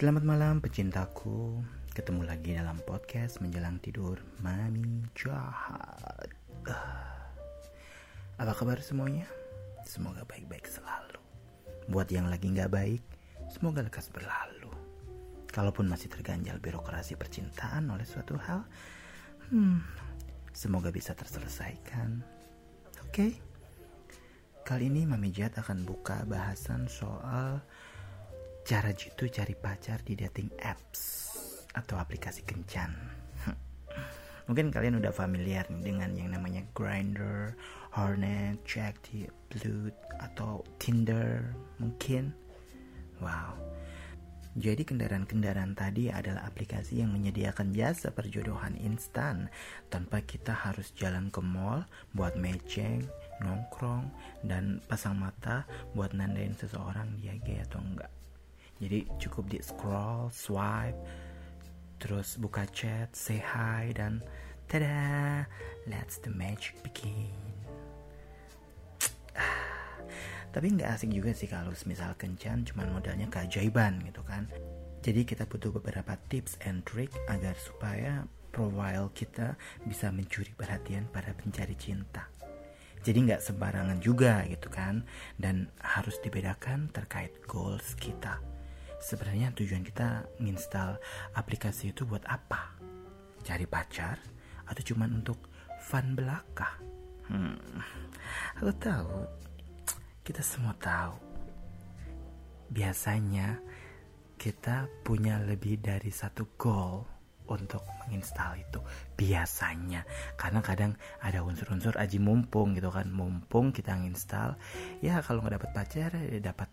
Selamat 0.00 0.24
malam 0.24 0.64
pecintaku. 0.64 1.60
Ketemu 1.92 2.24
lagi 2.24 2.56
dalam 2.56 2.80
podcast 2.88 3.36
menjelang 3.44 3.76
tidur 3.84 4.16
Mami 4.40 5.04
Jahat. 5.12 6.32
Apa 8.40 8.56
kabar 8.56 8.80
semuanya? 8.80 9.28
Semoga 9.84 10.24
baik-baik 10.24 10.64
selalu. 10.64 11.20
Buat 11.92 12.08
yang 12.16 12.32
lagi 12.32 12.48
gak 12.48 12.72
baik 12.72 13.04
Semoga 13.52 13.84
lekas 13.84 14.08
berlalu. 14.08 14.72
Kalaupun 15.52 15.84
masih 15.84 16.08
terganjal 16.08 16.56
birokrasi 16.64 17.20
percintaan 17.20 17.92
oleh 17.92 18.08
suatu 18.08 18.40
hal 18.40 18.64
Hmm 19.52 19.84
Semoga 20.56 20.88
bisa 20.88 21.12
terselesaikan. 21.12 22.24
Oke? 23.04 23.12
Okay? 23.12 23.32
Kali 24.64 24.88
ini 24.88 25.04
Mami 25.04 25.28
Jahat 25.28 25.60
akan 25.60 25.84
buka 25.84 26.24
bahasan 26.24 26.88
soal 26.88 27.60
cara 28.64 28.90
jitu 28.92 29.26
cari 29.30 29.54
pacar 29.56 30.00
di 30.04 30.14
dating 30.14 30.50
apps 30.62 31.00
atau 31.74 31.96
aplikasi 31.98 32.42
kencan. 32.44 32.92
Mungkin 34.50 34.74
kalian 34.74 34.98
udah 34.98 35.14
familiar 35.14 35.62
dengan 35.70 36.10
yang 36.18 36.34
namanya 36.34 36.66
Grinder, 36.74 37.54
Hornet, 37.94 38.58
Jackie, 38.66 39.30
Blue 39.46 39.94
atau 40.18 40.66
Tinder 40.82 41.54
mungkin. 41.78 42.34
Wow. 43.22 43.54
Jadi 44.58 44.82
kendaraan-kendaraan 44.82 45.78
tadi 45.78 46.10
adalah 46.10 46.50
aplikasi 46.50 46.98
yang 46.98 47.14
menyediakan 47.14 47.70
jasa 47.70 48.10
perjodohan 48.10 48.74
instan 48.82 49.46
tanpa 49.86 50.18
kita 50.26 50.50
harus 50.50 50.90
jalan 50.98 51.30
ke 51.30 51.38
mall 51.38 51.86
buat 52.18 52.34
matching, 52.34 53.06
nongkrong, 53.46 54.10
dan 54.42 54.82
pasang 54.90 55.14
mata 55.14 55.62
buat 55.94 56.10
nandain 56.10 56.58
seseorang 56.58 57.22
dia 57.22 57.38
gay 57.46 57.62
atau 57.62 57.78
enggak. 57.78 58.10
Jadi 58.80 59.04
cukup 59.20 59.44
di 59.52 59.60
scroll, 59.60 60.32
swipe, 60.32 60.96
terus 62.00 62.40
buka 62.40 62.64
chat, 62.72 63.12
say 63.12 63.36
hi 63.36 63.92
dan 63.92 64.24
tada, 64.72 65.44
let's 65.84 66.16
the 66.24 66.32
magic 66.32 66.80
begin. 66.80 67.36
Tapi 70.56 70.66
nggak 70.80 70.96
asing 70.96 71.12
juga 71.12 71.36
sih 71.36 71.44
kalau 71.44 71.76
misal 71.84 72.16
kencan 72.16 72.64
cuman 72.64 72.88
modalnya 72.96 73.28
keajaiban 73.28 74.00
gitu 74.08 74.24
kan. 74.24 74.48
Jadi 75.04 75.28
kita 75.28 75.44
butuh 75.44 75.76
beberapa 75.76 76.16
tips 76.32 76.56
and 76.64 76.80
trick 76.88 77.12
agar 77.28 77.52
supaya 77.60 78.24
profile 78.48 79.12
kita 79.12 79.60
bisa 79.84 80.08
mencuri 80.08 80.56
perhatian 80.56 81.04
para 81.12 81.36
pencari 81.36 81.76
cinta. 81.76 82.32
Jadi 83.04 83.28
nggak 83.28 83.44
sembarangan 83.44 84.00
juga 84.00 84.44
gitu 84.48 84.72
kan 84.72 85.04
dan 85.36 85.68
harus 85.80 86.16
dibedakan 86.20 86.92
terkait 86.92 87.32
goals 87.48 87.96
kita 87.96 88.40
sebenarnya 89.00 89.50
tujuan 89.56 89.82
kita 89.82 90.28
nginstal 90.38 91.00
aplikasi 91.34 91.90
itu 91.90 92.04
buat 92.04 92.22
apa? 92.28 92.76
Cari 93.40 93.64
pacar 93.64 94.20
atau 94.68 94.82
cuma 94.84 95.08
untuk 95.08 95.40
fun 95.80 96.12
belaka? 96.12 96.76
Hmm, 97.26 97.56
aku 98.60 98.70
tahu, 98.76 99.16
kita 100.22 100.44
semua 100.44 100.76
tahu. 100.76 101.16
Biasanya 102.70 103.58
kita 104.38 104.86
punya 105.02 105.40
lebih 105.42 105.80
dari 105.80 106.12
satu 106.12 106.54
goal 106.54 107.04
untuk 107.50 107.82
menginstal 108.06 108.54
itu 108.56 108.78
biasanya 109.18 110.06
karena 110.38 110.62
kadang 110.62 110.92
ada 111.18 111.42
unsur-unsur 111.42 111.98
aji 111.98 112.22
mumpung 112.22 112.78
gitu 112.78 112.94
kan 112.94 113.10
mumpung 113.10 113.74
kita 113.74 113.98
nginstal 113.98 114.54
ya 115.02 115.18
kalau 115.20 115.42
nggak 115.42 115.58
dapat 115.58 115.70
pacar 115.74 116.10
ya 116.14 116.38
dapat 116.38 116.70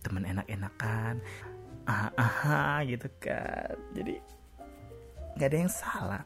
temen 0.00 0.24
enak-enakan 0.24 1.20
ah, 1.86 2.10
ah 2.18 2.78
gitu 2.84 3.08
kan. 3.18 3.74
Jadi 3.94 4.14
nggak 5.38 5.48
ada 5.48 5.58
yang 5.58 5.72
salah. 5.72 6.22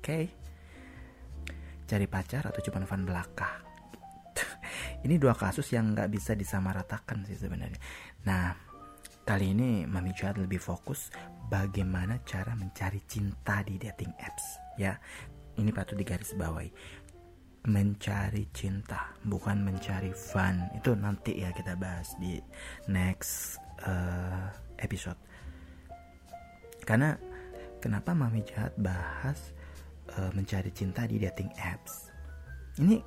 Oke. 0.00 0.02
Okay? 0.02 0.24
cari 1.84 2.06
pacar 2.08 2.48
atau 2.48 2.60
cuma 2.64 2.84
fun 2.88 3.04
belaka 3.04 3.60
ini 5.06 5.20
dua 5.20 5.36
kasus 5.36 5.68
yang 5.76 5.92
nggak 5.92 6.10
bisa 6.10 6.34
disamaratakan 6.34 7.22
sih 7.22 7.38
sebenarnya. 7.38 7.78
Nah 8.26 8.50
kali 9.22 9.54
ini 9.54 9.86
Mami 9.86 10.10
Jahat 10.10 10.42
lebih 10.42 10.58
fokus 10.58 11.12
bagaimana 11.46 12.18
cara 12.26 12.58
mencari 12.58 12.98
cinta 13.06 13.62
di 13.62 13.78
dating 13.78 14.10
apps 14.18 14.58
ya. 14.80 14.96
Ini 15.54 15.70
patut 15.70 15.94
digaris 15.94 16.34
bawahi 16.34 16.66
mencari 17.64 18.50
cinta 18.50 19.14
bukan 19.22 19.62
mencari 19.62 20.10
fun. 20.10 20.66
Itu 20.74 20.98
nanti 20.98 21.38
ya 21.38 21.54
kita 21.54 21.78
bahas 21.78 22.18
di 22.18 22.42
next 22.90 23.62
uh, 23.82 24.46
episode. 24.78 25.18
Karena 26.84 27.16
kenapa 27.80 28.12
mami 28.12 28.44
jahat 28.46 28.76
bahas 28.78 29.54
uh, 30.14 30.30
mencari 30.36 30.70
cinta 30.70 31.08
di 31.08 31.18
dating 31.18 31.50
apps? 31.58 32.12
Ini 32.78 33.00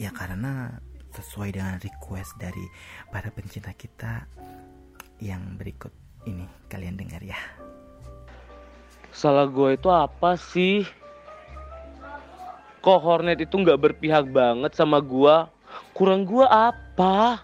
ya 0.00 0.10
karena 0.10 0.74
sesuai 1.14 1.58
dengan 1.58 1.76
request 1.82 2.38
dari 2.38 2.62
para 3.10 3.30
pencinta 3.30 3.74
kita 3.74 4.26
yang 5.18 5.58
berikut 5.58 5.90
ini 6.26 6.46
kalian 6.70 6.98
dengar 6.98 7.22
ya. 7.22 7.38
Salah 9.10 9.50
gue 9.50 9.74
itu 9.74 9.88
apa 9.90 10.38
sih? 10.38 10.86
Kok 12.78 13.00
Hornet 13.02 13.42
itu 13.42 13.58
nggak 13.58 13.80
berpihak 13.82 14.30
banget 14.30 14.78
sama 14.78 15.02
gue 15.02 15.58
kurang 15.92 16.22
gue 16.24 16.46
apa 16.46 17.42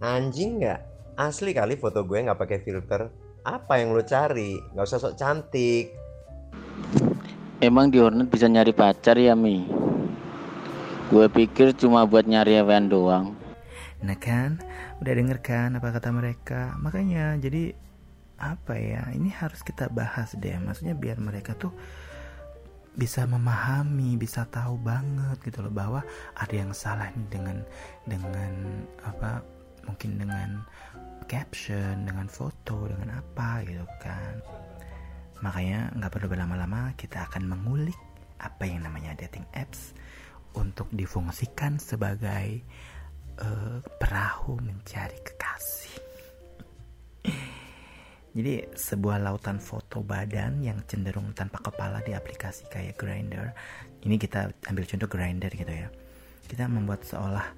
anjing 0.00 0.60
nggak 0.60 0.96
Asli 1.16 1.56
kali 1.56 1.80
foto 1.80 2.04
gue 2.04 2.20
nggak 2.20 2.36
pakai 2.36 2.60
filter. 2.60 3.08
Apa 3.40 3.80
yang 3.80 3.96
lo 3.96 4.04
cari? 4.04 4.60
Nggak 4.76 4.84
usah 4.84 5.00
sok 5.00 5.16
cantik. 5.16 5.96
Emang 7.56 7.88
di 7.88 7.96
Hornet 7.96 8.28
bisa 8.28 8.52
nyari 8.52 8.76
pacar 8.76 9.16
ya 9.16 9.32
Mi? 9.32 9.64
Gue 11.08 11.24
pikir 11.32 11.72
cuma 11.72 12.04
buat 12.04 12.28
nyari 12.28 12.60
event 12.60 12.92
doang. 12.92 13.32
Nah 14.04 14.12
kan, 14.20 14.60
udah 15.00 15.12
denger 15.16 15.40
kan 15.40 15.72
apa 15.72 15.88
kata 15.88 16.12
mereka. 16.12 16.76
Makanya 16.84 17.40
jadi 17.40 17.72
apa 18.36 18.76
ya? 18.76 19.08
Ini 19.16 19.32
harus 19.40 19.64
kita 19.64 19.88
bahas 19.88 20.36
deh. 20.36 20.52
Maksudnya 20.60 20.92
biar 20.92 21.16
mereka 21.16 21.56
tuh 21.56 21.72
bisa 22.92 23.24
memahami, 23.24 24.20
bisa 24.20 24.44
tahu 24.52 24.76
banget 24.76 25.40
gitu 25.48 25.64
loh 25.64 25.72
bahwa 25.72 26.04
ada 26.36 26.52
yang 26.52 26.76
salah 26.76 27.08
nih 27.16 27.28
dengan 27.32 27.56
dengan 28.04 28.52
apa 29.00 29.55
mungkin 29.86 30.20
dengan 30.20 30.66
caption, 31.30 32.06
dengan 32.06 32.26
foto, 32.26 32.86
dengan 32.90 33.18
apa 33.22 33.62
gitu 33.64 33.86
kan. 34.02 34.34
Makanya 35.40 35.94
nggak 35.96 36.12
perlu 36.12 36.28
berlama-lama 36.32 36.94
kita 36.98 37.26
akan 37.30 37.46
mengulik 37.46 37.98
apa 38.40 38.68
yang 38.68 38.84
namanya 38.84 39.16
dating 39.16 39.44
apps 39.56 39.96
untuk 40.56 40.88
difungsikan 40.92 41.76
sebagai 41.76 42.64
uh, 43.40 43.78
perahu 44.00 44.56
mencari 44.60 45.18
kekasih. 45.20 45.96
Jadi 48.36 48.68
sebuah 48.76 49.16
lautan 49.24 49.56
foto 49.56 50.04
badan 50.04 50.60
yang 50.60 50.84
cenderung 50.84 51.32
tanpa 51.32 51.56
kepala 51.64 52.04
di 52.04 52.12
aplikasi 52.12 52.68
kayak 52.68 53.00
Grinder. 53.00 53.56
Ini 54.04 54.20
kita 54.20 54.52
ambil 54.68 54.84
contoh 54.84 55.08
Grinder 55.08 55.48
gitu 55.48 55.72
ya. 55.72 55.88
Kita 56.44 56.68
membuat 56.68 57.08
seolah 57.08 57.48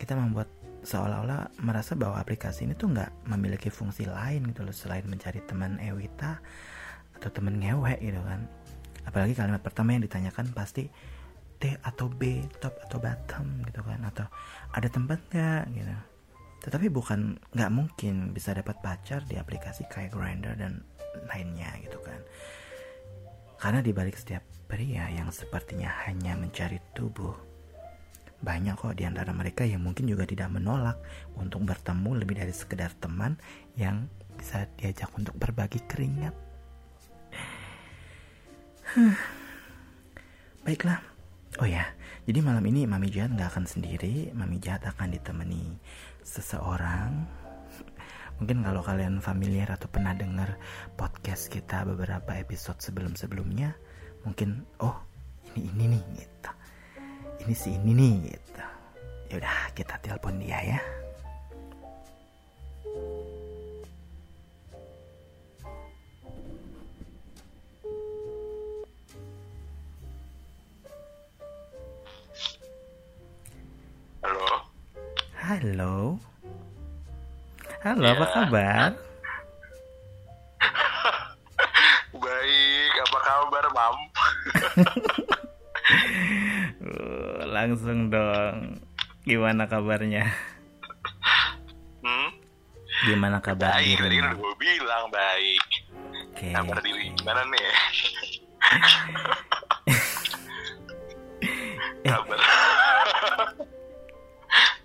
kita 0.00 0.16
membuat 0.16 0.48
seolah-olah 0.82 1.62
merasa 1.62 1.94
bahwa 1.94 2.18
aplikasi 2.18 2.66
ini 2.66 2.74
tuh 2.74 2.90
nggak 2.90 3.30
memiliki 3.30 3.70
fungsi 3.70 4.06
lain 4.06 4.50
gitu 4.50 4.66
loh 4.66 4.74
selain 4.74 5.06
mencari 5.06 5.38
teman 5.46 5.78
Ewita 5.78 6.42
atau 7.14 7.30
teman 7.30 7.58
ngewe 7.62 7.94
gitu 8.02 8.18
kan. 8.22 8.50
Apalagi 9.06 9.34
kalimat 9.34 9.62
pertama 9.62 9.94
yang 9.94 10.02
ditanyakan 10.02 10.50
pasti 10.54 10.90
T 11.62 11.78
atau 11.78 12.10
B 12.10 12.42
top 12.58 12.74
atau 12.82 12.98
bottom 12.98 13.62
gitu 13.70 13.80
kan 13.86 14.02
atau 14.02 14.26
ada 14.74 14.88
tempat 14.90 15.18
nggak 15.30 15.62
gitu. 15.70 15.94
Tetapi 16.66 16.86
bukan 16.90 17.38
nggak 17.54 17.70
mungkin 17.70 18.34
bisa 18.34 18.54
dapat 18.54 18.78
pacar 18.82 19.22
di 19.26 19.38
aplikasi 19.38 19.86
kayak 19.86 20.14
Grindr 20.14 20.58
dan 20.58 20.82
lainnya 21.30 21.70
gitu 21.82 22.02
kan. 22.02 22.18
Karena 23.62 23.78
dibalik 23.78 24.18
setiap 24.18 24.42
pria 24.66 25.06
yang 25.14 25.30
sepertinya 25.30 25.90
hanya 26.06 26.34
mencari 26.34 26.82
tubuh 26.98 27.51
banyak 28.42 28.74
kok 28.74 28.98
di 28.98 29.06
antara 29.06 29.30
mereka 29.30 29.62
yang 29.62 29.86
mungkin 29.86 30.10
juga 30.10 30.26
tidak 30.26 30.50
menolak 30.50 30.98
untuk 31.38 31.62
bertemu 31.62 32.10
lebih 32.18 32.42
dari 32.42 32.50
sekedar 32.50 32.90
teman 32.98 33.38
yang 33.78 34.10
bisa 34.34 34.66
diajak 34.74 35.08
untuk 35.14 35.38
berbagi 35.38 35.78
keringat. 35.86 36.34
Baiklah. 40.66 40.98
Oh 41.60 41.68
ya, 41.68 41.84
jadi 42.26 42.40
malam 42.42 42.64
ini 42.66 42.88
Mami 42.88 43.12
Jahat 43.12 43.36
nggak 43.38 43.50
akan 43.54 43.66
sendiri. 43.68 44.34
Mami 44.34 44.58
Jahat 44.58 44.88
akan 44.90 45.14
ditemani 45.14 45.78
seseorang. 46.26 47.22
Mungkin 48.42 48.66
kalau 48.66 48.82
kalian 48.82 49.22
familiar 49.22 49.70
atau 49.70 49.86
pernah 49.86 50.16
dengar 50.18 50.58
podcast 50.98 51.46
kita 51.46 51.86
beberapa 51.86 52.34
episode 52.34 52.80
sebelum-sebelumnya, 52.82 53.76
mungkin 54.26 54.66
oh 54.82 54.96
ini 55.54 55.68
ini 55.70 55.84
nih 55.94 56.02
gitu 56.24 56.61
ini 57.42 57.54
si 57.58 57.74
ini 57.74 57.90
nih 57.90 58.12
gitu 58.30 58.62
yaudah 59.34 59.74
kita 59.74 59.98
telepon 59.98 60.38
dia 60.38 60.78
ya 60.78 60.80
Halo. 74.22 74.46
Halo. 75.34 75.94
Halo, 77.82 78.06
ya. 78.06 78.14
apa 78.14 78.26
kabar? 78.30 78.90
Baik, 82.22 82.92
apa 83.02 83.18
kabar, 83.18 83.64
Mam? 83.74 83.96
Gimana 89.22 89.70
kabarnya? 89.70 90.26
Hmm? 92.02 92.28
Gimana 93.06 93.38
kabar 93.38 93.78
Baik, 93.78 93.98
tadi 93.98 94.18
dirimu? 94.18 94.34
udah 94.34 94.34
gue 94.34 94.54
bilang 94.58 95.06
baik. 95.14 95.62
Oke. 96.34 96.50
Kabar 96.50 96.78
diri 96.82 97.14
gimana 97.14 97.42
nih? 97.46 97.66
kabar. 102.06 102.38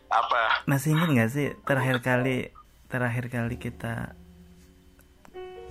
apa? 0.08 0.42
Masih 0.70 0.94
ingat 0.94 1.10
nggak 1.10 1.32
sih 1.34 1.48
terakhir 1.66 1.98
kali 2.06 2.54
terakhir 2.88 3.26
kali 3.28 3.56
kita 3.58 4.14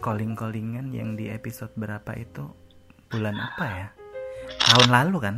calling 0.03 0.35
callingan 0.35 0.93
yang 0.93 1.15
di 1.15 1.31
episode 1.31 1.71
berapa 1.79 2.13
itu 2.19 2.51
bulan 3.11 3.39
apa 3.39 3.65
ya? 3.65 3.89
Tahun 4.71 4.91
lalu 4.91 5.19
kan? 5.23 5.37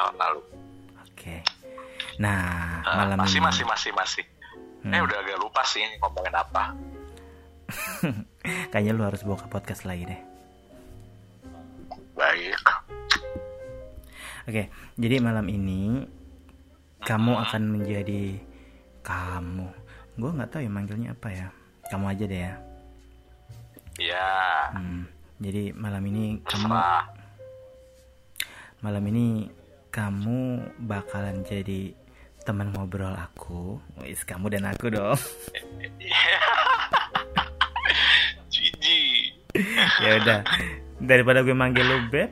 Tahun 0.00 0.16
lalu. 0.16 0.40
Oke. 1.04 1.36
Nah, 2.16 2.80
Ah, 2.84 3.04
malam 3.04 3.20
masih 3.20 3.36
ini 3.36 3.44
masih 3.44 3.64
masih 3.68 3.90
masih. 3.92 4.24
Hmm. 4.80 4.96
Eh 4.96 5.00
udah 5.04 5.16
agak 5.20 5.36
lupa 5.36 5.60
sih 5.68 5.84
ngomongin 6.00 6.32
apa. 6.32 6.72
kayaknya 8.72 8.96
lu 8.96 9.04
harus 9.04 9.20
ke 9.20 9.48
podcast 9.52 9.84
lagi 9.84 10.08
deh. 10.08 10.20
Baik. 12.16 12.64
Oke, 14.48 14.72
jadi 14.96 15.20
malam 15.20 15.46
ini 15.52 16.08
kamu 17.04 17.32
akan 17.44 17.62
menjadi 17.76 18.40
kamu. 19.04 19.68
Gue 20.16 20.30
nggak 20.32 20.50
tahu 20.50 20.64
ya 20.64 20.72
manggilnya 20.72 21.12
apa 21.12 21.28
ya. 21.28 21.46
Kamu 21.92 22.04
aja 22.08 22.24
deh 22.24 22.40
ya. 22.40 22.54
Ya, 24.00 24.32
Hmm, 24.72 25.04
jadi 25.36 25.76
malam 25.76 26.00
ini 26.08 26.40
kamu 26.40 26.72
malam 28.80 29.04
ini 29.12 29.44
kamu 29.90 30.70
bakalan 30.86 31.42
jadi 31.42 31.94
teman 32.46 32.70
ngobrol 32.72 33.12
aku. 33.12 33.82
Wis 34.02 34.22
kamu 34.22 34.54
dan 34.54 34.70
aku 34.70 34.90
dong. 34.90 35.18
Ya 40.00 40.22
udah. 40.22 40.40
Daripada 41.02 41.42
gue 41.42 41.52
manggil 41.52 41.82
lu 41.82 42.06
beb, 42.06 42.30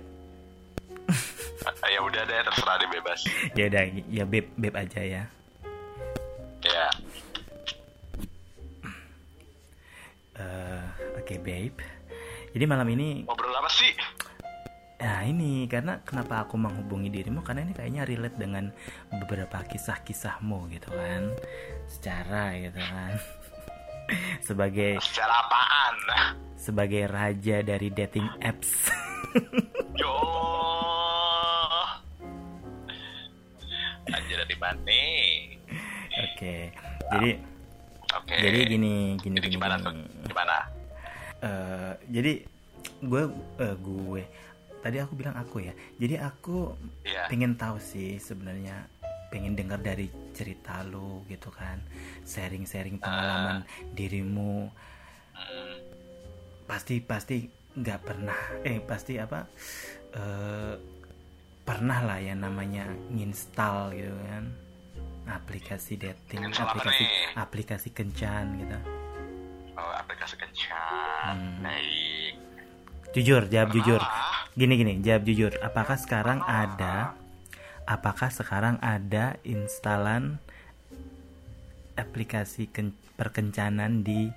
ya 1.89 2.01
udah 2.05 2.23
deh 2.25 2.37
terserah 2.47 2.77
deh 2.79 2.89
bebas. 2.95 3.21
ya 3.59 3.65
udah 3.67 3.83
ya 4.07 4.25
beb 4.25 4.47
beb 4.55 4.75
aja 4.77 5.01
ya. 5.03 5.23
Ya. 6.63 6.87
Eh, 10.39 10.83
Oke 11.19 11.35
babe. 11.43 11.83
Jadi 12.55 12.65
malam 12.65 12.89
ini 12.89 13.27
Ngobrol? 13.27 13.48
Nah 14.99 15.23
ini 15.23 15.71
karena 15.71 16.03
kenapa 16.03 16.43
aku 16.43 16.59
menghubungi 16.59 17.07
dirimu 17.07 17.47
karena 17.47 17.63
ini 17.63 17.71
kayaknya 17.71 18.03
relate 18.03 18.35
dengan 18.35 18.75
beberapa 19.15 19.63
kisah-kisahmu 19.63 20.67
gitu 20.75 20.91
kan 20.91 21.31
secara 21.87 22.51
gitu 22.59 22.83
kan 22.83 23.13
sebagai 24.47 24.99
Secara 24.99 25.35
apaan? 25.39 25.95
sebagai 26.59 27.07
raja 27.07 27.63
dari 27.63 27.95
dating 27.95 28.27
apps 28.43 28.91
Yo. 30.03 30.15
Aja 34.09 34.35
dari 34.35 34.57
mana 34.59 34.99
oke 36.19 36.55
jadi 37.15 37.31
Oke. 38.09 38.35
jadi 38.35 38.59
gini 38.67 39.15
gini 39.21 39.37
Jadi 39.37 39.49
gimana 39.53 39.77
gini. 39.79 40.03
Gimana? 40.27 40.57
Eh, 41.39 41.93
jadi 42.09 42.33
gue 42.99 43.23
eh, 43.61 43.77
gue 43.79 44.23
tadi 44.79 44.97
aku 44.97 45.13
bilang 45.13 45.35
aku 45.35 45.61
ya 45.61 45.73
jadi 45.97 46.23
aku 46.23 46.75
Iya. 47.03 47.27
pengen 47.27 47.55
tahu 47.55 47.77
sih 47.77 48.17
sebenarnya 48.17 48.87
pengen 49.29 49.53
dengar 49.53 49.77
dari 49.77 50.07
cerita 50.33 50.81
lu 50.83 51.21
gitu 51.27 51.51
kan 51.51 51.83
sharing-sharing 52.25 52.97
pengalaman 52.97 53.63
dirimu 53.93 54.71
Hmm. 55.35 55.79
pasti 56.65 56.99
pasti 56.99 57.47
nggak 57.73 58.01
pernah 58.01 58.35
eh 58.61 58.81
pasti 58.81 59.17
apa 59.17 59.47
eh 60.11 60.75
pernah 61.63 62.03
lah 62.03 62.19
ya 62.19 62.35
namanya 62.35 62.89
nginstal 63.09 63.93
gitu 63.93 64.11
kan 64.25 64.51
aplikasi 65.29 65.95
dating 65.95 66.49
aplikasi 66.49 67.05
aplikasi 67.35 67.89
kencan 67.91 68.59
gitu 68.59 68.79
Oh, 69.79 69.95
aplikasi 69.95 70.35
kencan. 70.35 71.39
Hmm. 71.39 71.63
Baik. 71.63 72.35
Jujur 73.19 73.43
jawab 73.47 73.75
jujur. 73.75 73.99
Ah, 73.99 74.47
gini 74.55 74.75
gini 74.75 74.93
jawab 75.03 75.27
jujur. 75.27 75.53
Apakah 75.59 75.99
sekarang 75.99 76.39
ada 76.41 77.19
apakah 77.85 78.31
sekarang 78.31 78.79
ada 78.79 79.35
instalan 79.43 80.39
aplikasi 81.95 82.71
ken- 82.71 82.95
perkencanan 83.15 84.01
di 84.01 84.31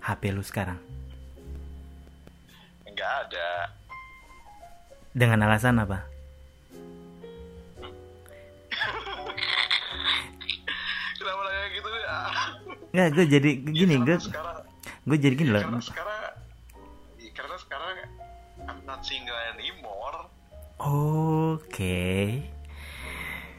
HP 0.00 0.34
lu 0.34 0.42
sekarang? 0.42 0.82
Enggak 2.84 3.12
ada. 3.24 3.48
dengan 5.14 5.46
alasan 5.46 5.78
apa? 5.78 6.02
Kenapa 11.14 11.42
gitu 11.70 11.88
ya? 11.94 12.18
nggak 12.94 13.08
gue 13.10 13.24
jadi 13.28 13.50
gini 13.64 13.94
Karena 13.96 14.06
gue 14.06 14.18
sekarang 14.20 14.56
gue 15.04 15.18
jadi 15.18 15.34
gini 15.34 15.50
loh. 15.50 15.62
karena 15.62 15.82
sekarang 15.82 16.13
not 18.94 19.02
single 19.02 19.34
anymore. 19.58 20.30
Oke. 20.78 22.46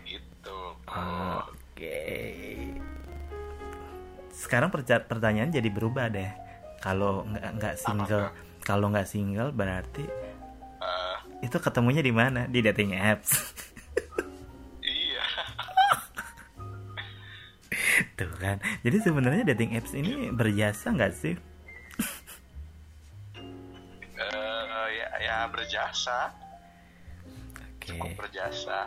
Gitu. 0.07 0.59
oke. 0.87 1.99
Sekarang 4.31 4.71
perca- 4.71 5.03
pertanyaan 5.03 5.51
jadi 5.51 5.67
berubah 5.67 6.07
deh. 6.07 6.31
Kalau 6.79 7.27
nggak 7.27 7.51
nggak 7.59 7.75
single 7.75 8.31
kalau 8.63 8.87
nggak 8.93 9.09
single 9.09 9.51
berarti 9.51 10.07
Eh, 10.85 11.17
itu 11.43 11.57
ketemunya 11.59 11.99
di 11.99 12.15
mana? 12.15 12.47
Di 12.47 12.63
dating 12.63 12.95
apps. 12.95 13.35
Iya. 14.85 15.25
Tuh 18.15 18.31
kan. 18.39 18.61
Jadi 18.85 18.97
sebenarnya 19.03 19.43
dating 19.51 19.75
apps 19.75 19.91
ini 19.97 20.31
berjasa 20.31 20.93
nggak 20.95 21.11
sih? 21.11 21.35
Berjasa, 25.95 26.19
Oke. 27.79 27.87
cukup 27.87 28.11
berjasa. 28.19 28.77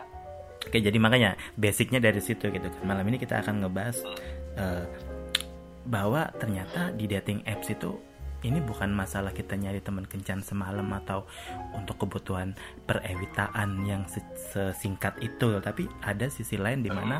Oke, 0.61 0.77
jadi 0.77 0.97
makanya 1.01 1.33
basicnya 1.57 1.97
dari 1.97 2.21
situ 2.21 2.53
gitu 2.53 2.69
kan. 2.69 2.83
Malam 2.85 3.09
ini 3.09 3.17
kita 3.17 3.41
akan 3.41 3.65
ngebahas 3.65 3.97
eh, 4.53 4.85
bahwa 5.89 6.29
ternyata 6.37 6.93
di 6.93 7.09
dating 7.09 7.41
apps 7.49 7.73
itu 7.73 7.97
ini 8.39 8.61
bukan 8.61 8.93
masalah 8.93 9.33
kita 9.35 9.57
nyari 9.57 9.81
teman 9.81 10.05
kencan 10.07 10.39
semalam 10.39 10.85
atau 10.95 11.27
untuk 11.75 11.99
kebutuhan 11.99 12.55
perewitaan 12.87 13.83
yang 13.83 14.07
se- 14.07 14.23
sesingkat 14.53 15.17
itu, 15.19 15.59
tapi 15.59 15.89
ada 15.99 16.29
sisi 16.29 16.55
lain 16.55 16.85
di 16.85 16.93
mana 16.93 17.19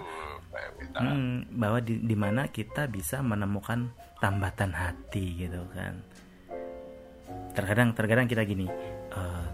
kita- 0.80 1.02
Hmm, 1.02 1.44
bahwa 1.60 1.80
di, 1.84 2.00
di 2.00 2.16
mana 2.16 2.48
kita 2.48 2.88
bisa 2.88 3.20
menemukan 3.20 3.92
tambatan 4.22 4.72
hati 4.72 5.44
gitu 5.44 5.64
kan. 5.76 6.00
Terkadang 7.56 7.92
terkadang 7.96 8.28
kita 8.28 8.44
gini 8.48 8.68
eh, 9.12 9.46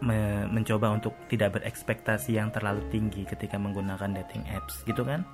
me- 0.00 0.48
mencoba 0.48 0.92
untuk 0.92 1.14
tidak 1.28 1.60
berekspektasi 1.60 2.36
yang 2.36 2.48
terlalu 2.52 2.84
tinggi 2.88 3.24
ketika 3.24 3.56
menggunakan 3.56 4.10
dating 4.24 4.44
apps 4.50 4.82
gitu 4.84 5.04
kan. 5.04 5.24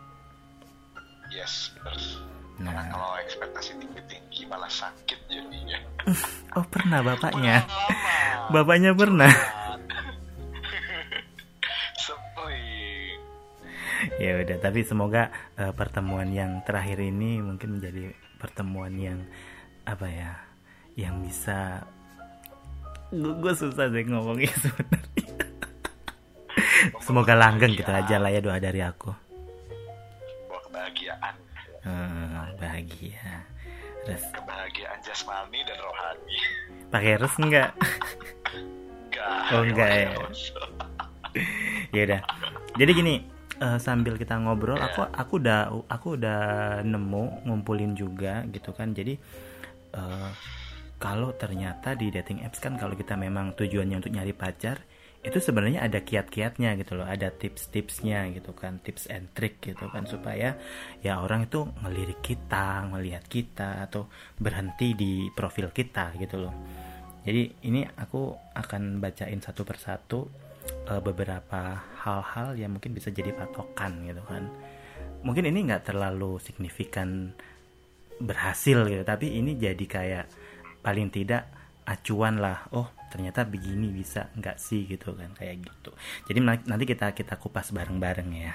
Yes, 1.31 1.75
benar. 1.75 1.99
Karena 2.57 2.73
Nah, 2.73 2.85
kalau 2.89 3.13
ekspektasi 3.21 3.71
tinggi-tinggi 3.77 4.49
malah 4.49 4.71
sakit 4.71 5.19
jadinya. 5.29 5.77
oh 6.57 6.65
pernah 6.73 7.05
bapaknya, 7.05 7.69
bapaknya 8.49 8.97
pernah. 8.97 9.29
Ya 14.17 14.39
udah, 14.41 14.57
tapi 14.61 14.81
semoga 14.87 15.29
eh, 15.59 15.73
pertemuan 15.77 16.31
yang 16.33 16.63
terakhir 16.65 17.01
ini 17.05 17.43
mungkin 17.43 17.81
menjadi 17.81 18.13
pertemuan 18.41 18.95
yang 18.97 19.25
apa 19.85 20.07
ya, 20.09 20.33
yang 20.97 21.21
bisa 21.21 21.85
gue 23.17 23.53
susah 23.53 23.87
sih 23.89 24.05
ngomongnya 24.05 24.53
sebenarnya. 24.65 25.25
Semoga 27.01 27.35
langgeng 27.35 27.73
gitu 27.73 27.89
aja 27.89 28.17
lah 28.19 28.31
ya 28.31 28.41
doa 28.41 28.59
dari 28.59 28.81
aku. 28.81 29.11
Bawa 30.47 30.61
kebahagiaan. 30.67 31.35
Hmm, 31.81 32.51
bahagia. 32.59 33.47
Res, 34.07 34.23
Kebahagiaan 34.31 34.99
jasmani 35.03 35.61
dan 35.67 35.79
rohani. 35.79 36.37
pakai 36.87 37.19
res 37.19 37.35
enggak? 37.39 37.71
Enggak. 38.55 39.39
Oh, 39.51 39.63
enggak 39.63 39.91
ya. 39.91 40.09
ya 41.91 42.01
udah. 42.07 42.21
Jadi 42.77 42.91
gini, 42.93 43.15
eh, 43.59 43.79
sambil 43.79 44.15
kita 44.15 44.39
ngobrol 44.39 44.79
aku 44.79 45.07
aku 45.11 45.33
udah 45.43 45.61
aku 45.91 46.09
udah 46.15 46.41
nemu 46.83 47.47
ngumpulin 47.47 47.99
juga 47.99 48.47
gitu 48.51 48.71
kan 48.71 48.93
jadi 48.93 49.19
eh, 49.93 50.31
kalau 50.97 51.37
ternyata 51.37 51.93
di 51.93 52.09
dating 52.09 52.41
apps 52.45 52.61
kan 52.61 52.81
kalau 52.81 52.97
kita 52.97 53.15
memang 53.17 53.53
tujuannya 53.53 54.01
untuk 54.01 54.13
nyari 54.13 54.33
pacar 54.33 54.81
itu 55.27 55.43
sebenarnya 55.43 55.83
ada 55.83 56.07
kiat-kiatnya 56.07 56.79
gitu 56.79 56.95
loh 56.95 57.03
ada 57.03 57.35
tips-tipsnya 57.35 58.31
gitu 58.31 58.55
kan 58.55 58.79
tips 58.79 59.11
and 59.11 59.27
trick 59.35 59.59
gitu 59.59 59.91
kan 59.91 60.07
supaya 60.07 60.55
ya 61.03 61.19
orang 61.19 61.51
itu 61.51 61.67
ngelirik 61.83 62.23
kita 62.23 62.87
ngelihat 62.95 63.27
kita 63.27 63.91
atau 63.91 64.07
berhenti 64.39 64.95
di 64.95 65.13
profil 65.35 65.75
kita 65.75 66.15
gitu 66.15 66.47
loh. 66.47 66.55
Jadi 67.27 67.67
ini 67.67 67.83
aku 67.83 68.31
akan 68.55 69.03
bacain 69.03 69.43
satu 69.43 69.67
persatu 69.67 70.31
eh, 70.87 71.03
beberapa 71.03 71.75
hal-hal 72.07 72.55
yang 72.55 72.79
mungkin 72.79 72.95
bisa 72.95 73.11
jadi 73.11 73.35
patokan 73.35 74.07
gitu 74.07 74.23
kan. 74.23 74.47
Mungkin 75.27 75.51
ini 75.51 75.67
nggak 75.67 75.91
terlalu 75.91 76.39
signifikan 76.39 77.35
berhasil 78.23 78.89
gitu 78.89 79.05
tapi 79.05 79.37
ini 79.37 79.59
jadi 79.59 79.85
kayak 79.85 80.27
paling 80.87 81.11
tidak 81.11 81.51
acuan 81.83 82.39
lah 82.39 82.71
oh 82.71 82.87
ternyata 83.11 83.43
begini 83.43 83.91
bisa 83.91 84.31
nggak 84.39 84.59
sih 84.63 84.87
gitu 84.87 85.19
kan 85.19 85.35
kayak 85.35 85.67
gitu 85.67 85.91
jadi 86.31 86.39
na- 86.39 86.67
nanti 86.71 86.87
kita 86.87 87.11
kita 87.11 87.35
kupas 87.43 87.75
bareng-bareng 87.75 88.31
ya 88.31 88.55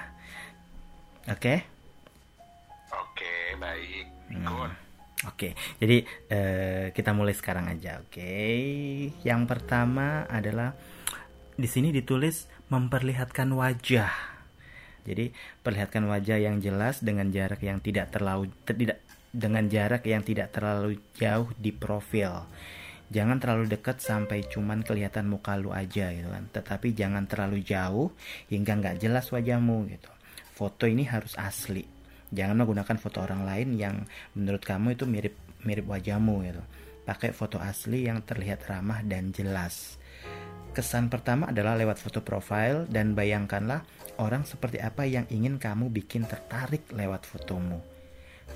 oke 1.27 1.81
Oke, 2.91 3.55
baik. 3.55 4.05
Hmm. 4.31 4.43
Good. 4.43 4.71
Oke, 5.29 5.53
jadi 5.77 6.01
eh, 6.33 6.85
kita 6.97 7.13
mulai 7.13 7.37
sekarang 7.37 7.69
aja. 7.69 8.01
Oke, 8.01 8.33
yang 9.21 9.45
pertama 9.45 10.25
adalah 10.25 10.73
di 11.53 11.69
sini 11.69 11.93
ditulis 11.93 12.49
memperlihatkan 12.73 13.53
wajah. 13.53 14.09
Jadi 15.05 15.29
perlihatkan 15.61 16.09
wajah 16.09 16.41
yang 16.41 16.57
jelas 16.57 17.05
dengan 17.05 17.29
jarak 17.29 17.61
yang 17.61 17.77
tidak 17.85 18.09
terlalu 18.09 18.49
tidak 18.65 18.97
dengan 19.31 19.63
jarak 19.71 20.03
yang 20.03 20.21
tidak 20.21 20.51
terlalu 20.51 20.99
jauh 21.15 21.47
di 21.55 21.71
profil. 21.71 22.43
Jangan 23.11 23.43
terlalu 23.43 23.67
dekat 23.67 23.99
sampai 23.99 24.47
cuman 24.47 24.87
kelihatan 24.87 25.27
muka 25.27 25.59
lu 25.59 25.75
aja 25.75 26.15
gitu 26.15 26.31
kan. 26.31 26.47
Tetapi 26.47 26.95
jangan 26.95 27.27
terlalu 27.27 27.59
jauh 27.59 28.15
hingga 28.47 28.79
nggak 28.79 29.03
jelas 29.03 29.27
wajahmu 29.31 29.91
gitu. 29.91 30.11
Foto 30.55 30.87
ini 30.87 31.03
harus 31.03 31.35
asli. 31.35 31.83
Jangan 32.31 32.63
menggunakan 32.63 32.95
foto 32.95 33.19
orang 33.19 33.43
lain 33.43 33.75
yang 33.75 33.95
menurut 34.31 34.63
kamu 34.63 34.95
itu 34.95 35.03
mirip 35.03 35.35
mirip 35.67 35.91
wajahmu 35.91 36.35
gitu. 36.47 36.63
Pakai 37.03 37.35
foto 37.35 37.59
asli 37.59 38.07
yang 38.07 38.23
terlihat 38.23 38.63
ramah 38.71 39.03
dan 39.03 39.35
jelas. 39.35 39.99
Kesan 40.71 41.11
pertama 41.11 41.51
adalah 41.51 41.75
lewat 41.75 41.99
foto 41.99 42.23
profile 42.23 42.87
dan 42.87 43.11
bayangkanlah 43.11 43.83
orang 44.23 44.47
seperti 44.47 44.79
apa 44.79 45.03
yang 45.03 45.27
ingin 45.27 45.59
kamu 45.59 45.91
bikin 45.91 46.23
tertarik 46.23 46.87
lewat 46.95 47.27
fotomu. 47.27 47.90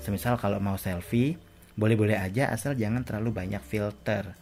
Semisal 0.04 0.40
kalau 0.40 0.58
mau 0.58 0.76
selfie, 0.80 1.38
boleh-boleh 1.76 2.16
aja 2.16 2.48
asal 2.48 2.72
jangan 2.72 3.04
terlalu 3.04 3.36
banyak 3.36 3.60
filter. 3.60 4.32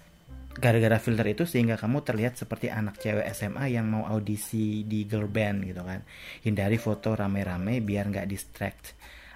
Gara-gara 0.55 1.03
filter 1.03 1.27
itu 1.35 1.51
sehingga 1.51 1.75
kamu 1.75 2.07
terlihat 2.07 2.39
seperti 2.39 2.71
anak 2.71 3.03
cewek 3.03 3.27
SMA 3.35 3.75
yang 3.75 3.91
mau 3.91 4.07
audisi 4.07 4.87
di 4.87 5.03
girl 5.03 5.27
band 5.27 5.67
gitu 5.67 5.83
kan. 5.83 6.07
Hindari 6.47 6.79
foto 6.79 7.19
rame-rame 7.19 7.83
biar 7.83 8.07
nggak 8.07 8.29
distract. 8.31 8.95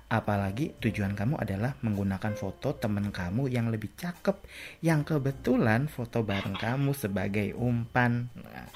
Apalagi 0.09 0.79
tujuan 0.79 1.19
kamu 1.19 1.37
adalah 1.37 1.75
menggunakan 1.85 2.33
foto 2.39 2.73
temen 2.79 3.11
kamu 3.11 3.51
yang 3.51 3.69
lebih 3.69 3.93
cakep 3.93 4.41
yang 4.81 5.05
kebetulan 5.05 5.91
foto 5.91 6.25
bareng 6.25 6.57
kamu 6.57 6.95
sebagai 6.95 7.53
umpan. 7.59 8.31
Nah, 8.39 8.71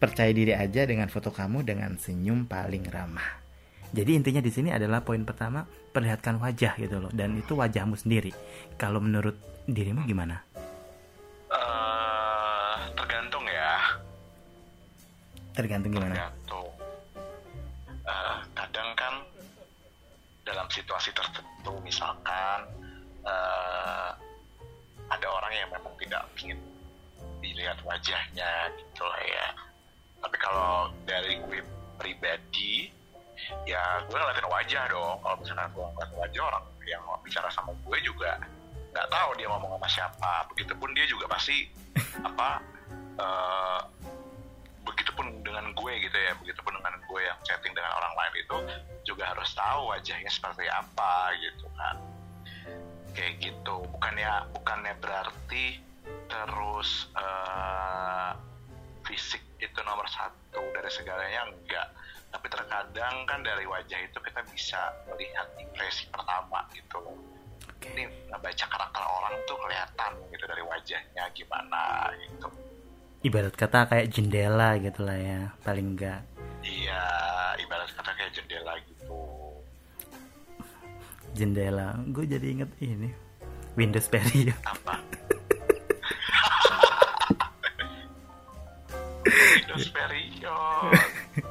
percaya 0.00 0.32
diri 0.34 0.56
aja 0.56 0.82
dengan 0.88 1.12
foto 1.12 1.30
kamu 1.30 1.62
dengan 1.68 1.94
senyum 2.00 2.48
paling 2.50 2.90
ramah. 2.90 3.43
Jadi 3.94 4.10
intinya 4.18 4.42
di 4.42 4.50
sini 4.50 4.74
adalah 4.74 5.06
poin 5.06 5.22
pertama 5.22 5.62
perlihatkan 5.62 6.42
wajah 6.42 6.74
gitu 6.82 6.98
loh 6.98 7.14
dan 7.14 7.38
itu 7.38 7.54
wajahmu 7.54 7.94
sendiri. 7.94 8.34
Kalau 8.74 8.98
menurut 8.98 9.38
dirimu 9.70 10.02
gimana? 10.02 10.42
Eh, 11.46 12.74
tergantung 12.98 13.46
ya. 13.46 14.02
Tergantung 15.54 15.94
gimana? 15.94 16.10
Tergantung. 16.10 16.68
Eh, 18.02 18.36
kadang 18.58 18.90
kan 18.98 19.14
dalam 20.42 20.66
situasi 20.74 21.14
tertentu 21.14 21.78
misalkan 21.86 22.66
eh, 23.22 24.10
ada 25.06 25.26
orang 25.30 25.54
yang 25.54 25.70
memang 25.70 25.94
tidak 26.02 26.26
ingin 26.42 26.58
dilihat 27.38 27.78
wajahnya 27.86 28.74
gitu 28.74 29.06
lah 29.06 29.22
ya. 29.22 29.46
Tapi 30.18 30.36
kalau 30.42 30.90
dari 31.06 31.38
gue 31.46 31.62
pribadi 31.94 32.90
ya 33.64 33.82
gue 34.06 34.16
ngeliatin 34.16 34.48
wajah 34.48 34.84
dong. 34.90 35.16
Kalau 35.20 35.36
misalkan 35.40 35.68
gue 35.72 35.84
ngeliatin 35.84 36.18
wajah 36.20 36.42
orang 36.50 36.64
yang 36.84 37.02
bicara 37.24 37.48
sama 37.52 37.72
gue 37.72 37.98
juga 38.04 38.36
nggak 38.94 39.08
tahu 39.10 39.28
dia 39.36 39.46
ngomong 39.50 39.70
sama 39.78 39.88
siapa. 39.90 40.32
Begitupun 40.54 40.90
dia 40.92 41.06
juga 41.08 41.26
pasti 41.30 41.66
apa 42.28 42.62
eh, 43.18 43.80
begitupun 44.84 45.40
dengan 45.40 45.72
gue 45.72 45.92
gitu 46.04 46.16
ya 46.16 46.32
begitupun 46.38 46.76
dengan 46.76 46.94
gue 47.08 47.20
yang 47.24 47.38
chatting 47.42 47.72
dengan 47.72 47.92
orang 47.96 48.12
lain 48.14 48.34
itu 48.44 48.56
juga 49.08 49.32
harus 49.32 49.50
tahu 49.56 49.90
wajahnya 49.90 50.28
seperti 50.28 50.68
apa 50.68 51.32
gitu 51.40 51.66
kan 51.74 51.96
kayak 53.16 53.40
gitu 53.40 53.74
bukannya 53.96 54.28
bukannya 54.52 54.94
berarti 55.00 55.80
terus 56.28 57.08
eh, 57.16 58.30
fisik 59.08 59.40
itu 59.60 59.78
nomor 59.84 60.04
satu 60.12 60.60
dari 60.76 60.90
segalanya 60.92 61.48
enggak 61.48 61.88
tapi 62.34 62.46
terkadang 62.50 63.14
kan 63.30 63.40
dari 63.46 63.62
wajah 63.62 64.00
itu 64.02 64.18
kita 64.18 64.42
bisa 64.50 64.90
melihat 65.06 65.46
impresi 65.62 66.10
pertama 66.10 66.66
gitu 66.74 66.98
Oke. 67.70 67.86
ini 67.94 68.10
ngebaca 68.26 68.66
karakter 68.66 69.04
orang 69.06 69.34
tuh 69.46 69.54
kelihatan 69.62 70.12
gitu 70.34 70.44
dari 70.50 70.62
wajahnya 70.66 71.24
gimana 71.30 72.10
gitu 72.18 72.50
Ibarat 73.24 73.56
kata 73.56 73.88
kayak 73.88 74.12
jendela 74.12 74.76
gitu 74.76 75.00
lah 75.00 75.16
ya, 75.16 75.48
paling 75.64 75.96
enggak. 75.96 76.20
Iya, 76.60 77.00
ibarat 77.56 77.88
kata 77.96 78.12
kayak 78.20 78.36
jendela 78.36 78.76
gitu. 78.84 79.16
Jendela. 81.32 81.96
Gue 82.12 82.28
jadi 82.28 82.44
inget 82.52 82.68
ini. 82.84 83.08
Windows 83.80 84.12
Stereo. 84.12 84.52
Apa? 84.68 85.00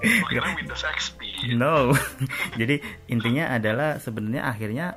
kira 0.03 0.51
Windows 0.53 0.83
XP. 0.83 1.19
No. 1.53 1.95
Jadi 2.59 2.77
intinya 3.07 3.51
adalah 3.51 3.97
sebenarnya 3.97 4.43
akhirnya 4.43 4.87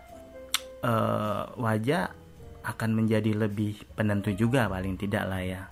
eh, 0.80 1.42
wajah 1.54 2.10
akan 2.66 2.90
menjadi 2.92 3.30
lebih 3.38 3.78
penentu 3.92 4.30
juga 4.30 4.66
paling 4.66 4.94
tidak 4.94 5.24
lah 5.24 5.40
ya. 5.40 5.62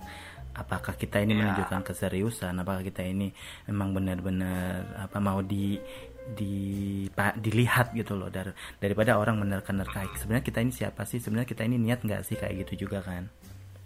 Apakah 0.51 0.95
kita 0.95 1.19
ini 1.19 1.35
Ya. 1.35 1.39
menunjukkan 1.43 1.83
keseriusan? 1.83 2.55
Apakah 2.55 2.79
kita 2.79 3.03
ini 3.03 3.27
memang 3.65 3.91
benar-benar 3.91 4.87
apa 4.97 5.19
mau 5.19 5.43
di 5.43 5.75
di 6.25 6.55
pa- 7.11 7.35
dilihat 7.35 7.93
gitu 7.93 8.15
loh 8.15 8.33
dar, 8.33 8.49
daripada 8.79 9.13
orang 9.13 9.37
menerka-nerka 9.37 10.09
sebenarnya 10.17 10.41
kita 10.41 10.57
ini 10.57 10.73
siapa 10.73 11.05
sih 11.05 11.21
sebenarnya 11.21 11.45
kita 11.45 11.61
ini 11.61 11.77
niat 11.77 12.01
nggak 12.01 12.25
sih 12.25 12.33
kayak 12.33 12.65
gitu 12.65 12.89
juga 12.89 13.05
kan 13.05 13.29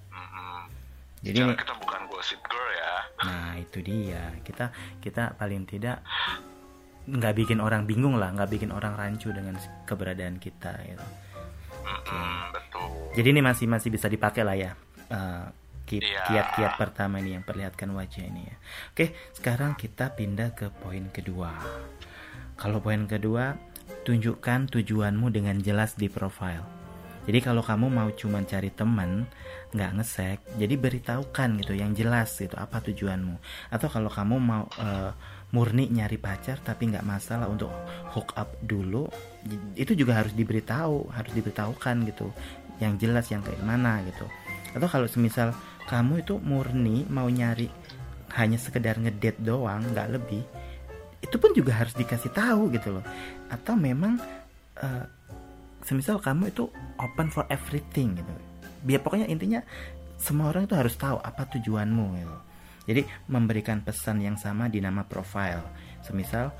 Mm-mm. 0.07 0.63
jadi 1.19 1.35
Jangan 1.43 1.59
kita 1.59 1.73
bukan 1.75 2.01
gossip 2.07 2.39
girl. 2.47 2.68
Nah 3.25 3.59
itu 3.59 3.83
dia 3.83 4.35
kita 4.43 4.71
kita 5.03 5.35
paling 5.35 5.67
tidak 5.67 6.03
nggak 7.09 7.33
bikin 7.35 7.59
orang 7.59 7.89
bingung 7.89 8.21
lah, 8.21 8.29
nggak 8.31 8.49
bikin 8.53 8.69
orang 8.69 8.93
rancu 8.93 9.33
dengan 9.33 9.57
keberadaan 9.89 10.37
kita. 10.37 10.77
Gitu. 10.85 11.05
Betul. 12.53 12.89
Jadi 13.17 13.27
ini 13.33 13.41
masih 13.41 13.65
masih 13.65 13.89
bisa 13.89 14.05
dipakai 14.05 14.43
lah 14.45 14.57
ya 14.57 14.71
Iya. 15.97 16.21
kiat-kiat 16.29 16.77
pertama 16.77 17.17
ini 17.17 17.33
yang 17.33 17.41
perlihatkan 17.41 17.89
wajah 17.89 18.21
ini 18.21 18.45
ya. 18.45 18.55
Oke 18.93 19.17
sekarang 19.33 19.73
kita 19.73 20.13
pindah 20.13 20.53
ke 20.53 20.69
poin 20.69 21.09
kedua. 21.09 21.49
Kalau 22.53 22.77
poin 22.77 23.09
kedua 23.09 23.57
tunjukkan 24.05 24.69
tujuanmu 24.69 25.33
dengan 25.33 25.57
jelas 25.57 25.97
di 25.97 26.05
profile. 26.05 26.61
Jadi 27.25 27.39
kalau 27.41 27.65
kamu 27.65 27.89
mau 27.89 28.09
cuman 28.13 28.45
cari 28.45 28.69
teman, 28.73 29.25
nggak 29.69 29.91
ngesek, 30.01 30.39
jadi 30.57 30.73
beritahukan 30.81 31.49
gitu 31.61 31.73
yang 31.77 31.93
jelas 31.93 32.33
gitu 32.41 32.57
apa 32.57 32.81
tujuanmu. 32.81 33.37
Atau 33.69 33.85
kalau 33.85 34.09
kamu 34.09 34.35
mau 34.41 34.65
eh, 34.81 35.13
murni 35.53 35.89
nyari 35.93 36.17
pacar 36.17 36.57
tapi 36.61 36.89
nggak 36.89 37.05
masalah 37.05 37.45
untuk 37.45 37.69
hook 38.17 38.33
up 38.33 38.49
dulu, 38.65 39.05
itu 39.77 39.93
juga 39.93 40.25
harus 40.25 40.33
diberitahu, 40.33 41.13
harus 41.13 41.31
diberitahukan 41.37 41.95
gitu, 42.09 42.33
yang 42.81 42.97
jelas 42.97 43.29
yang 43.29 43.45
kayak 43.45 43.61
mana 43.61 44.01
gitu. 44.09 44.25
Atau 44.73 44.89
kalau 44.89 45.05
semisal 45.05 45.53
kamu 45.85 46.25
itu 46.25 46.41
murni 46.41 47.05
mau 47.09 47.29
nyari 47.29 47.69
hanya 48.37 48.57
sekedar 48.57 48.97
ngedate 48.97 49.41
doang, 49.41 49.85
nggak 49.93 50.17
lebih, 50.17 50.41
itu 51.21 51.35
pun 51.37 51.53
juga 51.53 51.77
harus 51.77 51.93
dikasih 51.93 52.33
tahu 52.33 52.73
gitu 52.73 52.97
loh. 52.97 53.05
Atau 53.53 53.77
memang 53.77 54.17
eh, 54.81 55.05
semisal 55.85 56.17
kamu 56.17 56.49
itu 56.49 56.65
open 56.97 57.29
for 57.29 57.45
everything 57.53 58.17
gitu 58.17 58.48
biar 58.83 59.03
pokoknya 59.03 59.27
intinya 59.27 59.61
semua 60.19 60.51
orang 60.51 60.67
itu 60.67 60.75
harus 60.75 60.93
tahu 60.99 61.17
apa 61.23 61.47
tujuanmu 61.47 62.05
gitu. 62.19 62.37
Jadi 62.89 63.01
memberikan 63.31 63.85
pesan 63.85 64.19
yang 64.19 64.35
sama 64.35 64.65
di 64.67 64.83
nama 64.83 65.05
profile. 65.07 65.63
Semisal 66.03 66.51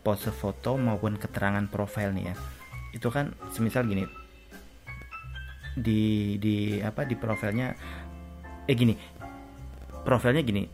pose 0.00 0.30
foto 0.30 0.78
maupun 0.78 1.20
keterangan 1.20 1.66
profil 1.68 2.14
nih 2.16 2.32
ya. 2.32 2.34
Itu 2.96 3.12
kan 3.12 3.36
semisal 3.50 3.84
gini. 3.90 4.06
Di 5.74 6.36
di 6.38 6.78
apa 6.80 7.02
di 7.02 7.18
profilnya 7.18 7.74
eh 8.64 8.76
gini. 8.78 8.94
Profilnya 10.06 10.42
gini. 10.46 10.64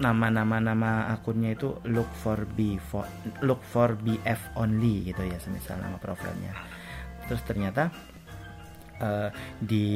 Nama-nama 0.00 0.60
nama 0.60 1.12
akunnya 1.12 1.52
itu 1.56 1.76
look 1.88 2.08
for 2.20 2.44
B 2.44 2.80
for 2.80 3.04
look 3.44 3.60
for 3.64 3.96
BF 3.96 4.56
only 4.56 5.08
gitu 5.12 5.24
ya 5.24 5.40
semisal 5.40 5.80
nama 5.80 5.96
profilnya. 5.96 6.52
Terus 7.28 7.40
ternyata 7.48 7.88
eh, 9.00 9.30
di 9.60 9.86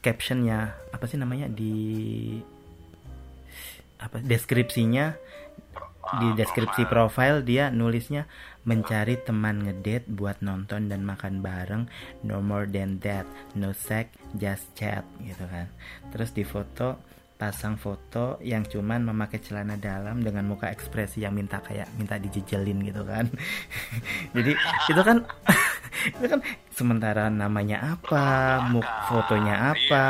captionnya 0.00 0.72
apa 0.92 1.04
sih 1.04 1.20
namanya 1.20 1.48
di 1.48 1.76
apa 4.00 4.16
deskripsinya 4.24 5.12
di 6.18 6.28
deskripsi 6.32 6.88
profile 6.88 7.44
dia 7.44 7.68
nulisnya 7.68 8.24
mencari 8.64 9.20
teman 9.20 9.62
ngedate 9.62 10.08
buat 10.10 10.40
nonton 10.42 10.88
dan 10.88 11.04
makan 11.04 11.44
bareng 11.44 11.84
no 12.24 12.42
more 12.42 12.66
than 12.66 12.98
that 13.04 13.28
no 13.54 13.70
sex 13.76 14.10
just 14.34 14.72
chat 14.74 15.04
gitu 15.22 15.44
kan. 15.46 15.68
Terus 16.10 16.32
di 16.34 16.42
foto 16.42 16.98
pasang 17.40 17.80
foto 17.80 18.36
yang 18.44 18.68
cuman 18.68 19.00
memakai 19.00 19.40
celana 19.40 19.80
dalam 19.80 20.20
dengan 20.20 20.44
muka 20.44 20.68
ekspresi 20.68 21.24
yang 21.24 21.32
minta 21.32 21.64
kayak 21.64 21.88
minta 21.96 22.20
dijejelin 22.20 22.84
gitu 22.84 23.00
kan. 23.06 23.32
Jadi 24.36 24.52
itu 24.92 25.00
kan 25.00 25.24
itu 25.90 26.26
kan 26.26 26.40
sementara 26.70 27.28
namanya 27.28 27.98
apa 27.98 28.24
muk 28.70 28.86
fotonya 29.10 29.74
apa 29.74 30.04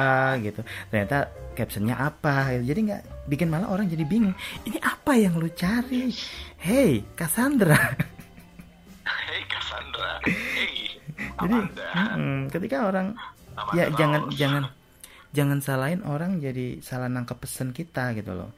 gitu. 0.44 0.60
Ternyata 0.92 1.32
captionnya 1.56 1.98
apa 1.98 2.56
gitu. 2.56 2.72
jadi 2.72 2.80
nggak 2.86 3.02
bikin 3.28 3.48
malah 3.50 3.68
orang 3.68 3.90
jadi 3.90 4.04
bingung. 4.06 4.36
Ini 4.64 4.78
apa 4.80 5.12
yang 5.18 5.36
lu 5.36 5.50
cari? 5.52 6.12
Hey 6.60 7.04
Cassandra. 7.16 7.76
Hei 9.04 9.42
Cassandra, 9.50 10.22
hei 10.26 11.00
jadi 11.40 11.56
Amanda. 11.56 11.86
mm, 12.16 12.40
ketika 12.52 12.76
orang 12.86 13.16
Amanda 13.56 13.76
ya 13.76 13.84
jangan 13.96 14.20
Rose. 14.28 14.36
jangan 14.36 14.62
jangan 15.30 15.58
salahin 15.62 16.02
orang 16.04 16.42
jadi 16.42 16.82
salah 16.82 17.08
nangkep 17.10 17.38
pesen 17.40 17.70
kita 17.74 18.12
gitu 18.18 18.34
loh. 18.36 18.50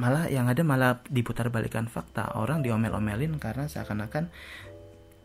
Malah 0.00 0.32
yang 0.32 0.48
ada 0.48 0.64
malah 0.64 1.04
diputar 1.12 1.52
balikan 1.52 1.84
fakta. 1.84 2.32
Orang 2.32 2.64
diomel-omelin 2.64 3.36
karena 3.36 3.68
seakan-akan 3.68 4.32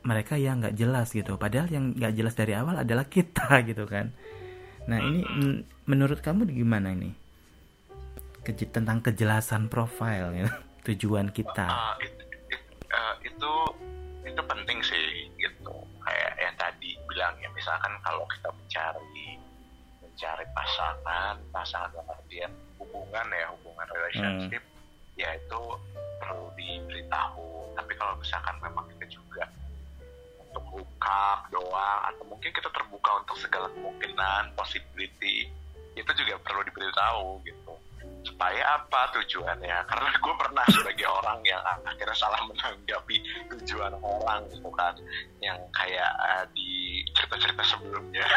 mereka 0.05 0.37
yang 0.37 0.61
nggak 0.61 0.77
jelas 0.77 1.09
gitu. 1.11 1.35
Padahal 1.35 1.65
yang 1.67 1.97
nggak 1.97 2.13
jelas 2.13 2.37
dari 2.37 2.53
awal 2.53 2.77
adalah 2.77 3.09
kita 3.09 3.59
gitu 3.69 3.89
kan. 3.89 4.13
Nah 4.85 5.01
ini 5.01 5.25
men- 5.25 5.65
menurut 5.89 6.21
kamu 6.21 6.45
gimana 6.47 6.93
ini? 6.93 7.09
Keje- 8.45 8.69
tentang 8.69 9.01
kejelasan 9.01 9.65
profil 9.65 10.29
ya 10.31 10.47
tujuan 10.87 11.33
kita. 11.33 11.65
Ah, 11.65 11.97
it- 11.97 12.13
it- 12.53 12.69
eh, 12.85 13.15
itu 13.25 13.51
itu 14.21 14.41
penting 14.45 14.77
sih 14.85 15.05
gitu. 15.41 15.73
Kayak 16.05 16.31
yang 16.37 16.55
tadi 16.55 16.93
bilang 17.09 17.33
ya 17.41 17.49
misalkan 17.57 17.89
kalau 18.05 18.21
kita 18.29 18.49
mencari 18.53 19.41
mencari 20.05 20.45
pasangan 20.53 21.35
pasangan 21.49 21.89
dalam 21.89 22.07
artian 22.07 22.51
hubungan 22.77 23.25
ya 23.33 23.49
hubungan 23.57 23.87
relationship 23.89 24.61
ya 25.17 25.33
itu 25.33 25.61
perlu 26.21 26.45
diberitahu. 26.53 27.73
Tapi 27.73 27.91
kalau 27.97 28.13
misalkan 28.21 28.55
memang 28.61 28.85
kita 28.93 29.09
juga 29.09 29.49
hook 30.63 30.89
doang 31.51 31.99
atau 32.09 32.23
mungkin 32.27 32.49
kita 32.51 32.69
terbuka 32.71 33.11
untuk 33.21 33.37
segala 33.39 33.67
kemungkinan 33.73 34.53
possibility 34.57 35.47
itu 35.95 36.11
juga 36.17 36.35
perlu 36.43 36.61
diberitahu 36.67 37.39
gitu. 37.47 37.73
Supaya 38.25 38.77
apa 38.77 39.09
tujuannya? 39.15 39.77
Karena 39.89 40.09
gue 40.11 40.33
pernah 40.35 40.65
sebagai 40.73 41.07
orang 41.07 41.39
yang 41.45 41.61
akhirnya 41.85 42.15
salah 42.17 42.41
menanggapi 42.49 43.15
tujuan 43.53 43.93
orang 44.01 44.43
gitu 44.51 44.69
kan. 44.75 44.93
Yang 45.39 45.59
kayak 45.71 46.11
eh, 46.25 46.45
di 46.57 47.01
cerita-cerita 47.15 47.63
sebelumnya. 47.63 48.25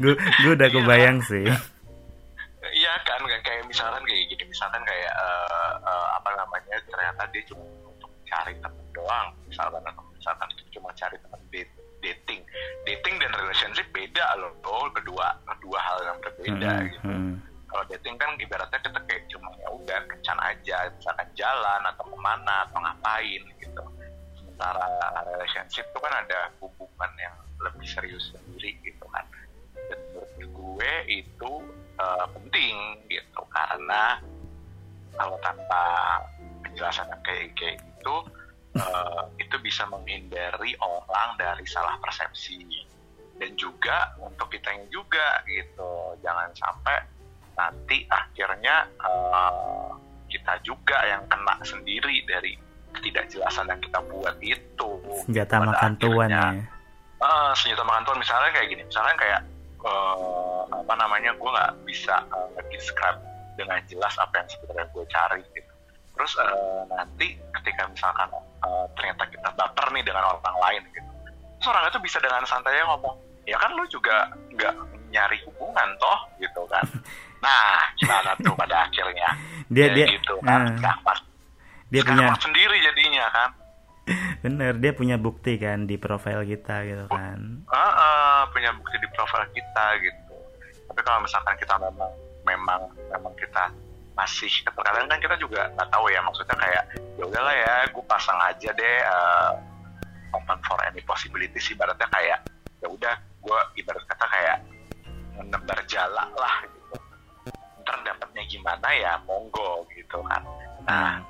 Gue 0.00 0.12
gue 0.16 0.52
udah 0.52 0.68
Iya. 0.68 0.76
kebayang 0.76 1.18
sih 1.24 1.44
doang. 9.06 9.28
Misalkan 9.46 9.82
atau 9.86 10.02
misalkan 10.18 10.48
cuma 10.74 10.90
cari 10.98 11.14
teman 11.22 11.40
dating. 12.02 12.42
Dating 12.82 13.14
dan 13.22 13.30
relationship 13.38 13.86
beda 13.94 14.26
loh 14.42 14.50
loh 14.62 14.90
kedua 14.90 15.30
kedua 15.46 15.78
hal 15.78 15.98
yang 16.02 16.18
berbeda 16.22 16.70
Hmm, 16.74 16.86
gitu. 16.90 17.06
hmm. 17.06 17.34
kalau 17.66 17.82
dating 17.90 18.14
kan 18.18 18.30
ibaratnya 18.38 18.78
kita 18.78 19.00
kayak 19.10 19.22
cuma 19.30 19.48
ya 19.62 19.68
udah 19.70 19.98
kencan 20.10 20.38
aja. 20.42 20.76
Misalkan 20.90 21.28
jalan 21.38 21.80
atau 21.86 22.04
ke 22.06 22.16
mana 22.18 22.54
atau 22.66 22.78
ngapain 22.82 23.42
gitu. 23.62 23.82
Sementara 24.38 24.86
relationship 25.30 25.86
itu 25.86 25.98
kan 26.02 26.14
ada 26.26 26.50
hubungan 26.58 27.10
yang 27.18 27.34
lebih 27.62 27.86
serius 27.86 28.34
sendiri 28.34 28.74
gitu 28.82 29.06
kan. 29.10 29.22
Dan 29.90 29.98
menurut 30.10 30.30
gue 30.38 30.92
itu 31.10 31.52
eh, 31.98 32.26
penting 32.34 32.74
gitu. 33.10 33.40
Karena 33.50 34.18
kalau 35.16 35.36
tanpa 35.40 35.82
penjelasan 36.62 37.08
yang 37.08 37.22
kayak 37.24 37.50
kayak 37.56 37.76
gitu 37.82 38.16
eh, 38.76 39.22
itu 39.40 39.56
bisa 39.64 39.88
menghindari 39.88 40.76
orang 40.80 41.36
dari 41.40 41.64
salah 41.64 41.96
persepsi. 42.00 42.64
Dan 43.36 43.52
juga 43.60 44.16
untuk 44.20 44.48
kitanya 44.48 44.88
juga 44.88 45.44
gitu. 45.44 46.16
Jangan 46.24 46.48
sampai 46.56 46.96
nanti 47.56 48.04
akhirnya 48.08 48.88
eh, 49.00 49.90
kita 50.32 50.60
juga 50.64 50.98
yang 51.08 51.24
kena 51.28 51.56
sendiri 51.64 52.24
dari 52.28 52.56
ketidakjelasan 52.96 53.68
yang 53.68 53.80
kita 53.80 54.00
buat 54.08 54.36
itu. 54.40 54.90
Senjata 55.28 55.60
Pada 55.60 55.68
makan 55.72 55.92
tuan 56.00 56.28
ya. 56.32 56.48
Eh, 57.16 57.52
senjata 57.56 57.84
makan 57.84 58.02
tuan 58.04 58.18
misalnya 58.20 58.50
kayak 58.52 58.68
gini. 58.72 58.82
Misalnya 58.84 59.14
kayak 59.20 59.40
eh, 59.84 60.62
apa 60.72 60.94
namanya 60.96 61.30
gue 61.36 61.50
nggak 61.50 61.72
bisa 61.84 62.14
eh, 62.24 62.48
nge-describe 62.56 63.20
dengan 63.56 63.80
jelas 63.88 64.14
apa 64.20 64.44
yang 64.44 64.48
sebenarnya 64.52 64.86
gue 64.92 65.04
cari 65.08 65.42
gitu 65.56 65.65
terus 66.16 66.32
eh, 66.40 66.82
nanti 66.90 67.36
ketika 67.60 67.86
misalkan 67.92 68.28
eh, 68.40 68.86
ternyata 68.96 69.22
kita 69.28 69.48
baper 69.52 69.86
nih 69.92 70.04
dengan 70.04 70.24
orang 70.32 70.56
lain 70.58 70.82
gitu 70.90 71.10
terus 71.60 71.68
orang 71.70 71.84
itu 71.92 72.00
bisa 72.00 72.18
dengan 72.18 72.42
santainya 72.48 72.84
ngomong 72.88 73.14
ya 73.46 73.56
kan 73.62 73.70
lu 73.76 73.84
juga 73.86 74.26
nggak 74.52 74.74
nyari 75.14 75.38
hubungan 75.46 75.88
toh 76.02 76.18
gitu 76.42 76.62
kan. 76.68 76.84
Nah 77.36 77.78
gimana 78.00 78.32
tuh 78.42 78.56
pada 78.58 78.88
akhirnya? 78.88 79.28
Dia 79.70 79.92
Ya 79.92 79.94
dia 79.94 80.06
gitu 80.18 80.34
kan 80.42 80.72
nah, 80.80 80.96
dia 81.92 82.02
punya 82.02 82.32
sendiri 82.42 82.76
jadinya 82.82 83.28
kan. 83.30 83.50
Bener 84.42 84.72
dia 84.80 84.90
punya 84.96 85.14
bukti 85.20 85.60
kan 85.60 85.86
di 85.86 85.94
profil 86.00 86.42
kita 86.42 86.82
gitu 86.88 87.06
kan. 87.06 87.62
Ah, 87.70 87.78
ah, 87.78 88.38
punya 88.50 88.74
bukti 88.74 88.98
di 88.98 89.06
profil 89.14 89.46
kita 89.52 89.86
gitu. 90.02 90.34
Tapi 90.90 91.00
kalau 91.06 91.22
misalkan 91.22 91.54
kita 91.60 91.76
memang 91.78 92.12
memang 92.42 92.80
memang 93.14 93.34
kita 93.38 93.70
masih 94.16 94.48
terkadang 94.64 95.06
kan 95.12 95.20
kita 95.20 95.36
juga 95.36 95.68
nggak 95.76 95.92
tahu 95.92 96.08
ya 96.08 96.24
maksudnya 96.24 96.56
kayak 96.56 96.84
ya 97.20 97.24
udahlah 97.28 97.52
ya 97.52 97.74
gue 97.92 98.04
pasang 98.08 98.40
aja 98.40 98.72
deh 98.72 98.96
uh, 99.04 99.52
open 100.32 100.58
for 100.64 100.80
any 100.88 101.04
possibility 101.04 101.56
sih. 101.60 101.76
Ibaratnya 101.76 102.08
kayak 102.08 102.38
ya 102.80 102.88
udah 102.88 103.14
gue 103.16 103.58
ibarat 103.84 104.04
kata 104.08 104.26
kayak 104.26 104.56
menebar 105.36 105.78
jala 105.84 106.24
lah 106.32 106.56
gitu. 106.64 106.96
Ntar 107.84 107.96
dapatnya 108.08 108.42
gimana 108.48 108.88
ya 108.96 109.12
monggo 109.28 109.84
gitu 109.92 110.24
kan. 110.24 110.42
Nah 110.88 111.20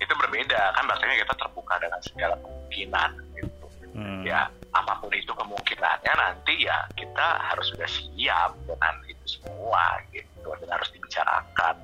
itu 0.00 0.12
berbeda. 0.16 0.72
Kan 0.76 0.88
berarti 0.88 1.20
kita 1.20 1.34
terbuka 1.36 1.74
dengan 1.76 2.00
segala 2.00 2.34
kemungkinan 2.40 3.10
gitu. 3.36 3.66
Hmm. 3.90 4.22
ya 4.22 4.46
apa 4.70 5.02
pun 5.02 5.10
itu 5.10 5.34
kemungkinannya 5.34 6.12
nanti 6.14 6.62
ya 6.62 6.86
kita 6.94 7.42
harus 7.42 7.74
sudah 7.74 7.90
siap 7.90 8.54
dengan 8.64 8.94
itu 9.04 9.26
semua 9.40 9.98
gitu. 10.14 10.46
Dan 10.46 10.70
harus 10.70 10.88
dibicarakan 10.94 11.74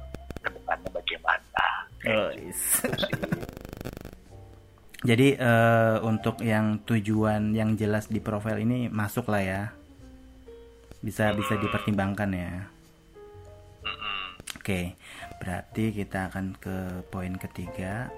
ke 0.46 0.50
depannya 0.54 0.90
bagaimana 0.94 1.66
Oh, 2.06 2.30
is. 2.38 2.86
Jadi 5.10 5.34
eh, 5.34 5.96
untuk 6.06 6.38
yang 6.42 6.82
tujuan 6.86 7.50
yang 7.50 7.74
jelas 7.74 8.06
di 8.06 8.22
profil 8.22 8.62
ini 8.62 8.86
masuk 8.86 9.26
lah 9.26 9.42
ya. 9.42 9.62
Bisa 11.02 11.34
bisa 11.34 11.58
dipertimbangkan 11.58 12.30
ya. 12.30 12.52
Mm-mm. 13.86 14.22
Oke, 14.58 14.94
berarti 15.42 15.94
kita 15.94 16.30
akan 16.30 16.54
ke 16.58 17.06
poin 17.10 17.34
ketiga. 17.38 18.10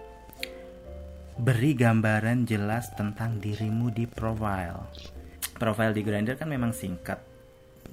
Beri 1.39 1.73
gambaran 1.77 2.45
jelas 2.45 2.93
tentang 2.93 3.41
dirimu 3.41 3.89
di 3.93 4.05
profile. 4.05 4.89
Profile 5.57 5.93
di 5.97 6.03
Grindr 6.05 6.37
kan 6.37 6.49
memang 6.49 6.73
singkat 6.73 7.28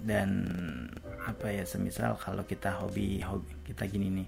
dan 0.05 0.45
apa 1.25 1.49
ya 1.49 1.65
semisal 1.65 2.13
kalau 2.21 2.45
kita 2.45 2.77
hobi 2.77 3.25
hobi 3.25 3.49
kita 3.65 3.89
gini 3.89 4.21
nih 4.21 4.27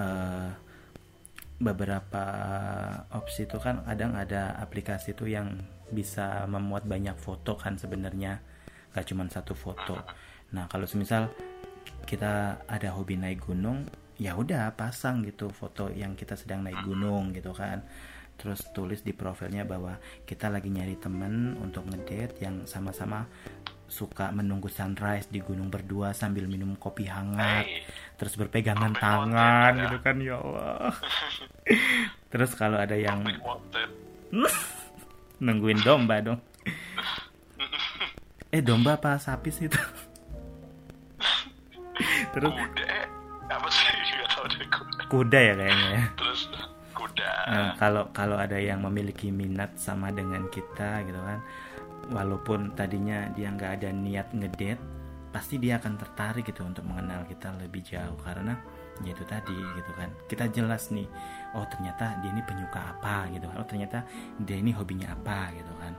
eh, 0.00 0.48
beberapa 1.60 2.24
opsi 3.12 3.44
itu 3.44 3.60
kan 3.60 3.84
kadang 3.84 4.16
ada 4.16 4.56
aplikasi 4.56 5.12
tuh 5.12 5.28
yang 5.28 5.60
bisa 5.92 6.48
memuat 6.48 6.88
banyak 6.88 7.12
foto 7.20 7.52
kan 7.60 7.76
sebenarnya 7.76 8.40
gak 8.96 9.04
cuma 9.04 9.28
satu 9.28 9.52
foto. 9.52 10.00
Nah 10.56 10.64
kalau 10.72 10.88
semisal 10.88 11.28
kita 12.08 12.64
ada 12.64 12.88
hobi 12.96 13.20
naik 13.20 13.44
gunung 13.44 13.84
ya 14.16 14.40
udah 14.40 14.72
pasang 14.72 15.20
gitu 15.28 15.52
foto 15.52 15.92
yang 15.92 16.16
kita 16.16 16.32
sedang 16.32 16.64
naik 16.64 16.80
gunung 16.80 17.36
gitu 17.36 17.52
kan. 17.52 17.84
Terus 18.40 18.72
tulis 18.72 19.04
di 19.04 19.12
profilnya 19.12 19.68
bahwa 19.68 20.00
kita 20.24 20.48
lagi 20.48 20.72
nyari 20.72 20.96
temen 20.96 21.60
untuk 21.60 21.84
ngedate 21.92 22.40
yang 22.40 22.64
sama-sama 22.64 23.28
suka 23.90 24.30
menunggu 24.30 24.70
sunrise 24.70 25.26
di 25.26 25.42
gunung 25.42 25.66
berdua 25.66 26.14
sambil 26.14 26.46
minum 26.46 26.78
kopi 26.78 27.10
hangat 27.10 27.66
Hey, 27.66 27.82
terus 28.14 28.38
berpegangan 28.38 28.94
Kopi 28.94 29.02
tangan 29.02 29.34
wanted, 29.34 29.82
gitu 29.82 29.98
kan 29.98 30.16
ya 30.22 30.34
Allah. 30.38 30.94
Terus 32.30 32.50
kalau 32.54 32.78
ada 32.78 32.94
yang 32.94 33.26
nungguin 35.44 35.82
domba 35.82 36.22
dong. 36.22 36.40
Eh 38.54 38.62
domba 38.66 38.98
apa 38.98 39.14
sapi 39.14 39.46
sih 39.54 39.70
itu? 39.70 39.78
Terus 42.34 42.50
Kuda, 42.50 42.82
eh, 42.82 43.06
apa 43.46 43.68
sih? 43.70 43.86
Kuda 45.06 45.38
ya 45.38 45.54
kayaknya 45.54 45.86
ya. 45.94 46.02
Terus 46.18 46.40
kuda. 46.90 47.30
Nah, 47.46 47.70
kalau 47.78 48.04
kalau 48.10 48.36
ada 48.36 48.58
yang 48.58 48.82
memiliki 48.82 49.30
minat 49.30 49.78
sama 49.78 50.10
dengan 50.10 50.46
kita 50.50 51.06
gitu 51.06 51.20
kan 51.22 51.38
walaupun 52.10 52.74
tadinya 52.74 53.30
dia 53.32 53.50
nggak 53.54 53.80
ada 53.80 53.90
niat 53.94 54.28
ngedate 54.34 55.00
pasti 55.30 55.62
dia 55.62 55.78
akan 55.78 55.94
tertarik 55.94 56.42
gitu 56.42 56.66
untuk 56.66 56.82
mengenal 56.82 57.22
kita 57.22 57.54
lebih 57.62 57.86
jauh 57.86 58.18
karena 58.26 58.58
ya 59.00 59.14
itu 59.14 59.24
tadi 59.24 59.54
gitu 59.54 59.90
kan. 59.96 60.10
Kita 60.26 60.44
jelas 60.50 60.90
nih 60.90 61.06
oh 61.54 61.64
ternyata 61.70 62.18
dia 62.20 62.30
ini 62.34 62.42
penyuka 62.42 62.98
apa 62.98 63.30
gitu 63.30 63.46
kan. 63.46 63.56
Oh 63.62 63.66
ternyata 63.66 64.02
dia 64.42 64.58
ini 64.58 64.74
hobinya 64.74 65.14
apa 65.14 65.54
gitu 65.54 65.72
kan. 65.78 65.94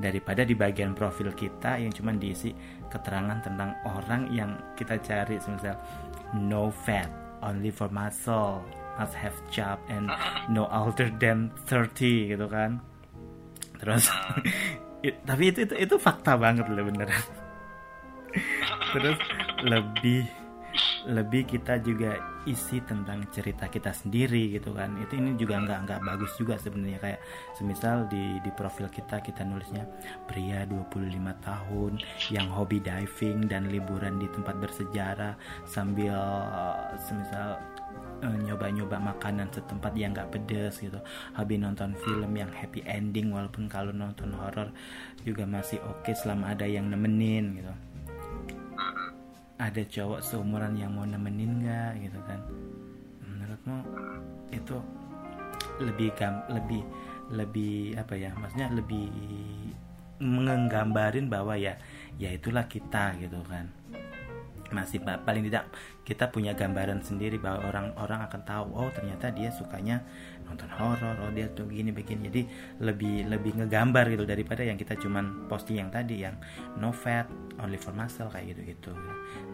Daripada 0.00 0.42
di 0.42 0.56
bagian 0.56 0.96
profil 0.96 1.30
kita 1.36 1.76
yang 1.78 1.92
cuman 1.92 2.16
diisi 2.16 2.50
keterangan 2.88 3.38
tentang 3.44 3.76
orang 3.84 4.32
yang 4.32 4.56
kita 4.74 4.96
cari 4.98 5.36
semisal 5.38 5.76
no 6.34 6.72
fat 6.72 7.12
only 7.44 7.68
for 7.68 7.92
muscle 7.92 8.64
must 8.98 9.16
have 9.16 9.36
job 9.52 9.80
and 9.88 10.08
no 10.48 10.68
older 10.72 11.12
than 11.20 11.52
30 11.68 12.32
gitu 12.34 12.46
kan. 12.48 12.80
Terus 13.76 14.08
it- 15.06 15.20
tapi 15.24 15.42
itu 15.52 15.58
itu 15.66 15.74
itu 15.76 15.94
fakta 16.00 16.36
banget 16.36 16.66
loh 16.68 16.84
beneran 16.88 17.24
terus 18.92 19.18
lebih 19.64 20.26
lebih 21.10 21.50
kita 21.50 21.82
juga 21.82 22.14
isi 22.46 22.78
tentang 22.86 23.26
cerita 23.34 23.66
kita 23.66 23.90
sendiri 23.90 24.54
gitu 24.54 24.70
kan. 24.70 24.94
Itu 25.02 25.18
ini 25.18 25.34
juga 25.34 25.58
nggak 25.58 25.78
nggak 25.88 26.00
bagus 26.06 26.32
juga 26.38 26.56
sebenarnya. 26.62 27.00
Kayak 27.02 27.20
semisal 27.58 28.06
di 28.06 28.38
di 28.38 28.50
profil 28.54 28.86
kita 28.86 29.18
kita 29.18 29.42
nulisnya 29.42 29.84
pria 30.30 30.62
25 30.68 31.34
tahun 31.42 31.92
yang 32.30 32.46
hobi 32.54 32.78
diving 32.84 33.50
dan 33.50 33.66
liburan 33.68 34.22
di 34.22 34.28
tempat 34.30 34.56
bersejarah 34.62 35.34
sambil 35.66 36.14
eh, 36.14 36.78
semisal 37.02 37.58
eh, 38.22 38.38
nyoba-nyoba 38.46 38.96
makanan 39.00 39.48
setempat 39.50 39.92
yang 39.96 40.12
nggak 40.12 40.30
pedes 40.32 40.80
gitu. 40.80 41.00
Hobi 41.34 41.56
nonton 41.56 41.96
film 42.00 42.32
yang 42.36 42.52
happy 42.52 42.84
ending 42.86 43.32
walaupun 43.32 43.66
kalau 43.66 43.90
nonton 43.90 44.32
horor 44.36 44.70
juga 45.24 45.44
masih 45.44 45.80
oke 45.84 46.12
selama 46.12 46.52
ada 46.52 46.68
yang 46.68 46.88
nemenin 46.88 47.56
gitu. 47.58 47.72
Ada 49.60 49.82
cowok 49.84 50.20
seumuran 50.24 50.76
yang 50.76 50.96
mau 50.96 51.04
nemenin 51.04 51.60
nggak 51.64 51.92
gitu 52.08 52.20
kan. 52.24 52.40
Menurutmu 53.24 53.76
itu 54.52 54.76
lebih 55.80 56.12
gam 56.16 56.44
lebih 56.48 56.82
lebih 57.32 57.96
apa 57.96 58.14
ya? 58.16 58.32
Maksudnya 58.36 58.68
lebih 58.72 59.08
menggambarin 60.20 61.32
bahwa 61.32 61.56
ya 61.56 61.80
ya 62.20 62.28
itulah 62.36 62.68
kita 62.68 63.16
gitu 63.16 63.40
kan 63.48 63.79
masih 64.70 65.02
pa- 65.02 65.18
paling 65.22 65.46
tidak 65.46 65.70
kita 66.06 66.30
punya 66.30 66.54
gambaran 66.54 67.02
sendiri 67.02 67.38
bahwa 67.38 67.70
orang-orang 67.70 68.26
akan 68.26 68.40
tahu 68.42 68.66
oh 68.74 68.90
ternyata 68.90 69.30
dia 69.30 69.50
sukanya 69.50 70.02
nonton 70.46 70.66
horor 70.74 71.14
oh 71.22 71.30
dia 71.30 71.46
tuh 71.50 71.66
begini 71.66 71.90
begini. 71.94 72.26
Jadi 72.26 72.42
lebih 72.82 73.26
lebih 73.30 73.52
ngegambar 73.62 74.10
gitu 74.10 74.26
daripada 74.26 74.62
yang 74.66 74.78
kita 74.78 74.98
cuman 74.98 75.46
posting 75.46 75.78
yang 75.78 75.90
tadi 75.90 76.22
yang 76.22 76.34
no 76.78 76.90
fat 76.90 77.26
only 77.62 77.78
for 77.78 77.94
muscle 77.94 78.26
kayak 78.30 78.56
gitu 78.56 78.74
gitu 78.74 78.92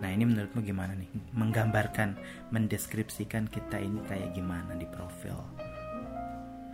nah 0.00 0.09
ini 0.12 0.24
menurutmu 0.29 0.61
gimana 0.61 0.92
nih? 0.96 1.09
Menggambarkan 1.33 2.16
mendeskripsikan 2.52 3.48
kita 3.48 3.81
ini 3.81 4.00
kayak 4.05 4.37
gimana 4.37 4.76
di 4.76 4.85
profil? 4.88 5.37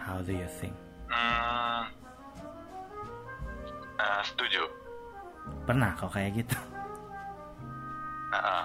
How 0.03 0.19
do 0.23 0.35
you 0.35 0.47
think? 0.59 0.75
Hmm, 1.07 1.87
eh, 3.99 4.23
setuju. 4.27 4.63
pernah 5.67 5.95
kau 5.99 6.07
kayak 6.11 6.43
gitu 6.43 6.55
Nah, 8.33 8.65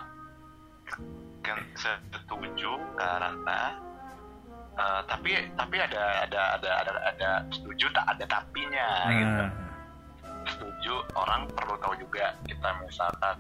kan 1.44 1.60
setuju 1.76 2.72
karena 2.96 3.62
eh, 4.80 5.02
tapi 5.08 5.32
tapi 5.60 5.76
ada 5.76 6.24
ada 6.24 6.42
ada 6.56 6.70
ada 6.84 6.92
ada 7.12 7.30
setuju 7.52 7.92
tak 7.92 8.16
ada 8.16 8.26
tapinya 8.28 8.90
gitu. 9.12 9.44
Nah, 9.44 9.52
Setuju 10.48 11.04
orang 11.20 11.44
perlu 11.52 11.76
tahu 11.84 12.00
juga 12.00 12.32
kita 12.48 12.80
misalkan 12.80 13.36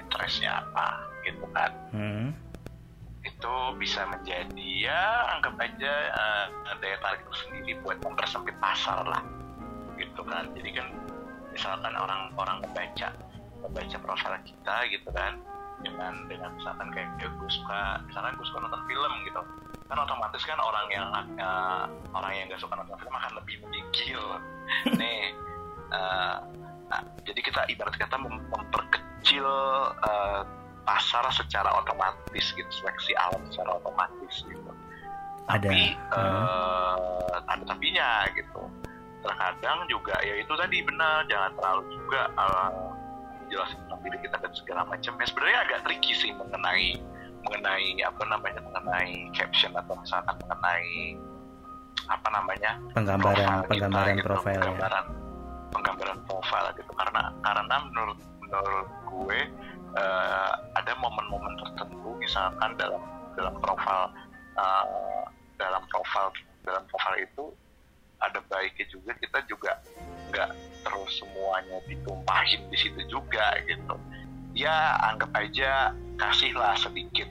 interestnya 0.00 0.64
apa 0.64 1.04
gitu 1.28 1.44
kan. 1.52 1.70
hmm, 1.92 2.32
Itu 3.20 3.76
bisa 3.76 4.08
menjadi 4.08 4.68
ya 4.88 5.02
anggap 5.36 5.60
aja 5.60 5.92
eh, 6.08 6.44
daya 6.80 6.96
tarik 7.04 7.28
sendiri 7.36 7.76
buat 7.84 8.00
mempersempit 8.00 8.56
pasar 8.56 9.04
lah 9.04 9.20
gitu 10.00 10.24
kan. 10.24 10.48
Jadi 10.56 10.72
kan 10.72 10.88
misalkan 11.52 11.92
orang-orang 11.92 12.64
membaca 12.64 13.12
membaca 13.62 13.96
profil 14.02 14.32
kita 14.44 14.76
gitu 14.90 15.08
kan. 15.14 15.38
Dengan 15.82 16.14
dengan 16.30 16.54
misalkan 16.54 16.94
kayak 16.94 17.10
kayak 17.18 17.32
gue 17.42 17.50
suka 17.50 17.98
misalkan 18.06 18.38
gue 18.38 18.46
suka 18.46 18.58
nonton 18.62 18.82
film 18.86 19.12
gitu. 19.26 19.42
Kan 19.90 19.98
otomatis 19.98 20.42
kan 20.46 20.58
orang 20.58 20.86
yang 20.90 21.06
eh, 21.38 21.84
orang 22.14 22.32
yang 22.34 22.44
gak 22.50 22.62
suka 22.62 22.74
nonton 22.78 22.96
film 22.98 23.14
akan 23.14 23.32
lebih 23.42 23.54
menggigil 23.66 24.22
nih 25.00 25.34
eh, 25.90 26.36
nah, 26.88 27.02
jadi 27.26 27.40
kita 27.42 27.60
ibarat 27.72 27.94
kata 27.98 28.16
mem- 28.20 28.46
memperkecil 28.50 29.48
eh, 30.06 30.42
pasar 30.82 31.24
secara 31.30 31.70
otomatis 31.78 32.46
gitu 32.54 32.70
seleksi 32.70 33.14
alam 33.18 33.42
secara 33.50 33.78
otomatis 33.78 34.34
gitu. 34.46 34.72
Ada, 35.50 35.66
tapi 35.68 35.94
hmm. 35.94 36.14
eh, 36.14 37.36
ada 37.50 37.64
tapinya 37.66 38.10
gitu. 38.34 38.62
Terkadang 39.22 39.86
juga 39.86 40.18
ya 40.22 40.34
itu 40.38 40.52
tadi 40.58 40.82
benar 40.82 41.26
jangan 41.30 41.52
terlalu 41.58 41.82
juga 41.94 42.22
eh, 42.34 42.70
menjelaskan 43.52 43.84
tentang 43.84 44.00
diri 44.00 44.18
kita 44.24 44.36
dan 44.40 44.52
segala 44.56 44.82
macam. 44.88 45.12
Ya 45.20 45.26
sebenarnya 45.28 45.58
agak 45.68 45.78
tricky 45.84 46.12
sih 46.16 46.32
mengenai 46.32 46.88
mengenai 47.44 47.86
apa 48.00 48.22
namanya 48.24 48.60
mengenai 48.64 49.12
caption 49.36 49.76
atau 49.76 49.92
misalkan 50.00 50.34
mengenai 50.40 51.20
apa 52.08 52.28
namanya 52.32 52.70
penggambaran 52.96 53.44
profile 53.44 53.60
kita 53.60 53.68
penggambaran 53.68 54.14
gitu, 54.16 54.24
profil 54.24 54.48
ya. 54.48 54.56
penggambaran 54.56 55.04
penggambaran 55.68 56.18
profil 56.24 56.64
gitu. 56.80 56.92
Karena 56.96 57.22
karena 57.44 57.76
menurut 57.92 58.18
menurut 58.40 58.88
gue 59.04 59.38
eh, 60.00 60.52
ada 60.80 60.92
momen-momen 60.96 61.52
tertentu 61.60 62.08
misalkan 62.16 62.72
dalam 62.80 63.04
dalam 63.36 63.52
profil 63.60 64.00
eh, 64.56 65.22
dalam 65.60 65.82
profil 65.92 66.32
dalam 66.64 66.82
profil 66.88 67.14
itu 67.20 67.44
ada 68.22 68.38
baiknya 68.46 68.86
juga 68.88 69.12
kita 69.18 69.38
juga 69.50 69.78
nggak 70.30 70.50
terus 70.82 71.12
semuanya 71.18 71.78
ditumpahin 71.86 72.62
di 72.70 72.78
situ 72.78 73.00
juga 73.10 73.58
gitu. 73.66 73.94
Ya 74.52 74.96
anggap 75.12 75.32
aja 75.34 75.96
kasihlah 76.20 76.76
sedikit 76.78 77.26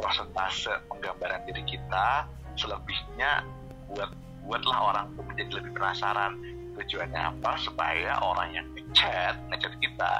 persentase 0.00 0.72
penggambaran 0.88 1.44
diri 1.46 1.62
kita 1.68 2.26
selebihnya 2.56 3.44
buat 3.92 4.10
buatlah 4.42 4.78
orang 4.92 5.06
tuh 5.14 5.24
menjadi 5.24 5.62
lebih 5.62 5.72
penasaran 5.78 6.32
tujuannya 6.74 7.20
apa 7.20 7.52
supaya 7.60 8.18
orang 8.18 8.48
yang 8.56 8.66
ngechat 8.74 9.38
ngechat 9.52 9.74
kita 9.78 10.12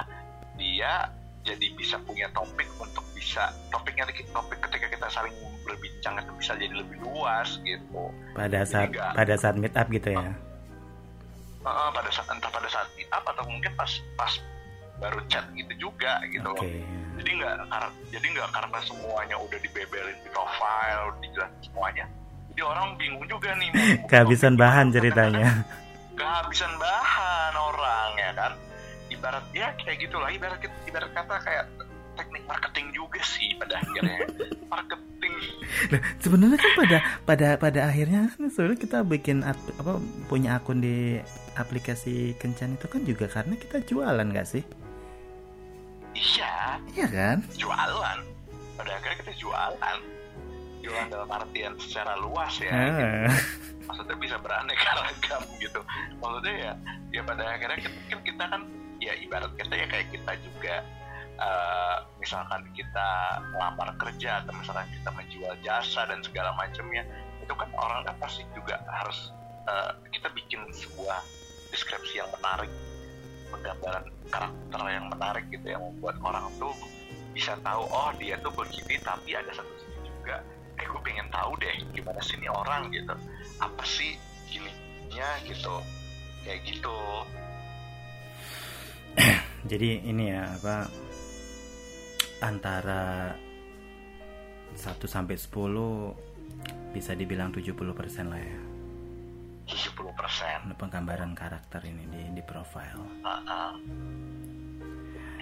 dia 0.61 1.11
jadi 1.43 1.67
bisa 1.75 1.99
punya 2.07 2.31
topik 2.31 2.69
untuk 2.79 3.03
bisa 3.19 3.51
topiknya 3.75 4.07
topik 4.31 4.59
ketika 4.71 4.87
kita 4.87 5.07
saling 5.11 5.35
berbincang 5.67 6.15
itu 6.19 6.33
bisa 6.39 6.53
jadi 6.55 6.75
lebih 6.75 6.99
luas 7.03 7.59
gitu. 7.67 8.11
Pada 8.35 8.63
saat 8.63 8.91
enggak. 8.91 9.11
pada 9.15 9.35
saat 9.35 9.55
meet 9.59 9.75
up 9.75 9.87
gitu 9.91 10.11
ya? 10.15 10.31
Eh, 11.63 11.91
pada 11.95 12.11
saat 12.11 12.27
entah 12.31 12.51
pada 12.51 12.69
saat 12.71 12.89
meet 12.95 13.11
up 13.11 13.23
atau 13.27 13.43
mungkin 13.47 13.71
pas 13.75 13.91
pas 14.19 14.33
baru 15.03 15.19
chat 15.27 15.47
gitu 15.55 15.91
juga 15.91 16.23
gitu 16.31 16.47
loh. 16.47 16.63
Jadi 17.19 17.31
nggak 17.39 17.55
kar- 17.71 17.95
jadi 18.15 18.27
nggak 18.39 18.49
karena 18.55 18.79
semuanya 18.87 19.37
udah 19.39 19.59
dibebelin 19.59 20.19
di 20.23 20.29
profile 20.31 21.11
dijelasin 21.23 21.61
semuanya. 21.67 22.05
Jadi 22.55 22.61
orang 22.63 22.95
bingung 22.99 23.27
juga 23.27 23.51
nih 23.59 23.71
kehabisan 24.11 24.55
bahan 24.55 24.95
ceritanya. 24.95 25.67
kehabisan 26.13 26.71
bahan 26.77 27.55
orang 27.57 28.11
ya 28.21 28.31
kan 28.37 28.53
ibarat 29.23 29.47
ya 29.55 29.71
kayak 29.79 29.99
gitulah 30.03 30.27
ibarat 30.35 30.59
ibarat 30.83 31.11
kata 31.15 31.39
kayak 31.47 31.65
teknik 32.19 32.43
marketing 32.45 32.91
juga 32.91 33.23
sih 33.23 33.55
pada 33.55 33.79
akhirnya. 33.79 34.27
Marketing. 34.73 35.35
Nah, 35.95 36.01
sebenarnya 36.19 36.59
kan 36.59 36.73
pada 36.75 36.99
pada 37.23 37.49
pada 37.55 37.81
akhirnya 37.87 38.29
kan 38.35 38.51
sebenarnya 38.51 38.81
kita 38.83 38.99
bikin 39.07 39.47
ap- 39.47 39.73
apa 39.79 40.03
punya 40.27 40.59
akun 40.59 40.83
di 40.83 41.23
aplikasi 41.55 42.35
kencan 42.43 42.75
itu 42.75 42.87
kan 42.91 43.07
juga 43.07 43.31
karena 43.31 43.55
kita 43.55 43.79
jualan 43.87 44.27
nggak 44.27 44.49
sih? 44.49 44.65
Iya. 46.13 46.83
Iya 46.93 47.07
kan? 47.09 47.37
Jualan. 47.55 48.19
Pada 48.75 48.91
akhirnya 48.99 49.17
kita 49.23 49.33
jualan 49.39 49.99
berjualan 50.83 51.15
dalam 51.15 51.31
artian 51.31 51.79
secara 51.79 52.19
luas 52.19 52.59
ya 52.59 52.75
Ah. 52.75 53.31
maksudnya 53.87 54.19
bisa 54.19 54.35
beraneka 54.43 54.91
ragam 54.99 55.43
gitu. 55.63 55.79
Maksudnya 56.19 56.55
ya 56.59 56.73
ya 57.15 57.21
pada 57.23 57.43
akhirnya 57.55 57.79
kita, 57.79 57.99
kan 58.11 58.21
kita 58.27 58.45
kan 58.51 58.63
ya 58.99 59.15
ibarat 59.23 59.55
kita 59.55 59.75
ya 59.79 59.87
kayak 59.87 60.11
kita 60.11 60.33
juga 60.43 60.75
eh, 61.39 61.97
misalkan 62.19 62.67
kita 62.75 63.09
melamar 63.55 63.95
kerja 63.95 64.43
atau 64.43 64.53
misalkan 64.59 64.91
kita 64.91 65.11
menjual 65.15 65.55
jasa 65.63 66.03
dan 66.11 66.19
segala 66.27 66.51
macamnya 66.59 67.07
itu 67.39 67.55
kan 67.55 67.71
orang 67.79 68.03
kan 68.03 68.19
pasti 68.19 68.43
juga 68.59 68.83
harus 68.91 69.31
eh, 69.71 69.91
kita 70.11 70.35
bikin 70.35 70.67
sebuah 70.75 71.23
deskripsi 71.71 72.19
yang 72.19 72.31
menarik 72.43 72.71
penggambaran 73.55 74.07
karakter 74.35 74.81
yang 74.91 75.07
menarik 75.11 75.47
gitu 75.55 75.67
yang 75.79 75.83
membuat 75.83 76.19
orang 76.27 76.51
tuh 76.59 76.75
bisa 77.35 77.55
tahu 77.63 77.87
oh 77.87 78.11
dia 78.19 78.35
tuh 78.43 78.51
begini 78.51 78.99
tapi 79.03 79.39
ada 79.39 79.51
satu 79.55 79.73
sisi 79.79 79.99
juga 80.07 80.43
eh 80.83 80.87
gue 80.91 81.01
pengen 81.07 81.31
tahu 81.31 81.55
deh 81.63 81.75
gimana 81.95 82.19
sih 82.19 82.35
ini 82.43 82.51
orang 82.51 82.91
gitu 82.91 83.15
apa 83.63 83.85
sih 83.87 84.19
gilinya 84.51 85.39
gitu 85.47 85.79
kayak 86.43 86.59
gitu 86.67 86.99
Jadi 89.71 90.09
ini 90.09 90.33
ya 90.33 90.49
apa 90.59 90.89
antara 92.43 93.31
1 94.75 94.99
sampai 95.07 95.37
10 95.39 95.53
bisa 96.91 97.13
dibilang 97.15 97.55
70% 97.55 97.71
lah 98.27 98.43
ya. 98.43 98.61
70 99.63 100.19
persen 100.19 100.57
Untuk 100.67 100.79
penggambaran 100.83 101.33
karakter 101.39 101.87
ini 101.87 102.05
di 102.11 102.23
di 102.35 102.43
profile. 102.43 103.23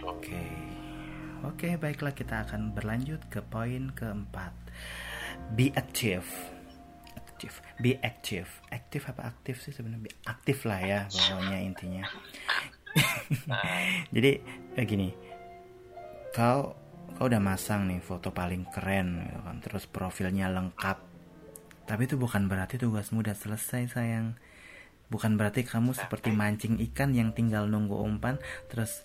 Oke. 0.04 0.44
Oke, 1.40 1.80
baiklah 1.80 2.12
kita 2.12 2.44
akan 2.44 2.76
berlanjut 2.76 3.24
ke 3.32 3.40
poin 3.40 3.88
keempat. 3.96 4.52
Be 5.54 5.72
active. 5.74 6.26
Be 7.80 7.96
active. 8.04 8.48
Aktif 8.68 9.08
apa 9.08 9.32
aktif 9.32 9.64
sih 9.64 9.72
sebenarnya? 9.72 10.12
Be- 10.12 10.18
Aktif 10.28 10.68
lah 10.68 10.80
ya 10.84 11.00
pokoknya 11.08 11.58
intinya. 11.64 12.04
Jadi 14.14 14.30
eh, 14.76 14.84
gini. 14.84 15.08
Kau 16.36 16.76
kau 17.16 17.24
udah 17.26 17.40
masang 17.40 17.88
nih 17.88 18.00
foto 18.04 18.30
paling 18.30 18.68
keren 18.68 19.24
gitu 19.24 19.40
kan. 19.40 19.56
Terus 19.64 19.84
profilnya 19.88 20.52
lengkap. 20.52 20.98
Tapi 21.88 22.02
itu 22.06 22.20
bukan 22.20 22.46
berarti 22.46 22.76
tugasmu 22.76 23.24
udah 23.24 23.34
selesai 23.34 23.88
sayang. 23.88 24.36
Bukan 25.10 25.34
berarti 25.34 25.66
kamu 25.66 25.96
seperti 25.96 26.30
mancing 26.30 26.78
ikan 26.92 27.10
yang 27.16 27.34
tinggal 27.34 27.66
nunggu 27.66 27.98
umpan 27.98 28.38
terus 28.70 29.02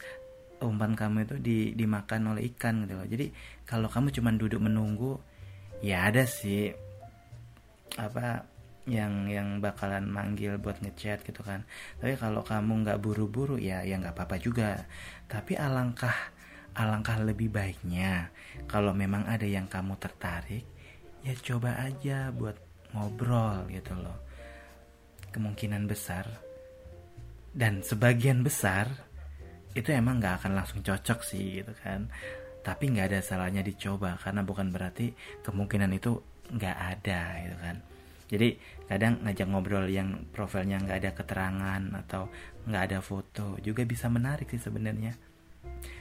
umpan 0.61 0.93
kamu 0.93 1.25
itu 1.25 1.35
di, 1.41 1.57
dimakan 1.73 2.35
oleh 2.35 2.45
ikan 2.53 2.85
gitu 2.85 2.93
loh. 2.93 3.07
Jadi 3.07 3.31
kalau 3.65 3.89
kamu 3.89 4.13
cuma 4.13 4.29
duduk 4.35 4.61
menunggu 4.61 5.17
ya 5.83 6.07
ada 6.07 6.23
sih 6.27 6.71
apa 7.95 8.43
yang 8.85 9.25
yang 9.25 9.57
bakalan 9.59 10.05
manggil 10.05 10.61
buat 10.61 10.77
ngechat 10.79 11.25
gitu 11.25 11.41
kan. 11.41 11.65
Tapi 11.97 12.15
kalau 12.21 12.45
kamu 12.45 12.85
nggak 12.85 13.01
buru-buru 13.01 13.57
ya 13.57 13.81
ya 13.81 13.97
nggak 13.97 14.13
apa-apa 14.13 14.37
juga. 14.37 14.85
Tapi 15.25 15.57
alangkah 15.57 16.13
alangkah 16.77 17.17
lebih 17.23 17.49
baiknya 17.49 18.29
kalau 18.69 18.91
memang 18.91 19.25
ada 19.25 19.47
yang 19.47 19.65
kamu 19.65 19.95
tertarik 19.95 20.67
ya 21.23 21.33
coba 21.39 21.81
aja 21.81 22.29
buat 22.29 22.55
ngobrol 22.93 23.65
gitu 23.73 23.97
loh. 23.97 24.21
Kemungkinan 25.33 25.89
besar 25.89 26.29
dan 27.55 27.81
sebagian 27.81 28.43
besar 28.45 28.91
itu 29.75 29.91
emang 29.91 30.23
nggak 30.23 30.43
akan 30.43 30.51
langsung 30.55 30.79
cocok 30.79 31.19
sih 31.23 31.59
gitu 31.59 31.73
kan 31.83 32.07
tapi 32.65 32.89
nggak 32.89 33.13
ada 33.13 33.19
salahnya 33.21 33.61
dicoba 33.61 34.17
karena 34.17 34.41
bukan 34.41 34.73
berarti 34.73 35.13
kemungkinan 35.45 35.93
itu 35.93 36.17
nggak 36.49 36.77
ada 36.97 37.21
gitu 37.45 37.57
kan. 37.61 37.77
Jadi 38.25 38.57
kadang 38.89 39.21
ngajak 39.21 39.47
ngobrol 39.53 39.85
yang 39.85 40.25
profilnya 40.33 40.81
nggak 40.81 40.97
ada 40.97 41.11
keterangan 41.13 41.81
atau 42.01 42.33
nggak 42.65 42.83
ada 42.89 42.99
foto 43.05 43.61
juga 43.61 43.85
bisa 43.85 44.09
menarik 44.09 44.49
sih 44.49 44.57
sebenarnya. 44.57 45.13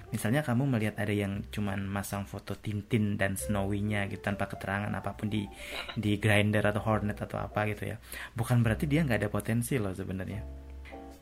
Misalnya 0.08 0.46
kamu 0.46 0.78
melihat 0.78 0.96
ada 0.96 1.10
yang 1.10 1.44
cuman 1.50 1.84
masang 1.84 2.24
foto 2.24 2.56
Tintin 2.56 3.20
dan 3.20 3.36
Snowy-nya 3.36 4.08
gitu 4.08 4.22
tanpa 4.24 4.46
keterangan 4.46 4.88
apa 4.94 5.12
pun 5.12 5.28
di 5.28 5.44
di 5.98 6.16
Grindr 6.16 6.64
atau 6.64 6.80
Hornet 6.80 7.18
atau 7.18 7.44
apa 7.44 7.68
gitu 7.68 7.92
ya. 7.92 7.96
Bukan 8.32 8.64
berarti 8.64 8.88
dia 8.88 9.04
nggak 9.04 9.20
ada 9.20 9.28
potensi 9.28 9.76
loh 9.76 9.92
sebenarnya. 9.92 10.40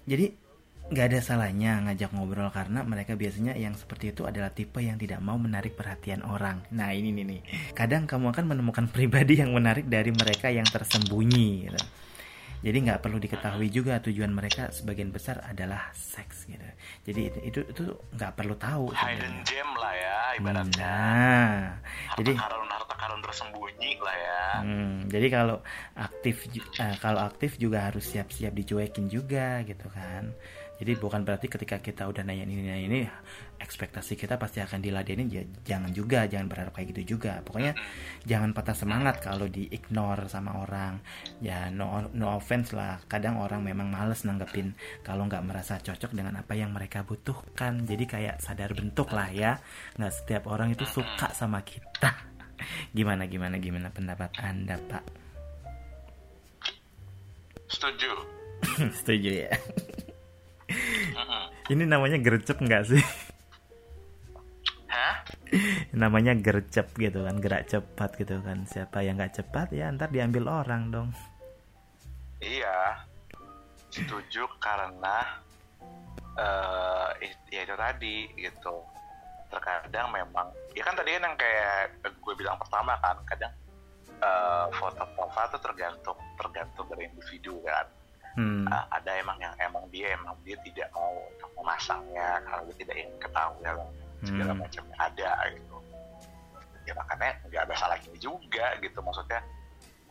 Jadi 0.07 0.52
nggak 0.91 1.07
ada 1.09 1.21
salahnya 1.23 1.79
ngajak 1.87 2.11
ngobrol 2.13 2.51
karena 2.51 2.83
mereka 2.83 3.15
biasanya 3.15 3.55
yang 3.55 3.73
seperti 3.79 4.11
itu 4.11 4.27
adalah 4.27 4.51
tipe 4.51 4.83
yang 4.83 4.99
tidak 4.99 5.23
mau 5.23 5.39
menarik 5.39 5.79
perhatian 5.79 6.27
orang. 6.27 6.67
Nah 6.75 6.91
ini 6.91 7.15
nih 7.15 7.25
nih. 7.25 7.41
Kadang 7.73 8.05
kamu 8.11 8.35
akan 8.35 8.45
menemukan 8.51 8.87
pribadi 8.95 9.39
yang 9.39 9.55
menarik 9.55 9.87
dari 9.87 10.11
mereka 10.11 10.51
yang 10.51 10.67
tersembunyi. 10.67 11.71
Gitu. 11.71 11.83
Jadi 12.63 12.79
nggak 12.79 13.03
perlu 13.03 13.19
diketahui 13.19 13.75
juga 13.75 13.99
tujuan 13.99 14.31
mereka 14.31 14.71
sebagian 14.71 15.11
besar 15.11 15.43
adalah 15.43 15.91
seks 15.99 16.47
gitu. 16.47 16.63
Jadi 17.03 17.21
itu 17.27 17.39
itu, 17.43 17.61
itu 17.75 17.83
nggak 18.15 18.33
perlu 18.39 18.55
tahu. 18.55 18.95
hidden 18.95 19.43
sebenarnya. 19.43 19.43
gem 19.43 19.71
lah 19.75 19.95
ya 19.99 20.19
ibaratnya 20.39 20.79
Nah, 20.79 21.59
harta 22.07 22.19
jadi 22.23 22.33
karun 22.39 22.69
harta 22.71 22.95
karun 22.95 23.21
tersembunyi 23.21 23.93
lah 23.99 24.17
ya 24.17 24.41
Hmm, 24.63 25.11
jadi 25.11 25.27
kalau 25.27 25.59
aktif 25.97 26.47
eh, 26.79 26.95
kalau 27.03 27.19
aktif 27.25 27.59
juga 27.59 27.91
harus 27.91 28.05
siap-siap 28.07 28.53
dicuekin 28.55 29.11
juga 29.11 29.65
gitu 29.67 29.91
kan. 29.91 30.31
Jadi 30.83 30.99
bukan 30.99 31.23
berarti 31.23 31.47
ketika 31.47 31.79
kita 31.79 32.11
udah 32.11 32.27
nanya 32.27 32.43
ini 32.43 32.59
nanya 32.59 32.83
ini 32.83 33.01
ekspektasi 33.63 34.19
kita 34.19 34.35
pasti 34.35 34.59
akan 34.59 34.83
diladenin 34.83 35.31
ya 35.31 35.47
jangan 35.63 35.95
juga 35.95 36.27
jangan 36.27 36.51
berharap 36.51 36.75
kayak 36.75 36.91
gitu 36.91 37.15
juga. 37.15 37.39
Pokoknya 37.47 37.79
jangan 38.27 38.51
patah 38.51 38.75
semangat 38.75 39.23
kalau 39.23 39.47
di 39.47 39.71
ignore 39.71 40.27
sama 40.27 40.59
orang. 40.59 40.99
Ya 41.39 41.71
no 41.71 42.11
no 42.11 42.35
offense 42.35 42.75
lah. 42.75 42.99
Kadang 43.07 43.39
orang 43.39 43.63
memang 43.63 43.95
males 43.95 44.27
nanggepin 44.27 44.75
kalau 45.07 45.31
nggak 45.31 45.47
merasa 45.47 45.79
cocok 45.79 46.11
dengan 46.11 46.43
apa 46.43 46.59
yang 46.59 46.75
mereka 46.75 47.07
butuhkan. 47.07 47.87
Jadi 47.87 48.05
kayak 48.11 48.43
sadar 48.43 48.75
bentuk 48.75 49.15
lah 49.15 49.31
ya. 49.31 49.63
Nggak 49.95 50.13
setiap 50.19 50.51
orang 50.51 50.75
itu 50.75 50.83
suka 50.83 51.31
sama 51.31 51.63
kita. 51.63 52.11
Gimana 52.99 53.31
gimana 53.31 53.63
gimana 53.63 53.87
pendapat 53.95 54.35
Anda, 54.43 54.83
Pak? 54.91 55.23
setuju 57.73 58.13
Setuju 59.01 59.31
ya. 59.49 59.53
Ini 61.73 61.85
namanya 61.89 62.19
gercep 62.19 62.59
nggak 62.61 62.85
sih? 62.89 63.03
hah 64.93 65.25
namanya 65.93 66.37
gercep 66.37 66.93
gitu 66.97 67.25
kan, 67.25 67.37
gerak 67.41 67.69
cepat 67.69 68.17
gitu 68.17 68.41
kan. 68.45 68.65
Siapa 68.69 69.05
yang 69.05 69.17
nggak 69.21 69.41
cepat 69.41 69.73
ya 69.73 69.89
ntar 69.93 70.09
diambil 70.13 70.49
orang 70.49 70.93
dong. 70.93 71.09
Iya, 72.41 72.99
setuju 73.93 74.49
karena 74.61 75.41
eh 76.37 77.09
it- 77.29 77.49
ya 77.53 77.61
itu 77.65 77.77
tadi 77.77 78.17
gitu. 78.37 78.85
Terkadang 79.53 80.09
memang, 80.17 80.49
ya 80.73 80.81
kan 80.81 80.97
tadi 80.97 81.13
kan 81.13 81.29
yang 81.29 81.37
kayak 81.37 82.01
gue 82.09 82.35
bilang 82.41 82.57
pertama 82.57 82.97
kan, 83.05 83.21
kadang 83.29 83.53
eh, 84.25 84.67
foto 84.81 85.05
profil 85.13 85.61
tergantung 85.61 86.19
tergantung 86.41 86.87
dari 86.89 87.05
individu 87.09 87.61
kan. 87.65 87.85
Hmm. 88.33 88.65
Eh, 88.65 88.85
ada 88.91 89.11
emang 89.15 89.37
yang 89.37 89.53
emang 89.61 89.85
dia 89.93 90.17
emang 90.17 90.33
dia 90.41 90.57
tidak 90.65 90.89
mau 90.93 91.13
untuk 91.29 91.51
memasangnya 91.53 92.41
karena 92.43 92.63
dia 92.69 92.77
tidak 92.81 92.95
ingin 92.97 93.17
ketahui 93.21 93.63
hal 93.65 93.79
segala 94.23 94.53
Hmm. 94.55 94.61
macamnya 94.65 94.97
ada 94.97 95.31
gitu. 95.53 95.77
Ya 96.83 96.93
makanya 96.97 97.31
nggak 97.47 97.63
ada 97.69 97.75
salahnya 97.77 98.17
juga 98.19 98.67
gitu 98.81 98.99
maksudnya 98.99 99.41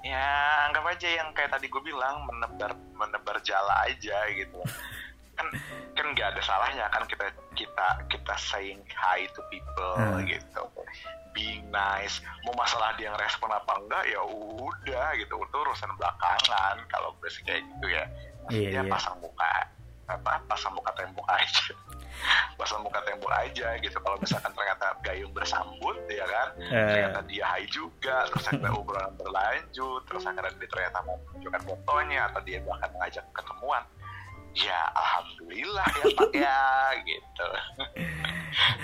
ya 0.02 0.26
anggap 0.66 0.82
aja 0.90 1.08
yang 1.14 1.30
kayak 1.32 1.54
tadi 1.54 1.70
gue 1.70 1.82
bilang 1.82 2.26
menebar 2.26 2.74
menebar 2.98 3.38
jala 3.46 3.86
aja 3.86 4.18
gitu 4.34 4.58
kan 5.42 5.48
kan 5.98 6.06
nggak 6.14 6.38
ada 6.38 6.42
salahnya 6.46 6.86
kan 6.94 7.04
kita 7.10 7.26
kita 7.58 7.88
kita 8.08 8.34
saying 8.38 8.78
hi 8.94 9.26
to 9.34 9.42
people 9.50 9.98
Hmm. 9.98 10.22
gitu. 10.24 10.64
Being 11.32 11.66
nice. 11.72 12.20
Mau 12.44 12.54
masalah 12.54 12.94
dia 12.96 13.10
ngerespon 13.10 13.50
apa 13.50 13.74
enggak 13.80 14.04
ya 14.06 14.22
udah 14.22 15.16
gitu. 15.18 15.34
Itu 15.34 15.58
urusan 15.58 15.90
belakangan. 15.98 16.76
Kalau 16.88 17.16
gue 17.18 17.30
sih 17.32 17.42
kayak 17.42 17.64
gitu 17.66 17.88
ya. 17.90 18.04
Iya, 18.52 18.78
Maksudnya 18.78 18.84
iya. 18.84 18.92
pasang 18.92 19.18
muka 19.20 19.52
apa 20.12 20.44
pasang 20.46 20.76
muka 20.76 20.92
tembok 20.94 21.26
aja. 21.32 21.72
Pasang 22.60 22.86
muka 22.86 23.02
tembok 23.02 23.32
aja 23.34 23.74
gitu. 23.82 23.98
Kalau 23.98 24.14
misalkan 24.22 24.54
ternyata 24.54 24.94
gayung 25.02 25.34
bersambut 25.34 25.98
ya 26.06 26.22
kan. 26.28 26.48
Eh, 26.60 26.70
ternyata 26.70 27.20
dia 27.26 27.48
hai 27.50 27.66
juga. 27.66 28.28
Terus 28.30 28.46
akhirnya 28.46 28.76
obrolan 28.80 29.16
berlanjut. 29.18 30.06
Terus 30.06 30.24
akhirnya 30.30 30.54
dia 30.60 30.70
ternyata 30.70 31.02
mau 31.02 31.18
menunjukkan 31.32 31.62
fotonya 31.66 32.30
atau 32.30 32.42
dia 32.46 32.60
bahkan 32.62 32.92
mengajak 32.94 33.26
ketemuan 33.34 33.82
ya 34.56 34.80
alhamdulillah 34.96 35.88
ya 35.88 36.06
pak 36.18 36.32
ya 36.36 36.60
gitu. 37.06 37.48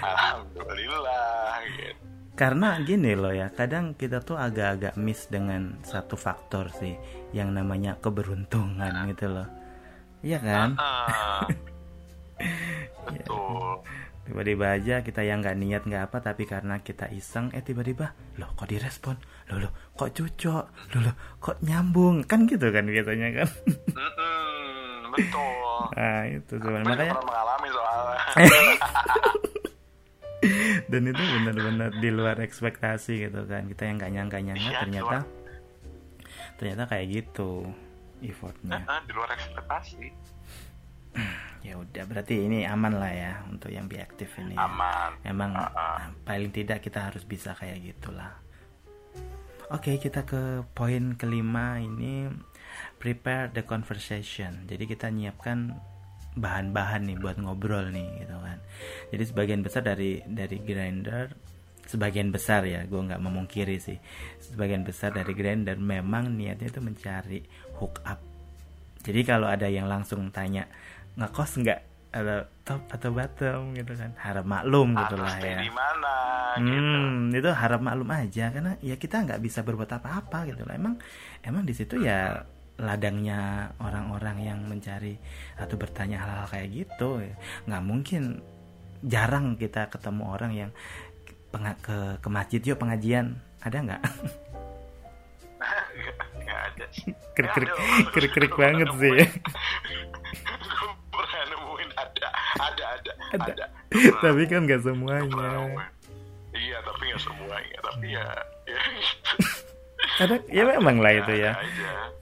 Alhamdulillah 0.02 1.64
gitu. 1.76 2.08
Karena 2.38 2.78
gini 2.86 3.18
loh 3.18 3.34
ya, 3.34 3.50
kadang 3.50 3.98
kita 3.98 4.22
tuh 4.22 4.38
agak-agak 4.38 4.94
miss 4.94 5.26
dengan 5.26 5.82
satu 5.82 6.14
faktor 6.14 6.70
sih, 6.70 6.94
yang 7.34 7.50
namanya 7.50 7.98
keberuntungan 7.98 9.10
gitu 9.10 9.26
loh. 9.26 9.50
Iya 10.22 10.38
kan? 10.46 10.78
Ah, 10.78 11.50
betul. 13.10 13.82
Tiba-tiba 14.30 14.76
aja 14.76 15.02
kita 15.02 15.26
yang 15.26 15.40
nggak 15.40 15.58
niat 15.58 15.84
nggak 15.88 16.12
apa 16.12 16.20
tapi 16.20 16.44
karena 16.44 16.84
kita 16.84 17.08
iseng 17.16 17.48
eh 17.56 17.64
tiba-tiba 17.64 18.14
loh 18.38 18.54
kok 18.54 18.70
direspon? 18.70 19.18
Loh 19.50 19.58
loh 19.66 19.72
kok 19.98 20.14
cocok 20.14 20.64
loh 20.94 21.02
loh 21.10 21.16
kok 21.42 21.58
nyambung? 21.66 22.22
Kan 22.28 22.46
gitu 22.46 22.70
kan 22.70 22.86
biasanya 22.86 23.34
kan 23.34 23.50
betul. 25.10 25.78
Nah 25.94 26.22
itu 26.38 26.54
sebenarnya 26.56 26.88
makanya 26.88 27.14
pernah 27.14 27.26
mengalami 27.26 27.68
soalnya. 27.70 28.22
Dan 30.88 31.02
itu 31.04 31.20
benar-benar 31.20 31.92
di 31.98 32.10
luar 32.14 32.38
ekspektasi 32.38 33.28
gitu 33.28 33.42
kan. 33.44 33.66
Kita 33.66 33.84
yang 33.84 33.98
nggak 33.98 34.12
nyangka 34.14 34.38
nyangka 34.40 34.64
Iya, 34.64 34.80
ternyata 34.86 35.18
ternyata 36.58 36.84
kayak 36.88 37.06
gitu 37.12 37.52
effortnya. 38.22 38.80
Ah, 38.84 39.02
di 39.04 39.12
luar 39.12 39.30
ekspektasi. 39.34 40.06
Ya 41.58 41.76
udah 41.76 42.08
berarti 42.08 42.48
ini 42.48 42.64
aman 42.64 42.96
lah 42.96 43.12
ya 43.12 43.34
untuk 43.50 43.68
yang 43.68 43.92
be 43.92 44.00
aktif 44.00 44.32
ini 44.40 44.56
ya. 44.56 44.70
aman. 44.70 45.20
Emang 45.26 45.52
Ah, 45.52 45.68
ah. 45.68 45.72
nah, 46.00 46.16
paling 46.24 46.48
tidak 46.48 46.80
kita 46.80 47.12
harus 47.12 47.28
bisa 47.28 47.52
kayak 47.58 47.84
gitulah. 47.84 48.40
Oke 49.68 50.00
kita 50.00 50.24
ke 50.24 50.64
poin 50.72 51.20
kelima 51.20 51.76
ini 51.76 52.32
prepare 52.98 53.54
the 53.54 53.64
conversation. 53.64 54.66
Jadi 54.66 54.84
kita 54.90 55.10
nyiapkan 55.14 55.74
bahan-bahan 56.38 57.10
nih 57.10 57.18
buat 57.18 57.42
ngobrol 57.42 57.90
nih 57.90 58.26
gitu 58.26 58.38
kan. 58.38 58.58
Jadi 59.10 59.24
sebagian 59.26 59.62
besar 59.66 59.82
dari 59.86 60.22
dari 60.26 60.58
grinder 60.62 61.34
sebagian 61.88 62.36
besar 62.36 62.68
ya 62.68 62.84
gue 62.84 63.00
nggak 63.00 63.22
memungkiri 63.24 63.80
sih. 63.80 63.98
Sebagian 64.44 64.84
besar 64.84 65.16
dari 65.16 65.34
grinder 65.34 65.80
memang 65.80 66.36
niatnya 66.36 66.70
itu 66.70 66.84
mencari 66.84 67.40
hook 67.80 68.04
up. 68.06 68.20
Jadi 69.02 69.24
kalau 69.24 69.48
ada 69.48 69.72
yang 69.72 69.88
langsung 69.88 70.30
tanya 70.30 70.68
ngekos 71.16 71.64
nggak? 71.64 71.82
Atau 72.08 72.40
top 72.64 72.82
atau 72.92 73.10
bottom? 73.16 73.62
gitu 73.76 73.94
kan. 73.96 74.12
Harap 74.20 74.46
maklum 74.48 74.96
gitu 74.96 75.16
harus 75.16 75.32
lah 75.32 75.38
ya. 75.40 75.60
di 75.64 75.72
mana 75.72 76.16
gitu. 76.60 77.00
Hmm, 77.00 77.32
itu 77.32 77.50
harap 77.56 77.80
maklum 77.80 78.10
aja. 78.12 78.46
Karena 78.52 78.74
ya 78.84 78.96
kita 79.00 79.24
nggak 79.24 79.40
bisa 79.40 79.64
berbuat 79.64 79.90
apa-apa 79.96 80.52
gitu 80.52 80.68
lah. 80.68 80.76
Emang 80.76 81.00
emang 81.42 81.64
di 81.64 81.72
situ 81.72 82.04
ya 82.04 82.44
ladangnya 82.78 83.74
orang-orang 83.82 84.38
yang 84.46 84.60
mencari 84.66 85.18
atau 85.58 85.76
bertanya 85.78 86.22
hal-hal 86.22 86.48
kayak 86.50 86.70
gitu. 86.74 87.26
Nggak 87.66 87.84
mungkin 87.84 88.24
jarang 89.06 89.58
kita 89.58 89.90
ketemu 89.90 90.24
orang 90.26 90.52
yang 90.54 90.72
ke 91.82 92.22
ke 92.22 92.30
masjid 92.30 92.62
yuk 92.62 92.78
pengajian 92.78 93.38
ada 93.66 93.78
nggak? 93.82 94.04
krik 97.34 97.50
krik 97.54 97.72
krik 98.14 98.32
krik 98.34 98.54
banget 98.54 98.90
sih. 99.02 99.18
Ada 102.58 102.86
ada 102.94 103.12
ada 103.34 103.52
Ada. 103.52 103.66
Tapi 104.24 104.42
kan 104.46 104.70
nggak 104.70 104.82
semuanya. 104.86 105.66
iya 106.58 106.82
tapi 106.82 107.14
nggak 107.14 107.22
semuanya 107.22 107.78
tapi 107.86 108.18
ya 108.18 108.26
ya 108.66 108.82
gitu. 108.98 109.32
Ada 110.26 110.36
ya 110.50 110.64
memang 110.66 110.98
lah 110.98 111.14
itu 111.14 111.34
ya. 111.38 111.54
Aja. 111.54 112.17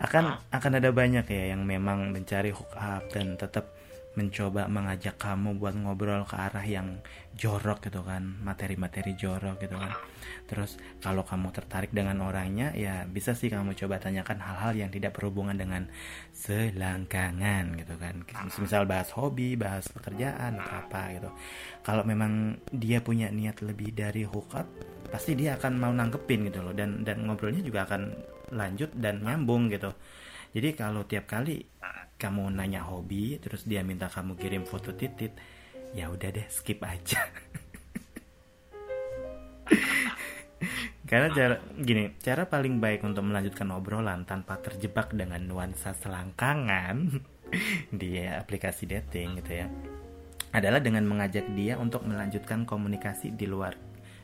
Akan 0.00 0.50
akan 0.50 0.72
ada 0.78 0.90
banyak 0.90 1.26
ya 1.26 1.54
yang 1.56 1.62
memang 1.66 2.14
mencari 2.14 2.50
hook 2.54 2.72
up 2.76 3.06
dan 3.10 3.34
tetap 3.36 3.72
mencoba 4.12 4.68
mengajak 4.68 5.16
kamu 5.16 5.56
buat 5.56 5.72
ngobrol 5.72 6.28
ke 6.28 6.36
arah 6.36 6.64
yang 6.68 7.00
jorok 7.32 7.88
gitu 7.88 8.04
kan 8.04 8.20
materi-materi 8.44 9.16
jorok 9.16 9.56
gitu 9.64 9.72
kan. 9.80 9.96
Terus 10.44 10.76
kalau 11.00 11.24
kamu 11.24 11.48
tertarik 11.48 11.96
dengan 11.96 12.20
orangnya 12.20 12.76
ya 12.76 13.08
bisa 13.08 13.32
sih 13.32 13.48
kamu 13.48 13.72
coba 13.72 13.96
tanyakan 13.96 14.36
hal-hal 14.36 14.72
yang 14.84 14.90
tidak 14.92 15.16
berhubungan 15.16 15.56
dengan 15.56 15.88
selangkangan 16.36 17.72
gitu 17.80 17.96
kan. 17.96 18.20
Misal 18.60 18.84
bahas 18.84 19.08
hobi 19.16 19.56
bahas 19.56 19.88
pekerjaan 19.88 20.60
atau 20.60 20.76
apa 20.76 21.02
gitu. 21.16 21.30
Kalau 21.80 22.04
memang 22.04 22.60
dia 22.68 23.00
punya 23.00 23.32
niat 23.32 23.64
lebih 23.64 23.96
dari 23.96 24.28
hook 24.28 24.52
up 24.52 24.68
pasti 25.08 25.36
dia 25.36 25.56
akan 25.56 25.72
mau 25.80 25.92
nanggepin 25.92 26.52
gitu 26.52 26.60
loh. 26.60 26.76
Dan 26.76 27.00
dan 27.00 27.24
ngobrolnya 27.24 27.64
juga 27.64 27.88
akan 27.88 28.31
lanjut 28.52 28.92
dan 28.94 29.24
nyambung 29.24 29.72
gitu. 29.72 29.90
Jadi 30.52 30.76
kalau 30.76 31.08
tiap 31.08 31.24
kali 31.26 31.64
kamu 32.20 32.54
nanya 32.54 32.86
hobi 32.86 33.40
terus 33.42 33.66
dia 33.66 33.82
minta 33.82 34.06
kamu 34.06 34.38
kirim 34.38 34.62
foto 34.62 34.94
titit 34.94 35.34
ya 35.96 36.12
udah 36.12 36.28
deh 36.30 36.46
skip 36.52 36.78
aja. 36.84 37.18
Karena 41.08 41.28
cara 41.34 41.56
gini 41.76 42.14
cara 42.22 42.48
paling 42.48 42.80
baik 42.80 43.04
untuk 43.04 43.26
melanjutkan 43.26 43.68
obrolan 43.74 44.24
tanpa 44.24 44.62
terjebak 44.62 45.12
dengan 45.12 45.42
nuansa 45.44 45.92
selangkangan 45.92 47.20
di 48.00 48.22
aplikasi 48.22 48.88
dating 48.88 49.42
gitu 49.42 49.52
ya 49.64 49.68
adalah 50.52 50.84
dengan 50.84 51.08
mengajak 51.08 51.48
dia 51.56 51.80
untuk 51.80 52.04
melanjutkan 52.04 52.68
komunikasi 52.68 53.32
di 53.32 53.48
luar 53.48 53.72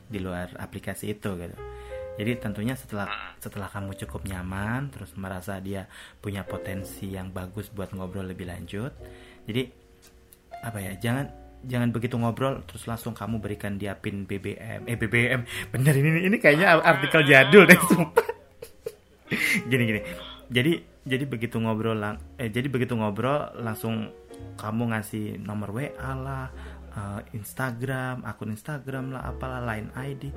di 0.09 0.21
luar 0.21 0.53
aplikasi 0.57 1.13
itu 1.13 1.29
gitu 1.37 1.57
jadi 2.15 2.39
tentunya 2.39 2.73
setelah 2.73 3.35
setelah 3.37 3.69
kamu 3.69 3.93
cukup 4.05 4.25
nyaman 4.25 4.89
terus 4.89 5.13
merasa 5.19 5.59
dia 5.59 5.85
punya 6.23 6.47
potensi 6.47 7.11
yang 7.11 7.29
bagus 7.29 7.69
buat 7.69 7.91
ngobrol 7.93 8.25
lebih 8.25 8.49
lanjut 8.49 8.91
jadi 9.45 9.69
apa 10.63 10.77
ya 10.83 10.91
jangan 10.99 11.25
jangan 11.63 11.89
begitu 11.91 12.15
ngobrol 12.15 12.63
terus 12.63 12.87
langsung 12.87 13.11
kamu 13.11 13.43
berikan 13.43 13.75
dia 13.75 13.95
pin 13.95 14.23
BBM 14.23 14.87
eh 14.87 14.95
BBM 14.95 15.41
bener 15.75 15.93
ini 15.95 16.31
ini 16.31 16.37
kayaknya 16.39 16.79
artikel 16.79 17.23
jadul 17.27 17.67
deh 17.67 17.79
sumpah. 17.79 18.27
Gini 19.69 19.83
gini. 19.85 20.01
Jadi 20.49 20.73
jadi 21.05 21.23
begitu 21.29 21.61
ngobrol 21.61 21.97
lang 21.97 22.17
eh 22.41 22.49
jadi 22.49 22.65
begitu 22.65 22.97
ngobrol 22.97 23.53
langsung 23.61 24.09
kamu 24.57 24.95
ngasih 24.95 25.37
nomor 25.41 25.73
WA 25.75 26.11
lah 26.15 26.49
eh, 26.95 27.21
Instagram 27.37 28.25
akun 28.25 28.55
Instagram 28.55 29.13
lah 29.13 29.29
apalah 29.29 29.61
lain 29.61 29.93
ID 29.93 30.33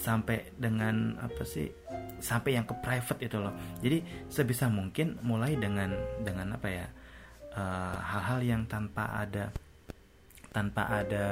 sampai 0.00 0.56
dengan 0.56 1.20
apa 1.20 1.44
sih 1.44 1.68
sampai 2.24 2.56
yang 2.56 2.64
ke 2.64 2.72
private 2.80 3.20
itu 3.20 3.36
loh. 3.36 3.52
Jadi 3.84 4.00
sebisa 4.32 4.72
mungkin 4.72 5.20
mulai 5.20 5.60
dengan 5.60 5.92
dengan 6.24 6.56
apa 6.56 6.68
ya 6.72 6.86
eh, 7.52 7.96
hal-hal 8.00 8.40
yang 8.40 8.62
tanpa 8.64 9.20
ada 9.20 9.52
tanpa 10.50 10.88
ada 10.88 11.26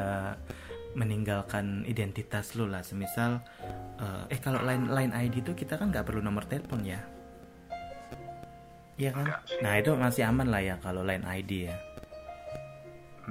meninggalkan 0.93 1.89
identitas 1.89 2.53
lu 2.53 2.69
lah. 2.69 2.85
Semisal 2.85 3.41
eh, 3.97 4.37
eh 4.37 4.41
kalau 4.41 4.61
line 4.61 4.93
line 4.93 5.13
ID 5.17 5.41
itu 5.41 5.57
kita 5.57 5.81
kan 5.81 5.89
nggak 5.89 6.05
perlu 6.05 6.21
nomor 6.21 6.45
telepon 6.45 6.85
ya. 6.85 7.01
Iya 9.01 9.15
kan? 9.15 9.27
Nah 9.65 9.73
itu 9.81 9.97
masih 9.97 10.29
aman 10.29 10.53
lah 10.53 10.61
ya 10.61 10.75
kalau 10.83 11.07
line 11.07 11.23
ID 11.25 11.73
ya 11.73 11.77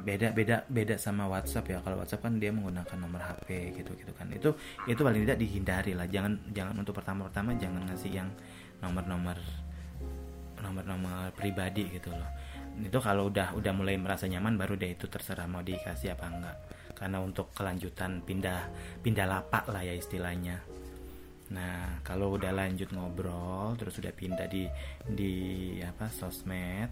beda 0.04 0.34
beda 0.36 0.66
beda 0.70 0.96
sama 1.02 1.26
WhatsApp 1.26 1.66
ya. 1.70 1.78
Kalau 1.82 1.98
WhatsApp 2.02 2.26
kan 2.26 2.38
dia 2.38 2.54
menggunakan 2.54 2.98
nomor 2.98 3.22
HP 3.22 3.78
gitu 3.82 3.92
gitu 3.98 4.12
kan. 4.14 4.30
Itu 4.30 4.54
itu 4.86 5.02
paling 5.02 5.26
tidak 5.26 5.40
dihindari 5.42 5.94
lah. 5.98 6.06
Jangan 6.06 6.54
jangan 6.54 6.76
untuk 6.78 6.94
pertama 6.98 7.26
pertama 7.26 7.58
jangan 7.58 7.86
ngasih 7.90 8.12
yang 8.14 8.30
nomor 8.84 9.04
nomor 9.10 9.38
nomor 10.62 10.84
nomor 10.86 11.26
pribadi 11.34 11.90
gitu 11.90 12.14
loh. 12.14 12.30
Itu 12.78 13.02
kalau 13.02 13.34
udah 13.34 13.58
udah 13.58 13.74
mulai 13.74 13.98
merasa 13.98 14.30
nyaman 14.30 14.54
baru 14.58 14.78
deh 14.78 14.94
itu 14.94 15.10
terserah 15.10 15.50
mau 15.50 15.66
dikasih 15.66 16.14
apa 16.14 16.26
enggak. 16.30 16.58
Karena 16.98 17.18
untuk 17.22 17.54
kelanjutan 17.54 18.22
pindah 18.26 18.70
pindah 19.02 19.26
lapak 19.26 19.70
lah 19.70 19.82
ya 19.82 19.94
istilahnya. 19.98 20.62
Nah 21.54 22.04
kalau 22.04 22.36
udah 22.36 22.52
lanjut 22.54 22.92
ngobrol 22.94 23.74
terus 23.80 23.98
udah 23.98 24.14
pindah 24.14 24.46
di 24.50 24.68
di 25.08 25.34
apa 25.82 26.12
sosmed 26.12 26.92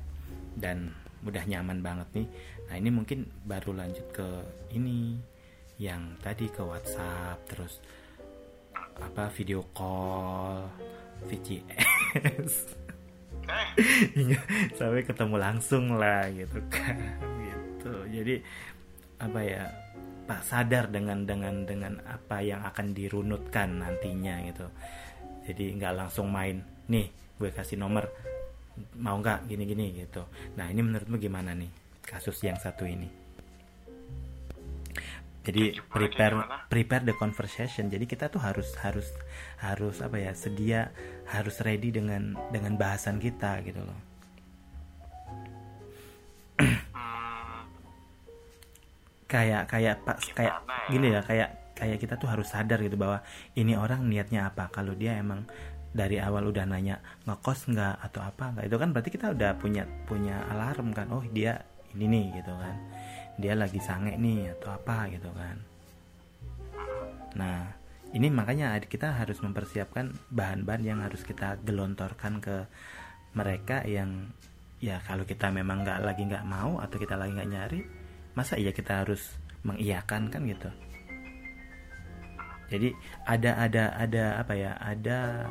dan 0.56 0.90
udah 1.26 1.44
nyaman 1.50 1.82
banget 1.82 2.08
nih 2.22 2.28
nah 2.66 2.76
ini 2.76 2.90
mungkin 2.90 3.30
baru 3.46 3.78
lanjut 3.78 4.08
ke 4.10 4.28
ini 4.74 5.20
yang 5.78 6.16
tadi 6.24 6.48
ke 6.48 6.64
WhatsApp 6.64 7.44
terus 7.46 7.84
apa 8.96 9.28
video 9.36 9.60
call 9.76 10.64
VCS 11.28 12.54
eh. 12.72 13.70
Hingga 14.16 14.40
sampai 14.74 15.04
ketemu 15.06 15.36
langsung 15.38 16.00
lah 16.00 16.26
gitu 16.34 16.60
kan 16.72 16.98
gitu. 17.44 17.94
Jadi 18.10 18.36
apa 19.22 19.40
ya 19.46 19.64
pak 20.26 20.42
sadar 20.42 20.90
dengan 20.90 21.22
dengan 21.30 21.62
dengan 21.68 22.02
apa 22.10 22.42
yang 22.42 22.66
akan 22.66 22.96
dirunutkan 22.96 23.84
nantinya 23.84 24.42
gitu. 24.50 24.66
Jadi 25.46 25.78
nggak 25.78 25.94
langsung 25.94 26.34
main 26.34 26.64
nih 26.90 27.06
gue 27.38 27.52
kasih 27.54 27.78
nomor 27.78 28.10
mau 28.98 29.20
nggak 29.22 29.46
gini 29.46 29.64
gini 29.68 29.86
gitu. 29.94 30.26
Nah 30.58 30.72
ini 30.72 30.82
menurutmu 30.82 31.20
gimana 31.22 31.54
nih 31.54 31.85
kasus 32.06 32.38
yang 32.46 32.56
satu 32.62 32.86
ini. 32.86 33.26
Jadi 35.46 35.78
prepare 35.78 36.66
prepare 36.66 37.06
the 37.06 37.14
conversation. 37.14 37.86
Jadi 37.86 38.10
kita 38.10 38.34
tuh 38.34 38.42
harus 38.42 38.74
harus 38.82 39.14
harus 39.62 40.02
apa 40.02 40.18
ya 40.18 40.34
sedia 40.34 40.90
harus 41.30 41.62
ready 41.62 41.94
dengan 41.94 42.34
dengan 42.50 42.74
bahasan 42.74 43.22
kita 43.22 43.62
gitu 43.62 43.78
loh. 43.86 44.00
Hmm, 46.58 47.62
kayak 49.30 49.70
kayak 49.70 50.02
pak 50.02 50.18
kayak 50.34 50.56
ya? 50.66 50.90
gini 50.90 51.08
ya 51.14 51.22
kayak 51.22 51.50
kayak 51.78 51.98
kita 52.02 52.18
tuh 52.18 52.32
harus 52.32 52.50
sadar 52.50 52.82
gitu 52.82 52.98
bahwa 52.98 53.22
ini 53.54 53.78
orang 53.78 54.02
niatnya 54.10 54.50
apa? 54.50 54.74
Kalau 54.74 54.98
dia 54.98 55.14
emang 55.22 55.46
dari 55.94 56.18
awal 56.18 56.50
udah 56.50 56.66
nanya 56.66 57.06
ngekos 57.30 57.70
nggak 57.70 58.02
atau 58.02 58.26
apa 58.26 58.50
nggak? 58.50 58.66
Itu 58.66 58.78
kan 58.82 58.90
berarti 58.98 59.14
kita 59.14 59.30
udah 59.38 59.62
punya 59.62 59.86
punya 60.10 60.42
alarm 60.50 60.90
kan. 60.90 61.14
Oh 61.14 61.22
dia 61.22 61.62
ini 61.96 62.06
nih 62.12 62.26
gitu 62.44 62.54
kan. 62.54 62.78
Dia 63.40 63.56
lagi 63.56 63.80
sange 63.80 64.16
nih 64.20 64.52
atau 64.60 64.76
apa 64.76 65.08
gitu 65.12 65.32
kan. 65.32 65.56
Nah 67.40 67.72
ini 68.16 68.28
makanya 68.32 68.80
kita 68.80 69.12
harus 69.16 69.40
mempersiapkan 69.44 70.12
bahan-bahan 70.32 70.84
yang 70.84 71.00
harus 71.04 71.24
kita 71.24 71.60
gelontorkan 71.64 72.40
ke 72.40 72.68
mereka 73.36 73.84
yang 73.84 74.32
ya 74.80 75.00
kalau 75.04 75.28
kita 75.28 75.52
memang 75.52 75.84
nggak 75.84 76.00
lagi 76.04 76.24
nggak 76.24 76.48
mau 76.48 76.80
atau 76.80 76.96
kita 76.96 77.20
lagi 77.20 77.36
nggak 77.36 77.52
nyari 77.52 77.82
masa 78.36 78.60
iya 78.60 78.72
kita 78.76 79.04
harus 79.04 79.36
mengiyakan 79.64 80.32
kan 80.32 80.44
gitu. 80.48 80.70
Jadi 82.66 82.90
ada 83.28 83.62
ada 83.62 83.84
ada 83.94 84.24
apa 84.42 84.54
ya 84.58 84.72
ada 84.80 85.50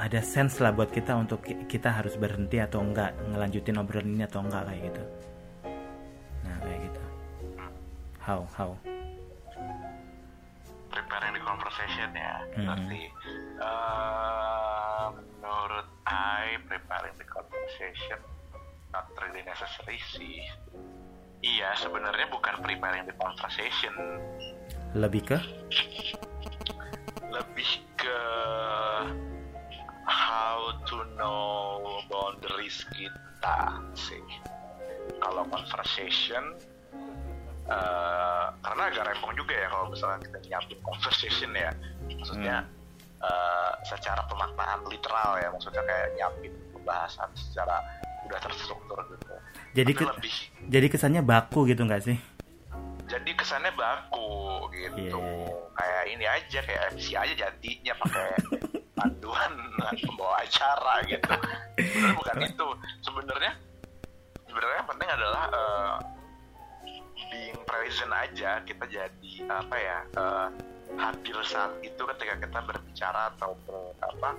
ada 0.00 0.24
sense 0.24 0.64
lah 0.64 0.72
buat 0.72 0.88
kita 0.88 1.12
untuk 1.12 1.44
ki- 1.44 1.68
kita 1.68 1.92
harus 1.92 2.16
berhenti 2.16 2.56
atau 2.56 2.80
enggak 2.80 3.12
ngelanjutin 3.28 3.76
obrolan 3.76 4.16
ini 4.16 4.24
atau 4.24 4.40
enggak 4.40 4.64
kayak 4.64 4.80
gitu. 4.88 5.02
Nah 6.40 6.56
kayak 6.64 6.80
gitu. 6.88 7.02
How 8.24 8.40
how? 8.56 8.70
Preparing 10.88 11.36
the 11.36 11.44
conversation 11.44 12.08
ya. 12.16 12.34
Mhm. 12.56 12.64
berarti 12.64 13.02
eh, 13.60 15.06
menurut 15.44 15.88
I 16.08 16.56
preparing 16.64 17.16
the 17.20 17.28
conversation 17.28 18.20
not 18.96 19.04
really 19.20 19.44
necessary 19.44 20.00
sih. 20.16 20.40
Iya 21.44 21.76
sebenarnya 21.76 22.24
bukan 22.32 22.56
preparing 22.64 23.04
the 23.04 23.16
conversation. 23.20 23.92
Lebih 24.96 25.22
ke? 25.28 25.38
Lebih 27.30 27.70
ke 28.00 28.18
how 30.10 30.58
to 30.90 31.06
know 31.14 31.78
boundaries 32.10 32.82
kita 32.90 33.58
sih. 33.94 34.18
Kalau 35.22 35.46
conversation 35.46 36.58
eh, 37.70 38.44
karena 38.60 38.82
agak 38.90 39.04
repot 39.06 39.32
juga 39.38 39.54
ya 39.54 39.68
kalau 39.70 39.86
misalnya 39.88 40.18
kita 40.20 40.38
nyiapin 40.44 40.78
conversation 40.82 41.50
ya. 41.54 41.70
Maksudnya 42.10 42.66
eh, 43.22 43.72
secara 43.86 44.26
pemaknaan 44.26 44.82
literal 44.90 45.38
ya. 45.38 45.48
Maksudnya 45.54 45.82
kayak 45.86 46.08
nyiapin 46.18 46.52
pembahasan 46.74 47.30
secara 47.38 47.78
udah 48.26 48.40
terstruktur 48.42 48.98
gitu. 49.08 49.34
Jadi 49.72 49.92
Tapi 49.94 50.00
ke- 50.02 50.10
lebih 50.10 50.34
jadi 50.66 50.86
kesannya 50.90 51.22
baku 51.22 51.70
gitu 51.70 51.86
nggak 51.86 52.02
sih? 52.02 52.18
Jadi 53.06 53.30
kesannya 53.34 53.74
baku 53.74 54.70
gitu. 54.70 54.98
Iya, 54.98 55.18
iya, 55.18 55.34
iya. 55.46 55.58
kayak 55.74 56.02
ini 56.14 56.24
aja 56.26 56.58
kayak 56.62 56.82
MC 56.94 57.06
aja 57.14 57.34
jadinya 57.34 57.94
pakai 57.98 58.28
panduan 59.00 59.52
pembawa 60.04 60.44
acara 60.44 60.94
gitu. 61.08 61.32
Sebenarnya 61.80 62.14
bukan 62.20 62.36
itu. 62.44 62.68
Sebenarnya 63.00 63.52
sebenarnya 64.44 64.76
yang 64.84 64.90
penting 64.92 65.10
adalah 65.10 65.44
eh, 65.48 65.94
being 67.30 67.60
present 67.64 68.12
aja 68.12 68.60
kita 68.66 68.84
jadi 68.90 69.32
apa 69.48 69.76
ya 69.80 69.98
eh, 70.04 70.48
hadir 71.00 71.36
saat 71.46 71.72
itu 71.80 72.02
ketika 72.16 72.34
kita 72.44 72.58
berbicara 72.68 73.32
atau 73.36 73.56
ber- 73.64 73.96
apa 74.04 74.30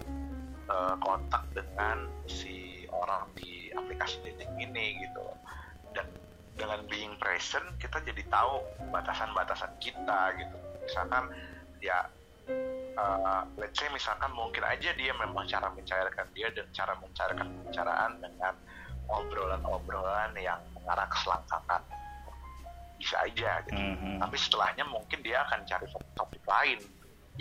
eh, 0.70 0.96
kontak 1.02 1.44
dengan 1.58 2.06
si 2.30 2.86
orang 2.94 3.26
di 3.34 3.74
aplikasi 3.74 4.22
dating 4.22 4.54
ini 4.62 5.02
gitu. 5.02 5.26
Dan 5.98 6.06
dengan 6.54 6.86
being 6.86 7.18
present 7.18 7.66
kita 7.82 7.98
jadi 8.06 8.22
tahu 8.30 8.62
batasan-batasan 8.94 9.74
kita 9.82 10.38
gitu. 10.38 10.58
Misalkan 10.86 11.32
ya 11.82 12.06
uh, 12.98 13.44
let's 13.60 13.78
say 13.80 13.88
misalkan 13.92 14.32
mungkin 14.34 14.64
aja 14.64 14.92
dia 14.96 15.12
memang 15.16 15.48
cara 15.48 15.68
mencairkan 15.72 16.28
dia 16.36 16.48
dan 16.52 16.68
cara 16.72 16.94
mencairkan 17.00 17.48
pembicaraan 17.48 18.12
dengan 18.20 18.54
obrolan-obrolan 19.12 20.32
yang 20.40 20.60
mengarah 20.76 21.08
ke 21.08 21.18
selangkangan. 21.24 21.82
Bisa 23.02 23.18
aja 23.26 23.66
gitu. 23.66 23.82
Mhm. 23.82 24.22
tapi 24.22 24.38
setelahnya 24.38 24.86
mungkin 24.86 25.26
dia 25.26 25.42
akan 25.50 25.66
cari 25.66 25.90
topik 26.14 26.44
lain 26.46 26.80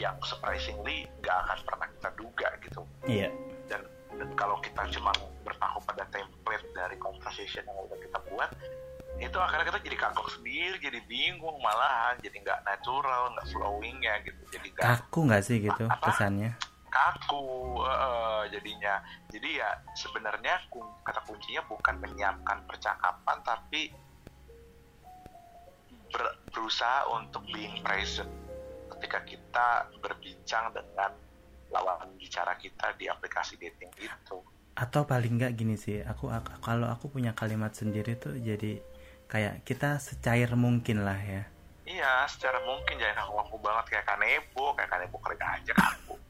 yang 0.01 0.16
surprisingly 0.24 1.05
nggak 1.20 1.36
akan 1.44 1.59
pernah 1.68 1.86
kita 1.98 2.11
duga 2.16 2.48
gitu. 2.64 2.82
Iya. 3.05 3.28
Dan 3.68 3.84
dan 4.16 4.28
kalau 4.34 4.57
kita 4.64 4.88
cuma 4.90 5.12
bertahu 5.44 5.78
pada 5.84 6.09
template 6.09 6.66
dari 6.72 6.96
conversation 6.96 7.62
yang 7.68 7.78
udah 7.84 7.98
kita 8.01 8.18
buat 8.32 8.51
itu 9.21 9.37
akhirnya 9.37 9.68
kita 9.68 9.81
jadi 9.85 9.97
kagok 10.01 10.29
sendiri 10.33 10.77
jadi 10.81 11.01
bingung 11.05 11.61
malahan 11.61 12.16
jadi 12.25 12.41
nggak 12.41 12.61
natural 12.64 13.37
nggak 13.37 13.47
flowingnya 13.53 14.14
gitu. 14.25 14.41
Jadi 14.49 14.66
nggak 14.73 14.87
kaku 14.89 15.18
nggak 15.29 15.43
sih 15.45 15.57
gitu 15.61 15.85
Apa? 15.87 16.09
kesannya? 16.09 16.57
Kaku 16.89 17.45
eh, 17.85 18.43
jadinya. 18.51 19.05
Jadi 19.29 19.61
ya 19.61 19.71
sebenarnya 19.93 20.57
kata 21.05 21.21
kuncinya 21.29 21.62
bukan 21.68 21.95
menyiapkan 22.01 22.64
percakapan 22.64 23.39
tapi 23.45 23.93
ber- 26.11 26.37
berusaha 26.49 27.07
untuk 27.12 27.45
being 27.53 27.77
present. 27.85 28.33
Ketika 28.97 29.21
kita 29.29 29.68
berbincang 30.01 30.73
dengan 30.73 31.12
lawan 31.71 32.09
bicara 32.18 32.57
kita 32.59 32.97
di 32.99 33.07
aplikasi 33.07 33.55
dating 33.61 33.93
itu. 34.01 34.37
Atau 34.75 35.05
paling 35.05 35.39
nggak 35.39 35.53
gini 35.55 35.77
sih 35.77 36.01
aku, 36.03 36.33
aku 36.33 36.57
kalau 36.64 36.89
aku 36.89 37.12
punya 37.12 37.37
kalimat 37.37 37.71
sendiri 37.77 38.16
tuh 38.18 38.35
jadi 38.41 38.81
kayak 39.31 39.62
kita 39.62 40.03
secair 40.03 40.51
mungkin 40.59 41.07
lah 41.07 41.16
ya 41.22 41.47
iya 41.87 42.26
secara 42.26 42.59
mungkin 42.66 42.99
jangan 42.99 43.22
kaku-kaku 43.22 43.57
banget 43.62 43.85
kayak 43.95 44.07
kanebo 44.11 44.74
kayak 44.74 44.91
kanebo 44.91 45.16
kali 45.22 45.39
aja 45.39 45.72
kaku 45.72 46.14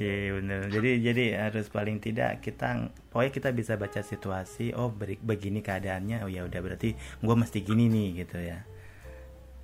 Iya 0.00 0.14
iya, 0.26 0.30
bener. 0.36 0.60
Jadi 0.68 0.90
jadi 1.00 1.24
harus 1.48 1.70
paling 1.70 2.02
tidak 2.02 2.42
kita 2.42 2.90
pokoknya 3.08 3.32
kita 3.32 3.48
bisa 3.54 3.72
baca 3.78 4.00
situasi. 4.02 4.74
Oh 4.74 4.90
beri- 4.90 5.20
begini 5.20 5.62
keadaannya. 5.62 6.26
Oh 6.26 6.30
ya 6.30 6.44
udah 6.44 6.60
berarti 6.60 6.94
gue 6.98 7.36
mesti 7.38 7.58
gini 7.62 7.86
nih 7.86 8.08
gitu 8.24 8.38
ya. 8.40 8.58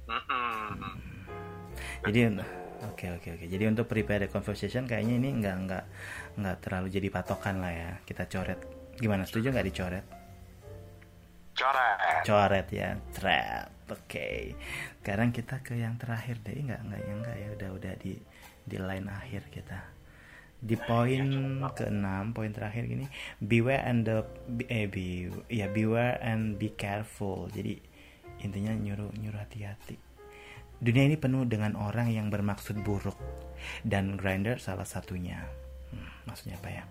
Mm-mm. 0.07 0.97
Jadi 2.07 2.20
oke 2.86 3.07
oke 3.18 3.28
oke. 3.36 3.44
Jadi 3.51 3.64
untuk 3.66 3.86
prepare 3.90 4.26
the 4.26 4.30
conversation 4.30 4.86
kayaknya 4.86 5.18
ini 5.18 5.28
nggak 5.42 5.57
nggak 5.66 5.84
nggak 6.38 6.57
terlalu 6.62 6.88
jadi 6.88 7.09
patokan 7.11 7.61
lah 7.61 7.72
ya. 7.74 7.90
Kita 8.07 8.30
coret. 8.30 8.61
Gimana 8.97 9.26
setuju 9.28 9.53
nggak 9.53 9.66
dicoret? 9.66 10.25
Coret 11.57 12.22
Coret 12.22 12.68
ya. 12.70 12.88
Trap. 13.16 13.88
Oke. 13.88 14.52
Sekarang 15.00 15.32
kita 15.32 15.64
ke 15.64 15.80
yang 15.80 15.96
terakhir 15.96 16.38
deh. 16.44 16.52
Nggak 16.52 16.80
nggak 16.84 17.00
ya 17.00 17.12
nggak 17.16 17.36
ya. 17.36 17.48
Udah 17.57 17.70
udah 17.72 17.92
di 17.96 18.14
di 18.66 18.76
line 18.76 19.09
akhir 19.09 19.48
kita. 19.48 19.80
Di 20.57 20.74
poin 20.80 21.26
ke-6 21.62 22.32
poin 22.32 22.50
terakhir 22.50 22.88
gini, 22.88 23.07
beware 23.38 23.84
and 23.84 24.09
the 24.09 24.24
eh 24.72 24.88
be, 24.88 25.28
ya 25.52 25.68
beware 25.68 26.16
and 26.20 26.57
be 26.57 26.72
careful. 26.74 27.46
Jadi 27.52 27.78
intinya 28.42 28.72
nyuruh 28.72 29.12
nyuruh 29.16 29.40
hati-hati. 29.40 30.00
Dunia 30.76 31.09
ini 31.09 31.16
penuh 31.16 31.48
dengan 31.48 31.72
orang 31.76 32.12
yang 32.12 32.28
bermaksud 32.28 32.84
buruk 32.84 33.16
dan 33.84 34.20
grinder 34.20 34.61
salah 34.61 34.84
satunya. 34.84 35.44
Hmm, 35.92 36.09
maksudnya 36.28 36.61
apa 36.61 36.68
ya? 36.68 36.84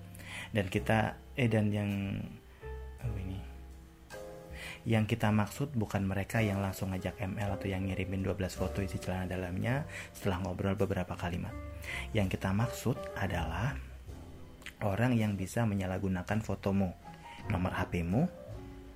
Dan 0.53 0.65
kita 0.69 1.17
eh 1.35 1.49
dan 1.49 1.69
yang 1.69 1.91
oh 3.05 3.17
ini 3.17 3.54
yang 4.85 5.09
kita 5.09 5.33
maksud 5.33 5.73
bukan 5.73 6.05
mereka 6.05 6.45
yang 6.45 6.61
langsung 6.61 6.93
ngajak 6.93 7.17
ML 7.17 7.57
atau 7.57 7.65
yang 7.65 7.89
ngirimin 7.89 8.21
12 8.21 8.53
foto 8.53 8.85
isi 8.85 9.01
celana 9.01 9.25
dalamnya 9.25 9.89
setelah 10.13 10.45
ngobrol 10.45 10.77
beberapa 10.77 11.17
kalimat. 11.17 11.53
Yang 12.13 12.37
kita 12.37 12.53
maksud 12.53 12.97
adalah 13.17 13.73
orang 14.85 15.17
yang 15.17 15.33
bisa 15.33 15.65
menyalahgunakan 15.65 16.37
fotomu, 16.45 16.93
nomor 17.49 17.73
HPmu, 17.73 18.45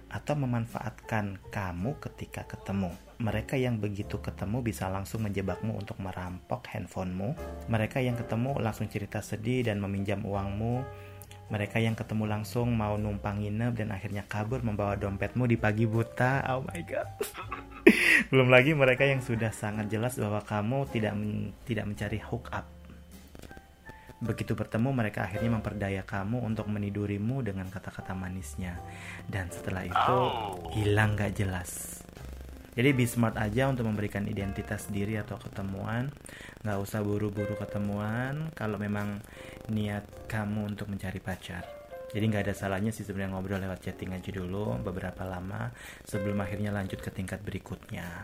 atau 0.10 0.34
memanfaatkan 0.38 1.38
kamu 1.54 1.98
ketika 2.02 2.46
ketemu. 2.46 2.94
Mereka 3.22 3.58
yang 3.58 3.78
begitu 3.78 4.18
ketemu 4.22 4.62
bisa 4.66 4.90
langsung 4.90 5.26
menjebakmu 5.26 5.76
untuk 5.78 5.98
merampok 6.02 6.66
handphonemu. 6.70 7.38
Mereka 7.70 8.02
yang 8.02 8.18
ketemu 8.18 8.58
langsung 8.58 8.90
cerita 8.90 9.22
sedih 9.22 9.70
dan 9.70 9.78
meminjam 9.78 10.22
uangmu. 10.26 10.82
Mereka 11.50 11.82
yang 11.82 11.98
ketemu 11.98 12.30
langsung 12.30 12.70
mau 12.78 12.94
numpang 12.94 13.42
nginep 13.42 13.74
dan 13.74 13.90
akhirnya 13.90 14.22
kabur 14.30 14.62
membawa 14.62 14.94
dompetmu 14.94 15.50
di 15.50 15.58
pagi 15.58 15.90
buta. 15.90 16.46
Oh 16.54 16.62
my 16.62 16.82
god. 16.86 17.10
Belum 18.30 18.54
lagi 18.54 18.78
mereka 18.78 19.02
yang 19.02 19.26
sudah 19.26 19.50
sangat 19.50 19.90
jelas 19.90 20.14
bahwa 20.22 20.46
kamu 20.46 20.86
tidak 20.94 21.14
men- 21.18 21.52
tidak 21.66 21.90
mencari 21.90 22.22
hook 22.22 22.54
up. 22.54 22.70
Begitu 24.20 24.52
bertemu 24.52 24.92
mereka 24.92 25.26
akhirnya 25.26 25.48
memperdaya 25.48 26.04
kamu 26.04 26.44
untuk 26.44 26.68
menidurimu 26.68 27.40
dengan 27.40 27.72
kata-kata 27.72 28.12
manisnya. 28.12 28.76
Dan 29.26 29.48
setelah 29.48 29.88
itu 29.88 30.18
hilang 30.76 31.16
gak 31.16 31.40
jelas. 31.40 31.99
Jadi 32.80 32.96
be 32.96 33.04
smart 33.04 33.36
aja 33.36 33.68
untuk 33.68 33.92
memberikan 33.92 34.24
identitas 34.24 34.88
diri 34.88 35.20
atau 35.20 35.36
ketemuan. 35.36 36.08
Nggak 36.64 36.80
usah 36.80 37.04
buru-buru 37.04 37.60
ketemuan 37.60 38.56
kalau 38.56 38.80
memang 38.80 39.20
niat 39.68 40.08
kamu 40.32 40.72
untuk 40.72 40.88
mencari 40.88 41.20
pacar. 41.20 41.68
Jadi 42.16 42.24
nggak 42.24 42.48
ada 42.48 42.56
salahnya 42.56 42.96
sih 42.96 43.04
sebenarnya 43.04 43.36
ngobrol 43.36 43.60
lewat 43.60 43.84
chatting 43.84 44.16
aja 44.16 44.32
dulu 44.32 44.80
beberapa 44.80 45.28
lama 45.28 45.76
sebelum 46.08 46.40
akhirnya 46.40 46.72
lanjut 46.72 47.04
ke 47.04 47.12
tingkat 47.12 47.44
berikutnya. 47.44 48.24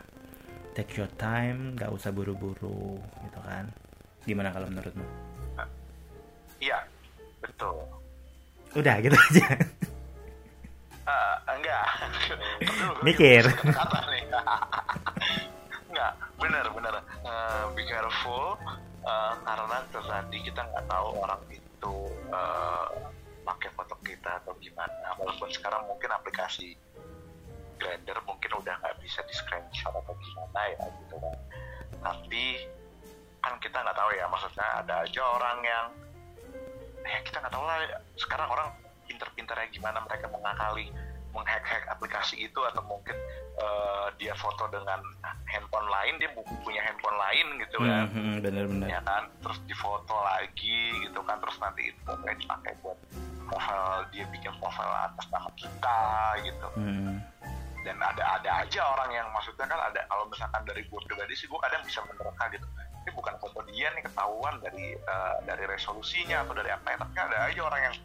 Take 0.71 1.03
your 1.03 1.11
time, 1.19 1.75
nggak 1.75 1.91
usah 1.91 2.15
buru-buru 2.15 2.95
gitu 3.27 3.39
kan. 3.43 3.67
Gimana 4.23 4.55
kalau 4.55 4.71
menurutmu? 4.71 5.03
iya 6.63 6.79
betul 7.43 7.75
Udah 8.71 9.03
gitu 9.03 9.19
aja. 9.19 9.47
Eh, 11.05 11.35
enggak 11.51 11.85
Mikir. 13.05 13.43
kata 13.53 13.99
nih. 14.09 14.24
Nggak, 15.91 16.13
benar 16.41 16.65
benar. 16.73 16.93
Eh, 17.25 17.63
be 17.77 17.83
careful 17.87 18.57
eh, 19.05 19.33
karena 19.45 19.77
tadi 19.91 20.37
kita 20.43 20.61
nggak 20.65 20.85
tahu 20.89 21.07
orang 21.21 21.41
itu 21.49 21.95
eh, 22.33 22.87
pakai 23.45 23.69
foto 23.77 23.95
kita 24.01 24.41
atau 24.43 24.53
gimana. 24.59 25.13
Walaupun 25.21 25.49
sekarang 25.53 25.85
mungkin 25.85 26.09
aplikasi 26.11 26.75
Grindr 27.75 28.17
mungkin 28.23 28.51
udah 28.55 28.75
nggak 28.81 28.97
bisa 29.03 29.19
di 29.27 29.33
screenshot 29.35 29.91
atau 29.91 30.15
gimana 30.15 30.61
ya 30.73 30.85
gitu 31.05 31.15
kan. 31.19 31.37
Tapi 32.01 32.43
kan 33.43 33.53
kita 33.61 33.77
nggak 33.77 33.93
tahu 33.93 34.09
ya 34.17 34.25
maksudnya 34.25 34.67
ada 34.81 34.95
aja 35.05 35.21
orang 35.21 35.57
yang 35.61 35.87
ya 37.05 37.19
kita 37.21 37.37
nggak 37.37 37.53
tahu 37.53 37.61
lah 37.61 37.77
sekarang 38.17 38.49
orang 38.49 38.69
pinter-pinternya 39.05 39.69
gimana 39.69 40.01
mereka 40.01 40.25
mengakali 40.33 40.89
menghack-hack 41.35 41.83
aplikasi 41.91 42.47
itu 42.47 42.59
atau 42.71 42.81
mungkin 42.87 43.13
eh, 43.59 44.07
dia 44.15 44.31
foto 44.39 44.71
dengan 44.71 45.03
handphone 45.51 45.87
lain 45.91 46.15
dia 46.17 46.31
punya 46.63 46.81
handphone 46.81 47.19
lain 47.19 47.47
gitu 47.59 47.77
kan. 47.83 48.07
Hmm, 48.07 48.15
hmm, 48.15 48.35
bener-bener. 48.39 48.87
ya 48.87 48.99
kan? 49.03 49.27
Terus 49.43 49.59
difoto 49.67 50.15
lagi 50.23 50.81
gitu 51.03 51.19
kan 51.27 51.37
terus 51.43 51.59
nanti 51.59 51.91
itu 51.91 52.11
kayak 52.23 52.39
dipakai 52.39 52.73
buat 52.79 52.97
profil 53.45 53.83
dia 54.09 54.25
bikin 54.31 54.53
profil 54.57 54.87
atas 54.87 55.27
nama 55.29 55.49
kita 55.59 55.99
gitu. 56.47 56.69
Hmm. 56.79 57.19
dan 57.85 58.01
ada 58.01 58.41
ada 58.41 58.65
aja 58.65 58.81
orang 58.81 59.13
yang 59.13 59.29
maksudnya 59.29 59.69
kan 59.69 59.77
ada 59.77 60.01
kalau 60.09 60.25
misalkan 60.25 60.57
dari 60.65 60.81
gue 60.89 60.99
pribadi 61.05 61.37
sih 61.37 61.45
gue 61.45 61.59
kadang 61.61 61.85
bisa 61.85 62.01
menerka 62.01 62.49
gitu. 62.49 62.65
Ini 63.05 63.13
bukan 63.13 63.37
foto 63.37 63.61
dia 63.69 63.93
nih 63.93 64.01
ketahuan 64.01 64.57
dari 64.57 64.97
eh, 64.97 65.35
dari 65.45 65.69
resolusinya 65.69 66.41
atau 66.41 66.57
dari 66.57 66.73
apa 66.73 66.87
ya 66.89 66.97
tapi 66.97 67.13
ada 67.13 67.37
aja 67.45 67.61
orang 67.61 67.81
yang 67.85 67.95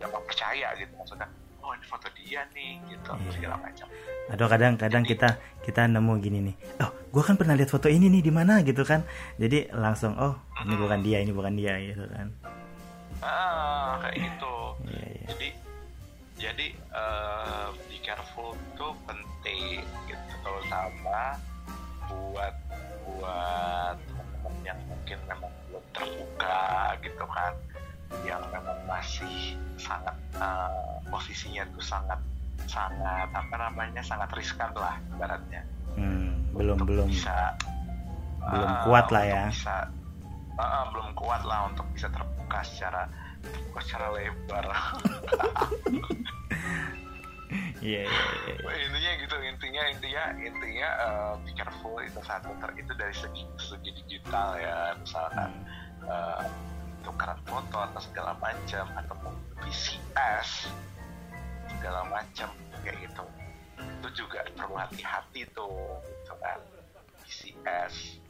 yang 0.00 0.10
percaya 0.24 0.72
gitu 0.80 0.92
maksudnya 0.96 1.28
oh 1.66 1.74
ini 1.74 1.82
foto 1.84 2.06
dia 2.14 2.46
nih 2.54 2.78
gitu 2.86 3.10
Iya. 3.10 3.30
segala 3.34 3.56
macam 3.58 3.86
Atau 4.26 4.46
kadang-kadang 4.46 5.02
kita 5.02 5.28
kita 5.62 5.86
nemu 5.86 6.12
gini 6.18 6.38
nih. 6.50 6.54
Oh, 6.82 6.90
gua 7.10 7.22
kan 7.22 7.34
pernah 7.34 7.54
lihat 7.54 7.70
foto 7.70 7.86
ini 7.86 8.06
nih 8.06 8.22
di 8.22 8.32
mana 8.34 8.58
gitu 8.62 8.82
kan. 8.82 9.06
Jadi 9.38 9.70
langsung 9.70 10.14
oh, 10.18 10.34
ini 10.62 10.74
bukan 10.74 10.98
dia, 10.98 11.22
ini 11.22 11.30
bukan 11.30 11.54
dia 11.54 11.74
gitu 11.78 12.06
kan. 12.06 12.26
ah 13.18 13.96
kayak 14.02 14.28
gitu 14.28 14.54
Iya, 14.84 15.06
iya. 15.08 15.24
jadi 15.32 15.48
jadi 16.36 16.66
eh, 16.74 17.66
be 17.88 17.96
careful 17.98 18.52
itu 18.52 18.86
penting 19.08 19.80
gitu 20.04 20.34
terutama 20.44 21.40
buat 22.06 22.54
buat 23.08 23.96
teman-teman 24.04 24.54
yang 24.68 24.78
mungkin 24.84 25.18
memang 25.24 25.52
belum 25.64 25.84
terbuka 25.96 26.60
gitu 27.00 27.24
kan 27.24 27.52
yang 28.22 28.42
memang 28.50 28.78
masih 28.86 29.54
sangat 29.76 30.14
eh, 30.38 30.96
posisinya 31.10 31.62
tuh 31.74 31.84
sangat 31.84 32.20
sangat 32.66 33.28
apa 33.30 33.54
namanya 33.56 34.02
sangat 34.02 34.30
riskan 34.34 34.70
lah 34.74 34.96
ibaratnya 35.14 35.62
Hmm, 35.96 36.52
belum 36.52 36.76
untuk 36.76 36.92
belum 36.92 37.08
bisa 37.08 37.56
belum 38.52 38.68
ah, 38.68 38.84
kuat 38.84 39.06
lah 39.08 39.24
ya. 39.24 39.42
bisa 39.48 39.88
ah, 40.60 40.84
belum 40.92 41.08
kuat 41.16 41.40
lah 41.48 41.72
untuk 41.72 41.88
bisa 41.96 42.12
terbuka 42.12 42.60
secara 42.68 43.08
terbuka 43.40 43.80
secara 43.80 44.06
lebar 44.12 44.66
Iya, 47.78 48.02
iya, 48.02 48.24
iya. 48.50 48.72
intinya 48.90 49.12
gitu 49.22 49.36
intinya 49.38 49.82
intinya 49.86 50.24
intinya 50.42 50.88
eh, 51.06 51.32
be 51.46 51.50
careful 51.54 51.94
itu 52.02 52.18
satu 52.26 52.50
ter 52.58 52.70
itu 52.74 52.92
dari 52.98 53.14
segi 53.14 53.46
segi 53.54 53.90
digital 54.02 54.58
ya 54.58 54.96
misalkan 54.98 55.50
eh, 56.02 56.42
tukaran 57.06 57.38
foto 57.46 57.78
atau 57.78 58.00
segala 58.02 58.34
macam 58.42 58.84
atau 58.98 59.16
PCS 59.62 60.66
segala 61.70 62.02
macam 62.10 62.50
kayak 62.82 63.06
gitu. 63.06 63.24
Itu 63.78 64.08
juga 64.26 64.42
perlu 64.58 64.74
hati-hati 64.74 65.46
tuh 65.54 66.02
gitu 66.02 66.34
kan. 66.42 66.58
PCS 67.22 68.26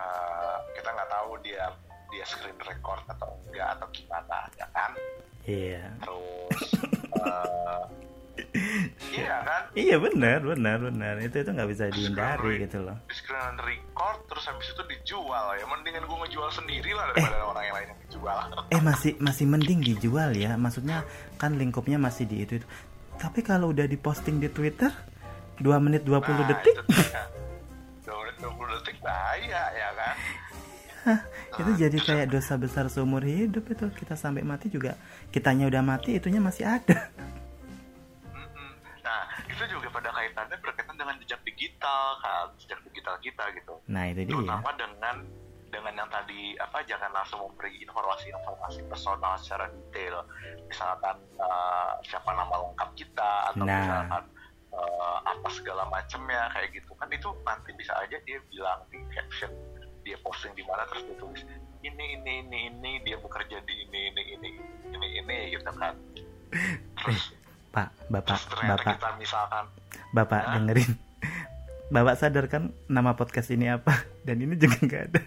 Eh, 0.00 0.56
kita 0.78 0.88
nggak 0.96 1.10
tahu 1.12 1.30
dia 1.44 1.64
dia 2.10 2.24
screen 2.26 2.56
record 2.64 3.02
atau 3.06 3.30
enggak 3.46 3.68
atau 3.78 3.86
gimana 3.92 4.38
ya 4.56 4.66
kan? 4.72 4.92
Iya. 5.44 5.82
terus 6.04 6.60
eh, 7.16 7.82
iya 9.12 9.36
kan? 9.42 9.62
Iya 9.74 9.96
benar, 9.98 10.40
benar, 10.42 10.78
benar. 10.80 11.14
Itu 11.20 11.36
itu 11.40 11.50
nggak 11.50 11.68
bisa 11.70 11.84
dihindari 11.90 12.64
gitu 12.64 12.78
loh. 12.82 12.96
screen 13.10 13.56
record 13.60 14.18
terus 14.26 14.44
habis 14.48 14.68
itu 14.72 14.82
dijual. 14.86 15.46
Ya 15.56 15.64
mendingan 15.66 16.04
gue 16.04 16.18
ngejual 16.26 16.50
sendiri 16.50 16.90
lah 16.92 17.10
daripada 17.12 17.44
orang 17.44 17.64
yang 17.66 17.76
lain 17.76 17.88
yang 17.92 18.00
dijual. 18.08 18.38
Eh 18.74 18.80
masih 18.80 19.12
masih 19.18 19.44
mending 19.46 19.80
dijual 19.82 20.30
ya. 20.34 20.54
Maksudnya 20.54 21.02
kan 21.36 21.56
lingkupnya 21.56 21.98
masih 21.98 22.24
di 22.24 22.42
itu 22.44 22.62
itu. 22.62 22.66
Tapi 23.20 23.44
kalau 23.44 23.70
udah 23.70 23.84
diposting 23.84 24.40
di 24.40 24.48
Twitter 24.48 24.88
2 25.60 25.66
menit 25.84 26.02
20 26.08 26.24
Nah, 26.24 26.48
detik. 26.48 26.76
dua 28.00 28.16
menit 28.24 28.36
dua 28.40 28.52
puluh 28.56 28.70
detik 28.80 28.96
bahaya 29.04 29.62
ya 29.70 29.88
kan? 29.92 30.14
Itu 31.60 31.70
jadi 31.76 31.98
kayak 32.00 32.26
dosa 32.32 32.56
besar 32.56 32.88
seumur 32.88 33.24
hidup 33.24 33.64
itu. 33.68 33.86
Kita 33.92 34.16
sampai 34.16 34.44
mati 34.44 34.68
juga 34.68 34.96
kitanya 35.32 35.68
udah 35.68 35.82
mati 35.84 36.16
itunya 36.16 36.40
masih 36.40 36.64
ada. 36.68 37.08
nah 37.16 37.38
itu 39.60 39.76
juga 39.76 39.92
pada 39.92 40.08
kaitannya 40.16 40.56
berkaitan 40.64 40.96
dengan 40.96 41.20
jejak 41.20 41.44
digital 41.44 42.16
kan 42.24 42.48
jejak 42.56 42.80
digital 42.88 43.14
kita 43.20 43.44
gitu. 43.52 43.74
Nah 43.92 44.08
itu 44.08 44.24
dia. 44.24 44.32
Terutama 44.32 44.72
dengan 44.80 45.16
dengan 45.68 45.92
yang 46.00 46.08
tadi 46.08 46.56
apa 46.56 46.80
jangan 46.88 47.12
langsung 47.12 47.44
memberi 47.44 47.76
informasi-informasi 47.84 48.88
personal 48.88 49.36
secara 49.36 49.68
detail. 49.68 50.24
Misalkan 50.64 51.20
eh, 51.36 51.92
siapa 52.08 52.32
nama 52.32 52.56
lengkap 52.56 52.90
kita 52.96 53.52
atau 53.52 53.68
Nah. 53.68 53.76
misalkan 53.84 54.24
eh, 54.72 55.18
apa 55.28 55.48
segala 55.52 55.84
macamnya 55.92 56.48
kayak 56.56 56.80
gitu. 56.80 56.96
Kan 56.96 57.12
itu 57.12 57.28
nanti 57.44 57.70
bisa 57.76 57.92
aja 58.00 58.16
dia 58.24 58.40
bilang 58.48 58.80
di 58.88 58.96
caption 59.12 59.52
dia 60.00 60.16
posting 60.24 60.56
di 60.56 60.64
mana 60.64 60.88
terus 60.88 61.04
dia 61.04 61.16
tulis 61.20 61.44
ini 61.84 62.16
ini 62.16 62.32
ini 62.48 62.58
ini 62.72 62.92
dia 63.04 63.20
bekerja 63.20 63.60
di 63.68 63.74
ini 63.84 64.00
ini 64.08 64.22
ini 64.40 64.50
ini 64.96 65.08
ini 65.20 65.36
gitu 65.52 65.68
kan. 65.76 65.92
Terus 67.04 67.36
pak 67.70 67.94
bapak 68.10 68.38
bapak. 68.66 68.98
kita 68.98 69.10
misalkan 69.18 69.64
bapak 70.10 70.42
Hah? 70.42 70.54
dengerin. 70.58 70.92
Bapak 71.90 72.22
sadar 72.22 72.46
kan 72.46 72.70
nama 72.86 73.18
podcast 73.18 73.50
ini 73.50 73.66
apa? 73.66 74.06
Dan 74.26 74.46
ini 74.46 74.54
juga 74.54 74.78
nggak 74.78 75.02
ada. 75.10 75.20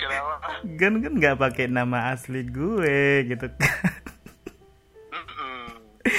Kenapa? 0.00 0.32
Kan 0.76 1.00
kan 1.00 1.12
nggak 1.16 1.36
pakai 1.40 1.72
nama 1.72 2.12
asli 2.12 2.44
gue 2.44 3.32
gitu 3.32 3.48
kan. 3.48 3.72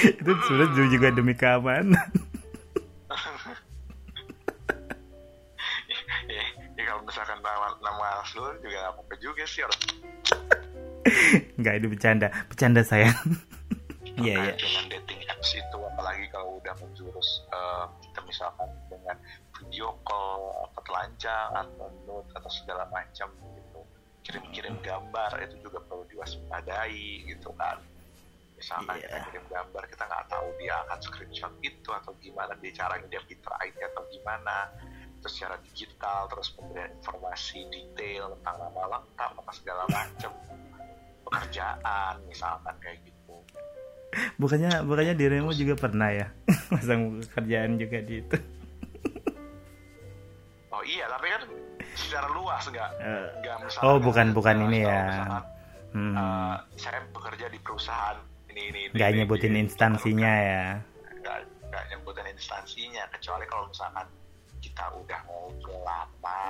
Itu 0.02 0.30
sudah 0.50 0.66
juga 0.90 1.14
demi 1.14 1.38
keamanan. 1.38 2.10
Ya, 6.26 6.42
ya 6.74 6.82
kalau 6.90 7.06
misalkan 7.06 7.38
nama 7.38 7.70
nama 7.78 8.18
asli 8.26 8.42
juga 8.66 8.82
nggak 8.82 8.98
apa-apa 8.98 9.14
juga 9.22 9.46
sih 9.46 9.62
orang 9.62 9.78
nggak 11.60 11.74
itu 11.80 11.86
bercanda. 11.90 12.28
Bercanda 12.48 12.80
sayang. 12.84 13.16
Iya 14.14 14.34
iya. 14.38 14.54
Dengan 14.54 14.84
dating 14.94 15.22
apps 15.26 15.50
itu 15.58 15.78
apalagi 15.82 16.24
kalau 16.30 16.62
udah 16.62 16.74
menjurus 16.78 17.42
eh, 17.50 17.84
kita 18.06 18.20
misalkan 18.22 18.70
dengan 18.86 19.16
video 19.58 19.90
call 20.06 20.70
atau 20.70 20.80
telanjang 20.86 21.50
atau 21.50 21.86
nude 22.06 22.30
atau 22.30 22.50
segala 22.50 22.86
macam 22.94 23.26
gitu 23.58 23.80
kirim-kirim 24.24 24.78
gambar 24.80 25.36
itu 25.44 25.66
juga 25.66 25.82
perlu 25.84 26.06
diwaspadai 26.14 27.28
gitu 27.28 27.50
kan. 27.58 27.82
Misalkan 28.54 28.96
Iya. 29.02 29.10
kita 29.10 29.18
kirim 29.34 29.46
gambar 29.50 29.82
kita 29.90 30.02
nggak 30.06 30.26
tahu 30.30 30.46
dia 30.62 30.74
akan 30.86 30.98
screenshot 31.02 31.54
itu 31.60 31.90
atau 31.90 32.12
gimana 32.22 32.54
dia 32.62 32.72
caranya 32.72 33.06
dia 33.10 33.22
fitur 33.26 33.52
ID 33.60 33.76
atau 33.82 34.02
gimana. 34.14 34.70
Terus 35.20 35.32
secara 35.34 35.56
digital 35.58 36.28
terus 36.30 36.54
pemberian 36.54 36.92
informasi 37.02 37.66
detail 37.66 38.30
tentang 38.38 38.56
nama 38.62 38.82
lengkap 38.94 39.30
apa 39.42 39.52
segala 39.56 39.82
macam 39.90 40.32
pekerjaan 41.26 42.14
misalkan 42.28 42.74
kayak 42.78 42.98
gitu 43.02 43.36
bukannya 44.38 44.70
bukannya 44.86 45.14
dirimu 45.18 45.50
juga 45.52 45.74
pernah 45.74 46.10
ya 46.12 46.26
masang 46.72 47.18
kerjaan 47.34 47.76
juga 47.80 47.98
di 48.04 48.22
itu 48.22 48.38
Oh 50.74 50.82
iya, 50.82 51.06
tapi 51.06 51.30
kan 51.30 51.42
secara 51.94 52.26
luas 52.34 52.66
nggak 52.66 52.90
Eh, 52.98 53.26
nggak 53.46 53.56
misalkan 53.62 53.86
oh 53.86 53.96
bukan 54.02 54.26
bukan 54.34 54.56
ini 54.66 54.82
ya 54.82 55.02
misalkan, 55.06 55.44
hmm. 55.94 56.14
eh, 56.18 56.54
saya 56.74 56.98
bekerja 57.14 57.46
di 57.46 57.58
perusahaan 57.62 58.18
ini 58.50 58.62
ini. 58.74 58.80
ini, 58.90 58.94
nggak 58.98 59.10
ini, 59.14 59.18
nyebutin 59.22 59.54
ini. 59.54 59.60
instansinya 59.70 60.32
ya 60.34 60.64
Nggak 61.22 61.38
nggak 61.70 61.84
nyebutin 61.94 62.26
instansinya 62.34 63.06
kecuali 63.14 63.46
kalau 63.46 63.70
misalkan 63.70 64.06
kita 64.58 64.84
udah 64.98 65.20
ngobrol 65.30 65.78
lama 65.86 66.42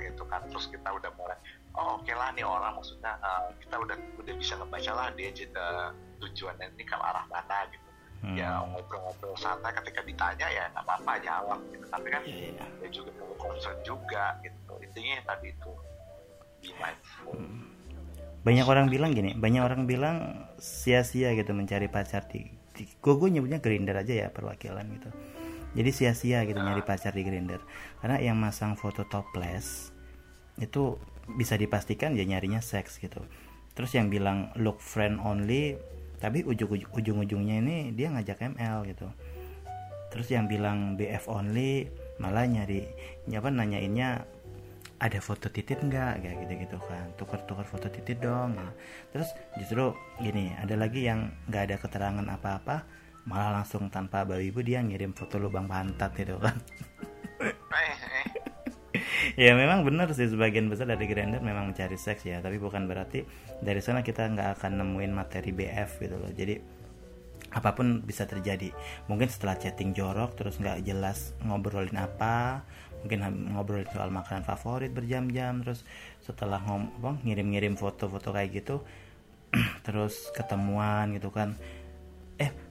gitu 0.00 0.24
kan 0.24 0.40
terus 0.48 0.72
kita 0.72 0.88
udah 0.88 1.10
mulai 1.20 1.36
oh 1.76 2.00
oke 2.00 2.12
lah 2.12 2.32
nih 2.32 2.44
orang 2.44 2.72
maksudnya 2.76 3.12
eh, 3.20 3.42
kita 3.64 3.76
udah 3.76 3.96
udah 4.20 4.34
bisa 4.36 4.52
ngebaca 4.56 4.92
lah 4.96 5.08
dia 5.14 5.30
eh, 5.32 5.88
tujuannya 6.20 6.66
ini 6.76 6.84
ke 6.84 6.96
arah 6.96 7.24
mana 7.28 7.58
gitu. 7.70 7.84
Hmm. 8.24 8.32
ya 8.32 8.64
ngobrol-ngobrol 8.64 9.36
santai 9.36 9.76
ketika 9.76 10.00
ditanya 10.00 10.48
ya 10.48 10.64
nggak 10.72 10.88
apa-apa 10.88 11.20
jawab 11.20 11.60
gitu. 11.68 11.84
Tapi 11.84 12.06
kan 12.08 12.22
Iya. 12.24 12.64
ya 12.80 12.88
juga 12.88 13.10
perlu 13.12 13.36
concern 13.36 13.76
juga 13.84 14.40
gitu. 14.40 14.72
Intinya 14.80 15.12
yang 15.20 15.26
tadi 15.28 15.48
itu. 15.52 15.70
Be 16.64 16.70
mindful. 16.80 17.36
Banyak 18.40 18.66
orang 18.66 18.86
bilang 18.88 19.12
gini 19.12 19.36
banyak 19.36 19.60
orang 19.60 19.84
bilang 19.84 20.48
sia-sia 20.56 21.36
gitu 21.36 21.52
mencari 21.52 21.92
pacar 21.92 22.24
di 22.32 22.48
gue 22.76 23.14
gue 23.16 23.28
nyebutnya 23.32 23.60
grinder 23.60 24.00
aja 24.00 24.26
ya 24.26 24.28
perwakilan 24.32 24.84
gitu. 24.96 25.10
Jadi 25.76 25.90
sia-sia 25.92 26.40
gitu 26.48 26.56
nyari 26.56 26.80
pacar 26.80 27.12
di 27.12 27.20
grinder. 27.20 27.60
Karena 28.00 28.16
yang 28.16 28.40
masang 28.40 28.80
foto 28.80 29.04
topless 29.04 29.92
itu 30.56 30.96
bisa 31.34 31.58
dipastikan 31.58 32.14
ya 32.14 32.22
nyarinya 32.22 32.62
seks 32.62 33.02
gitu. 33.02 33.22
Terus 33.74 33.92
yang 33.92 34.08
bilang 34.08 34.54
look 34.56 34.78
friend 34.78 35.18
only 35.20 35.76
tapi 36.16 36.40
ujung 36.46 36.72
ujung-ujungnya 36.96 37.60
ini 37.60 37.76
dia 37.92 38.08
ngajak 38.14 38.56
ML 38.56 38.88
gitu. 38.88 39.10
Terus 40.14 40.32
yang 40.32 40.46
bilang 40.48 40.94
BF 40.96 41.28
only 41.28 41.90
malah 42.16 42.48
nyari 42.48 42.88
apa 43.28 43.48
nanyainnya 43.52 44.24
ada 44.96 45.18
foto 45.20 45.52
titit 45.52 45.84
nggak? 45.84 46.24
Kayak 46.24 46.36
gitu 46.46 46.52
gitu 46.64 46.76
kan. 46.88 47.12
Tukar-tukar 47.20 47.68
foto 47.68 47.92
titit 47.92 48.22
dong. 48.22 48.56
Gitu. 48.56 48.72
terus 49.12 49.28
justru 49.60 49.84
gini 50.24 50.56
ada 50.56 50.72
lagi 50.78 51.04
yang 51.04 51.28
nggak 51.52 51.62
ada 51.68 51.76
keterangan 51.76 52.26
apa-apa 52.32 52.86
malah 53.26 53.60
langsung 53.60 53.90
tanpa 53.90 54.22
bawa 54.22 54.38
ibu 54.38 54.62
dia 54.62 54.78
ngirim 54.80 55.10
foto 55.10 55.42
lubang 55.42 55.66
pantat 55.66 56.14
gitu 56.14 56.38
kan 56.38 56.54
ya 59.40 59.52
memang 59.56 59.82
benar 59.86 60.12
sih 60.12 60.28
sebagian 60.28 60.68
besar 60.68 60.90
dari 60.90 61.06
grinder 61.08 61.40
memang 61.40 61.72
mencari 61.72 61.96
seks 61.96 62.26
ya 62.26 62.42
tapi 62.44 62.60
bukan 62.60 62.84
berarti 62.88 63.24
dari 63.60 63.80
sana 63.80 64.04
kita 64.04 64.28
nggak 64.28 64.60
akan 64.60 64.82
nemuin 64.82 65.12
materi 65.12 65.50
BF 65.52 65.90
gitu 66.02 66.16
loh. 66.16 66.32
Jadi 66.32 66.54
apa 67.56 67.72
pun 67.72 68.04
bisa 68.04 68.28
terjadi. 68.28 68.74
Mungkin 69.08 69.32
setelah 69.32 69.56
chatting 69.56 69.96
jorok 69.96 70.36
terus 70.36 70.60
nggak 70.60 70.84
jelas 70.84 71.32
ngobrolin 71.40 71.96
apa 71.96 72.66
mungkin 73.06 73.22
ngobrolin 73.54 73.86
soal 73.94 74.10
makanan 74.10 74.42
favorit 74.42 74.90
berjam-jam 74.90 75.62
terus 75.62 75.86
setelah 76.24 76.58
ngomong 76.64 77.22
ngirim-ngirim 77.22 77.78
foto-foto 77.78 78.34
kayak 78.34 78.50
gitu 78.50 78.82
terus 79.86 80.34
ketemuan 80.34 81.14
gitu 81.14 81.30
kan 81.30 81.54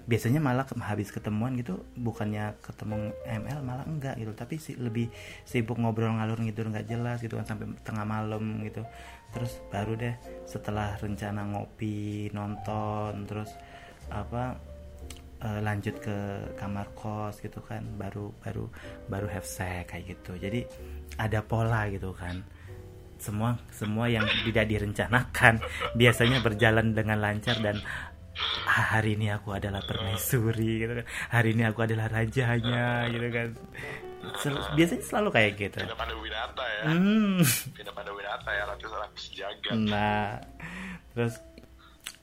biasanya 0.06 0.38
malah 0.38 0.70
habis 0.86 1.10
ketemuan 1.10 1.58
gitu 1.58 1.82
bukannya 1.97 2.53
ketemu 2.62 3.10
ML 3.26 3.60
malah 3.66 3.86
enggak 3.89 4.16
gitu. 4.22 4.32
Tapi 4.38 4.56
sih 4.62 4.78
lebih 4.78 5.10
sibuk 5.43 5.82
ngobrol 5.82 6.14
ngalur 6.14 6.38
ngidur 6.41 6.70
nggak 6.70 6.86
jelas 6.86 7.18
gitu 7.26 7.41
kan 7.41 7.45
sampai 7.45 7.74
tengah 7.82 8.06
malam 8.06 8.62
gitu. 8.62 8.86
Terus 9.34 9.58
baru 9.74 9.97
deh 9.97 10.16
setelah 10.45 10.93
rencana 11.01 11.41
ngopi 11.49 12.30
nonton 12.32 13.26
terus 13.26 13.49
apa 14.14 14.53
uh, 15.41 15.60
lanjut 15.66 15.97
ke 15.97 16.18
kamar 16.56 16.93
kos 16.93 17.41
gitu 17.41 17.60
kan 17.66 17.82
baru 17.97 18.30
baru 18.45 18.70
baru 19.10 19.28
have 19.30 19.49
sex 19.49 19.89
kayak 19.89 20.18
gitu. 20.18 20.38
Jadi 20.38 20.62
ada 21.18 21.41
pola 21.41 21.89
gitu 21.89 22.14
kan. 22.14 22.45
Semua 23.16 23.58
semua 23.74 24.06
yang 24.12 24.28
tidak 24.45 24.70
direncanakan 24.70 25.58
biasanya 25.99 26.45
berjalan 26.45 26.93
dengan 26.93 27.18
lancar 27.18 27.58
dan 27.58 27.82
hari 28.66 29.16
ini 29.16 29.32
aku 29.32 29.56
adalah 29.56 29.82
permaisuri 29.84 30.84
gitu 30.84 30.93
kan. 31.02 31.06
Hari 31.32 31.50
ini 31.54 31.64
aku 31.66 31.80
adalah 31.86 32.08
rajanya 32.12 33.08
gitu 33.10 33.28
kan. 33.32 33.50
Sel 34.41 34.56
biasanya 34.74 35.04
selalu 35.06 35.30
kayak 35.34 35.52
gitu. 35.58 35.80
Tidak 35.86 35.98
pada 35.98 36.14
winata 36.18 36.66
ya. 36.66 36.84
Hmm. 36.89 37.39
tidak 37.78 37.93
pada 37.93 38.12
winata 38.12 38.50
ya 38.50 38.64
ratu 38.66 38.86
ratu 38.89 39.18
sejagat 39.22 39.78
nah 39.86 40.41
terus 41.16 41.39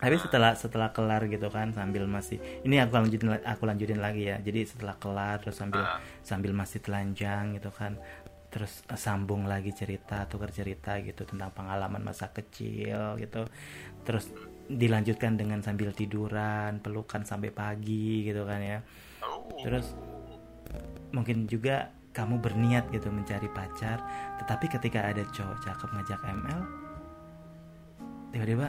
tapi 0.03 0.19
setelah 0.19 0.59
setelah 0.59 0.91
kelar 0.91 1.31
gitu 1.31 1.47
kan 1.47 1.71
sambil 1.71 2.11
masih 2.11 2.43
ini 2.67 2.83
aku 2.83 2.99
lanjutin 2.99 3.39
aku 3.47 3.63
lanjutin 3.71 4.03
lagi 4.03 4.35
ya. 4.35 4.43
Jadi 4.43 4.67
setelah 4.67 4.99
kelar 4.99 5.39
terus 5.39 5.55
sambil 5.55 5.87
uh. 5.87 6.03
sambil 6.27 6.51
masih 6.51 6.83
telanjang 6.83 7.55
gitu 7.55 7.71
kan 7.71 7.95
terus 8.53 8.85
sambung 9.01 9.49
lagi 9.49 9.73
cerita 9.73 10.29
tukar 10.29 10.53
cerita 10.53 11.01
gitu 11.01 11.25
tentang 11.25 11.55
pengalaman 11.55 12.03
masa 12.03 12.35
kecil 12.35 13.15
gitu. 13.17 13.47
Terus 14.03 14.27
dilanjutkan 14.69 15.35
dengan 15.39 15.63
sambil 15.65 15.91
tiduran 15.91 16.79
pelukan 16.79 17.27
sampai 17.27 17.51
pagi 17.51 18.27
gitu 18.27 18.47
kan 18.47 18.61
ya. 18.63 18.79
Terus 19.63 19.95
mungkin 21.13 21.45
juga 21.51 21.93
kamu 22.13 22.45
berniat 22.45 22.93
gitu 22.93 23.09
mencari 23.09 23.49
pacar 23.53 24.01
tetapi 24.37 24.69
ketika 24.69 25.01
ada 25.09 25.25
cowok 25.33 25.65
cakep 25.65 25.89
ngajak 25.97 26.21
ML 26.29 26.61
tiba-tiba 28.33 28.69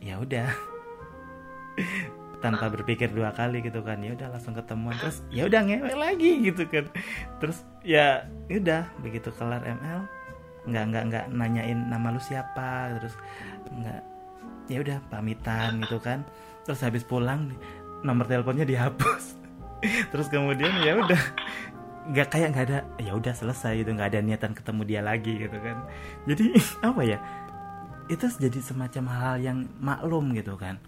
ya 0.00 0.16
udah. 0.16 0.48
Tanpa 2.40 2.72
berpikir 2.72 3.12
dua 3.12 3.36
kali 3.36 3.60
gitu 3.60 3.84
kan 3.84 4.00
ya 4.00 4.16
udah 4.16 4.32
langsung 4.32 4.56
ketemuan 4.56 4.96
terus 4.96 5.20
ya 5.28 5.44
udah 5.44 5.60
ngewek 5.60 5.92
lagi 5.92 6.30
gitu 6.40 6.64
kan. 6.64 6.88
Terus 7.36 7.68
ya, 7.84 8.24
ya 8.48 8.56
udah 8.56 8.82
begitu 9.04 9.28
kelar 9.36 9.60
ML 9.60 10.08
nggak 10.60 10.84
nggak 10.92 11.04
nggak 11.08 11.24
nanyain 11.32 11.88
nama 11.88 12.12
lu 12.12 12.20
siapa 12.20 12.92
terus 13.00 13.16
nggak 13.72 14.00
ya 14.70 14.78
udah 14.80 14.98
pamitan 15.10 15.82
gitu 15.82 15.98
kan. 15.98 16.22
Terus 16.62 16.80
habis 16.86 17.02
pulang 17.02 17.50
nomor 18.06 18.30
teleponnya 18.30 18.64
dihapus. 18.64 19.36
Terus 20.14 20.30
kemudian 20.30 20.72
ya 20.80 20.96
udah 20.96 21.22
nggak 22.10 22.28
kayak 22.32 22.48
nggak 22.56 22.64
ada 22.72 22.78
ya 22.96 23.12
udah 23.12 23.34
selesai 23.36 23.84
itu 23.84 23.90
nggak 23.92 24.16
ada 24.16 24.20
niatan 24.24 24.56
ketemu 24.56 24.82
dia 24.86 25.00
lagi 25.04 25.34
gitu 25.36 25.58
kan. 25.58 25.76
Jadi 26.24 26.44
apa 26.88 27.02
ya 27.04 27.18
itu 28.10 28.26
jadi 28.26 28.58
semacam 28.58 29.04
hal 29.10 29.34
yang 29.42 29.58
maklum 29.78 30.32
gitu 30.34 30.56
kan. 30.56 30.80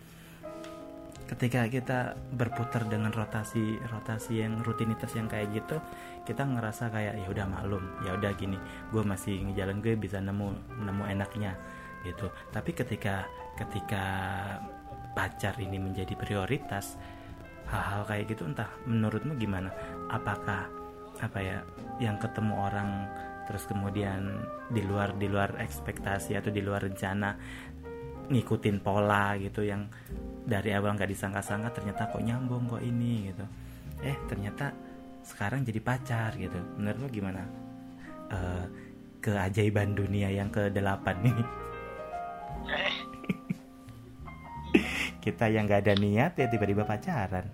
Ketika 1.29 1.65
kita 1.65 2.13
berputar 2.37 2.85
dengan 2.85 3.09
rotasi 3.09 3.81
rotasi 3.89 4.45
yang 4.45 4.61
rutinitas 4.61 5.17
yang 5.17 5.31
kayak 5.33 5.49
gitu 5.57 5.81
kita 6.29 6.45
ngerasa 6.45 6.93
kayak 6.93 7.19
ya 7.19 7.27
udah 7.33 7.47
maklum 7.49 7.83
ya 8.07 8.15
udah 8.15 8.31
gini 8.37 8.55
gue 8.95 9.03
masih 9.03 9.43
ngejalan 9.49 9.83
gue 9.83 9.97
bisa 9.97 10.21
nemu 10.21 10.49
nemu 10.83 11.05
enaknya 11.09 11.57
gitu. 12.03 12.29
Tapi 12.51 12.71
ketika 12.75 13.25
ketika 13.57 14.05
pacar 15.13 15.55
ini 15.61 15.77
menjadi 15.77 16.17
prioritas 16.17 16.97
hal-hal 17.69 18.05
kayak 18.09 18.33
gitu 18.33 18.49
entah 18.49 18.69
menurutmu 18.89 19.37
gimana? 19.37 19.73
Apakah 20.09 20.69
apa 21.21 21.39
ya 21.39 21.59
yang 22.01 22.19
ketemu 22.19 22.55
orang 22.57 22.91
terus 23.47 23.69
kemudian 23.69 24.43
di 24.73 24.83
luar 24.83 25.15
di 25.19 25.29
luar 25.29 25.61
ekspektasi 25.61 26.39
atau 26.39 26.49
di 26.49 26.63
luar 26.65 26.87
rencana 26.89 27.37
ngikutin 28.33 28.81
pola 28.81 29.37
gitu 29.37 29.67
yang 29.67 29.91
dari 30.43 30.75
awal 30.75 30.97
nggak 30.97 31.11
disangka-sangka 31.11 31.71
ternyata 31.75 32.11
kok 32.11 32.23
nyambung 32.23 32.67
kok 32.67 32.83
ini 32.83 33.31
gitu. 33.31 33.45
Eh 34.03 34.17
ternyata 34.27 34.73
sekarang 35.23 35.63
jadi 35.63 35.79
pacar 35.79 36.35
gitu. 36.35 36.59
Menurutmu 36.81 37.09
gimana? 37.13 37.43
Uh, 38.33 38.67
keajaiban 39.23 39.95
dunia 39.95 40.33
yang 40.35 40.51
ke 40.51 40.73
delapan 40.73 41.15
kita 45.23 45.47
yang 45.47 45.71
nggak 45.71 45.87
ada 45.87 45.95
niat 45.95 46.35
ya 46.35 46.51
tiba-tiba 46.51 46.83
pacaran. 46.83 47.47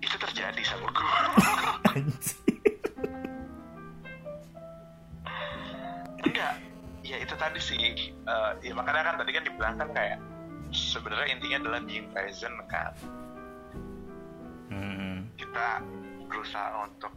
Itu 0.00 0.16
terjadi 0.16 0.62
sama 0.64 0.88
gue 0.88 1.20
enggak. 6.24 6.54
Ya 7.04 7.16
itu 7.20 7.36
tadi 7.36 7.60
sih. 7.60 8.16
Uh, 8.24 8.56
ya 8.64 8.72
makanya 8.72 9.12
kan 9.12 9.20
tadi 9.20 9.36
kan 9.36 9.44
dibilang 9.44 9.76
kan 9.76 9.92
kayak 9.92 10.16
sebenarnya 10.72 11.36
intinya 11.36 11.60
adalah 11.60 11.84
being 11.84 12.08
present 12.10 12.56
kan. 12.72 12.96
Hmm. 14.66 15.30
kita 15.38 15.78
berusaha 16.26 16.82
untuk 16.82 17.14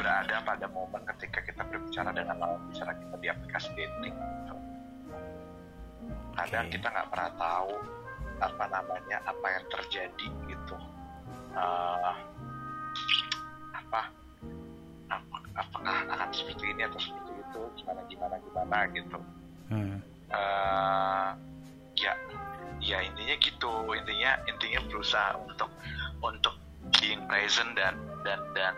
berada 0.00 0.40
pada 0.40 0.64
momen 0.72 1.04
ketika 1.14 1.44
kita 1.44 1.62
berbicara 1.68 2.08
dengan 2.16 2.40
lawan 2.40 2.64
bicara 2.72 2.96
kita 2.96 3.12
di 3.20 3.28
aplikasi 3.28 3.68
dating 3.76 4.16
gitu 4.16 4.56
kadang 6.36 6.66
okay. 6.68 6.78
kita 6.78 6.86
nggak 6.88 7.08
pernah 7.12 7.30
tahu 7.36 7.74
apa 8.42 8.64
namanya 8.66 9.16
apa 9.22 9.46
yang 9.46 9.64
terjadi 9.70 10.26
gitu 10.50 10.76
uh, 11.54 12.14
apa, 13.76 14.02
apa 15.12 15.36
apakah 15.54 15.98
akan 16.10 16.30
seperti 16.32 16.72
ini 16.72 16.82
atau 16.88 16.98
seperti 16.98 17.32
itu 17.38 17.60
gimana 17.78 18.00
gimana 18.08 18.34
gimana 18.42 18.76
gitu 18.96 19.18
hmm. 19.70 19.96
uh, 20.32 21.30
ya 21.94 22.12
ya 22.82 22.98
intinya 23.04 23.36
gitu 23.38 23.72
intinya 23.94 24.32
intinya 24.50 24.80
berusaha 24.90 25.38
untuk 25.38 25.70
untuk 26.24 26.54
being 26.98 27.22
present 27.30 27.78
dan 27.78 27.94
dan 28.26 28.40
dan 28.56 28.74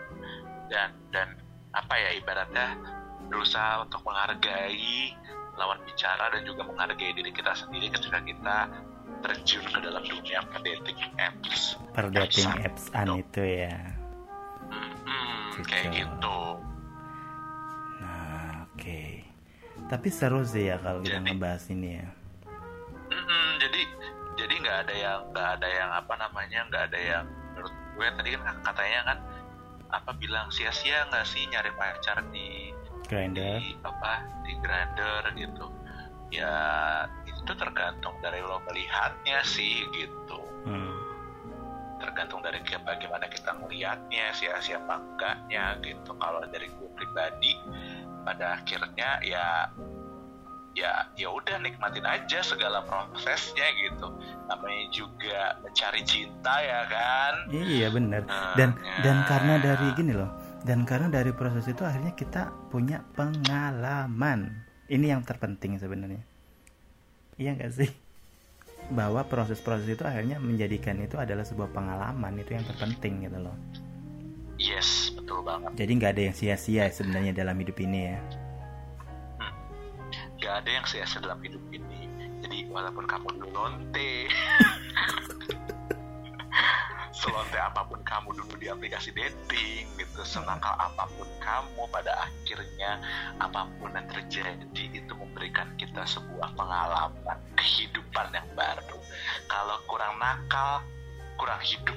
dan 0.69 0.89
dan 1.09 1.27
apa 1.73 1.93
ya 1.97 2.09
ibaratnya 2.21 2.77
berusaha 3.25 3.81
untuk 3.81 4.05
menghargai 4.05 5.17
lawan 5.55 5.79
bicara 5.87 6.31
dan 6.31 6.41
juga 6.43 6.67
menghargai 6.67 7.15
diri 7.15 7.31
kita 7.31 7.55
sendiri 7.55 7.87
ketika 7.91 8.19
kita 8.23 8.57
terjun 9.23 9.65
ke 9.65 9.79
dalam 9.81 10.03
dunia 10.03 10.39
dating 10.61 11.01
apps. 11.17 11.79
Per 11.95 12.05
dating 12.11 12.51
apps 12.61 12.91
an 12.93 13.19
itu 13.19 13.41
ya. 13.41 13.75
Hmm, 14.69 15.53
gitu. 15.55 15.65
kayak 15.65 15.87
gitu. 15.95 16.39
Nah 18.03 18.67
oke. 18.69 18.77
Okay. 18.77 19.11
tapi 19.85 20.09
seru 20.09 20.41
sih 20.41 20.73
ya 20.73 20.81
kalau 20.81 20.99
kita 21.05 21.21
ngebahas 21.21 21.65
ini 21.69 21.89
ya. 22.01 22.07
Mm, 23.13 23.51
jadi 23.61 23.81
jadi 24.35 24.53
nggak 24.61 24.77
ada 24.87 24.93
yang 24.93 25.19
nggak 25.31 25.49
ada 25.61 25.67
yang 25.69 25.89
apa 25.93 26.13
namanya 26.17 26.59
nggak 26.67 26.83
ada 26.91 26.99
yang 26.99 27.25
menurut 27.53 27.73
gue 27.95 28.07
tadi 28.17 28.29
kan 28.35 28.57
katanya 28.65 28.99
kan 29.07 29.17
apa 29.93 30.11
bilang 30.17 30.49
sia-sia 30.51 31.07
nggak 31.07 31.23
sih 31.23 31.45
nyari 31.47 31.71
pacar 31.77 32.19
di 32.33 32.73
grinder 33.05 33.57
di 33.57 33.73
apa 33.81 34.13
di 34.41 34.53
grinder 34.59 35.21
gitu 35.33 35.65
ya 36.29 36.53
itu 37.23 37.51
tergantung 37.53 38.15
dari 38.19 38.41
lo 38.41 38.57
melihatnya 38.65 39.39
sih 39.43 39.85
gitu 39.91 40.41
Hmm. 40.65 40.97
tergantung 42.01 42.41
dari 42.41 42.57
bagaimana 42.57 43.29
kita 43.29 43.53
melihatnya 43.55 44.33
sia-sia 44.33 44.81
apa 44.81 44.97
enggaknya 44.97 45.77
gitu 45.79 46.09
kalau 46.17 46.41
dari 46.49 46.65
gue 46.67 46.89
pribadi 46.91 47.53
pada 48.25 48.57
akhirnya 48.57 49.21
ya 49.21 49.69
ya 50.73 51.05
ya 51.15 51.29
udah 51.29 51.61
nikmatin 51.61 52.03
aja 52.03 52.41
segala 52.41 52.81
prosesnya 52.83 53.63
gitu 53.77 54.09
namanya 54.49 54.85
juga 54.89 55.55
mencari 55.61 56.01
cinta 56.03 56.51
ya 56.59 56.81
kan 56.89 57.33
Iya 57.47 57.87
benar. 57.87 58.25
Nah, 58.25 58.57
Dan 58.57 58.75
ya. 58.75 58.95
dan 58.99 59.17
karena 59.23 59.53
dari 59.55 59.87
gini 59.95 60.11
loh. 60.11 60.27
Dan 60.65 60.81
karena 60.81 61.13
dari 61.13 61.29
proses 61.29 61.69
itu 61.69 61.85
akhirnya 61.85 62.17
kita 62.17 62.49
punya 62.73 63.05
pengalaman. 63.13 64.65
Ini 64.89 65.13
yang 65.13 65.21
terpenting 65.21 65.77
sebenarnya. 65.77 66.25
Iya 67.37 67.53
nggak 67.53 67.71
sih? 67.73 67.89
Bahwa 68.89 69.21
proses-proses 69.29 69.85
itu 69.85 70.01
akhirnya 70.01 70.41
menjadikan 70.41 70.97
itu 70.97 71.21
adalah 71.21 71.45
sebuah 71.45 71.69
pengalaman 71.69 72.41
itu 72.41 72.57
yang 72.57 72.65
terpenting 72.65 73.29
gitu 73.29 73.37
loh. 73.37 73.53
yes 74.55 75.11
betul 75.11 75.43
banget 75.43 75.75
Jadi 75.75 75.91
nggak 75.99 76.11
ada 76.15 76.21
yang 76.31 76.35
sia-sia 76.35 76.87
sebenarnya 76.87 77.35
dalam 77.35 77.59
hidup 77.59 77.75
ini 77.83 77.99
ya. 78.07 78.19
gak 80.39 80.61
ada 80.63 80.69
yang 80.79 80.85
sia-sia 80.85 81.19
dalam 81.19 81.41
hidup 81.41 81.59
ini 81.73 82.05
jadi 82.39 82.69
walaupun 82.69 83.03
kamu 83.09 83.49
lonte 83.49 84.29
selonte 87.15 87.55
apa 87.55 87.87
pun 87.87 88.03
kamu 88.03 88.35
dulu 88.35 88.59
di 88.59 88.67
aplikasi 88.67 89.15
dating 89.15 89.87
gitu 89.95 90.21
senakal 90.27 90.75
apa 90.75 91.07
pun 91.15 91.27
kamu 91.39 91.87
pada 91.87 92.27
akhirnya 92.27 92.99
apa 93.39 93.71
pun 93.79 93.95
yang 93.95 94.03
terjadi 94.11 94.83
itu 94.91 95.13
memberikan 95.15 95.71
kita 95.79 96.03
sebuah 96.03 96.51
pengalaman 96.59 97.39
kehidupan 97.55 98.35
yang 98.35 98.49
baru 98.51 98.99
kalau 99.47 99.79
kurang 99.87 100.19
nakal 100.19 100.83
kurang 101.39 101.61
hidup 101.63 101.95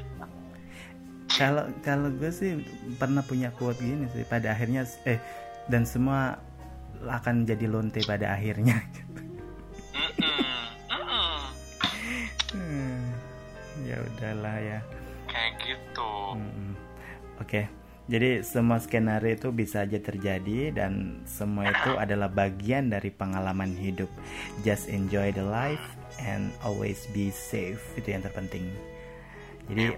Kalau 1.29 1.69
kalau 1.85 2.09
gue 2.09 2.33
sih 2.33 2.65
pernah 2.97 3.21
punya 3.21 3.53
quote 3.53 3.79
gini 3.79 4.09
sih 4.17 4.25
pada 4.25 4.57
akhirnya 4.57 4.89
eh 5.05 5.21
dan 5.69 5.85
semua 5.85 6.41
akan 7.05 7.45
jadi 7.47 7.69
lonte 7.69 8.01
pada 8.07 8.35
akhirnya. 8.35 8.79
Hmm, 12.49 13.13
ya 13.85 14.01
udahlah 14.01 14.57
ya. 14.57 14.81
Kayak 15.39 15.55
gitu. 15.63 16.13
Oke, 17.39 17.71
jadi 18.11 18.43
semua 18.43 18.83
skenario 18.83 19.39
itu 19.39 19.55
bisa 19.55 19.87
aja 19.87 20.03
terjadi 20.03 20.75
dan 20.75 21.23
semua 21.23 21.71
itu 21.71 21.95
adalah 22.03 22.27
bagian 22.27 22.91
dari 22.91 23.15
pengalaman 23.15 23.71
hidup. 23.79 24.11
Just 24.67 24.91
enjoy 24.91 25.31
the 25.31 25.47
life 25.47 25.83
and 26.19 26.51
always 26.67 27.07
be 27.15 27.31
safe 27.31 27.79
itu 27.95 28.11
yang 28.11 28.27
terpenting. 28.27 28.67
Jadi 29.71 29.95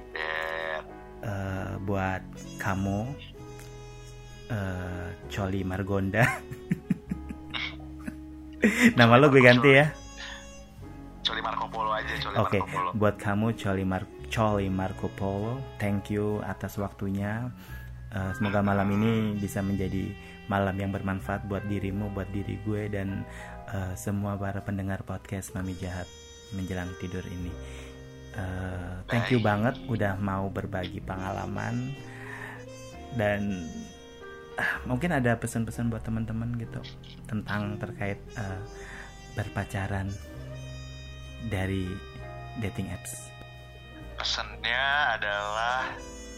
eh, 1.25 1.73
buat 1.87 2.21
kamu, 2.61 3.01
eh 4.53 5.09
Coli 5.31 5.63
Margonda, 5.65 6.27
nama 8.99 9.17
lo 9.17 9.33
gue 9.33 9.41
ganti 9.41 9.71
ya. 9.71 9.87
Oke, 12.39 12.59
Polo 12.63 12.91
buat 12.97 13.17
kamu 13.19 13.57
Coli 13.59 13.85
Mar 13.87 14.05
Coli 14.31 14.71
Marco 14.71 15.11
Polo, 15.19 15.59
thank 15.83 16.11
you 16.11 16.39
atas 16.47 16.79
waktunya. 16.79 17.51
Eh, 18.11 18.33
semoga 18.35 18.63
malam 18.63 18.91
ini 18.91 19.39
bisa 19.39 19.63
menjadi 19.63 20.11
malam 20.51 20.75
yang 20.75 20.91
bermanfaat 20.91 21.47
buat 21.47 21.63
dirimu, 21.71 22.11
buat 22.11 22.27
diri 22.35 22.59
gue 22.67 22.91
dan 22.91 23.23
eh, 23.71 23.95
semua 23.95 24.35
para 24.35 24.63
pendengar 24.63 25.03
podcast 25.07 25.55
Mami 25.55 25.79
Jahat 25.79 26.07
menjelang 26.55 26.91
tidur 26.99 27.23
ini. 27.27 27.51
Eh, 28.35 28.95
thank 29.11 29.31
you 29.35 29.43
banget 29.43 29.75
udah 29.91 30.15
mau 30.23 30.47
berbagi 30.47 31.03
pengalaman 31.03 31.91
dan 33.19 33.67
ah, 34.55 34.79
mungkin 34.87 35.11
ada 35.11 35.35
pesan-pesan 35.35 35.91
buat 35.91 36.07
teman-teman 36.07 36.55
gitu 36.59 36.79
tentang 37.27 37.75
terkait 37.83 38.23
eh, 38.39 38.61
berpacaran 39.35 40.07
dari 41.47 41.89
dating 42.59 42.91
apps. 42.91 43.31
pesannya 44.15 44.85
adalah 45.11 45.89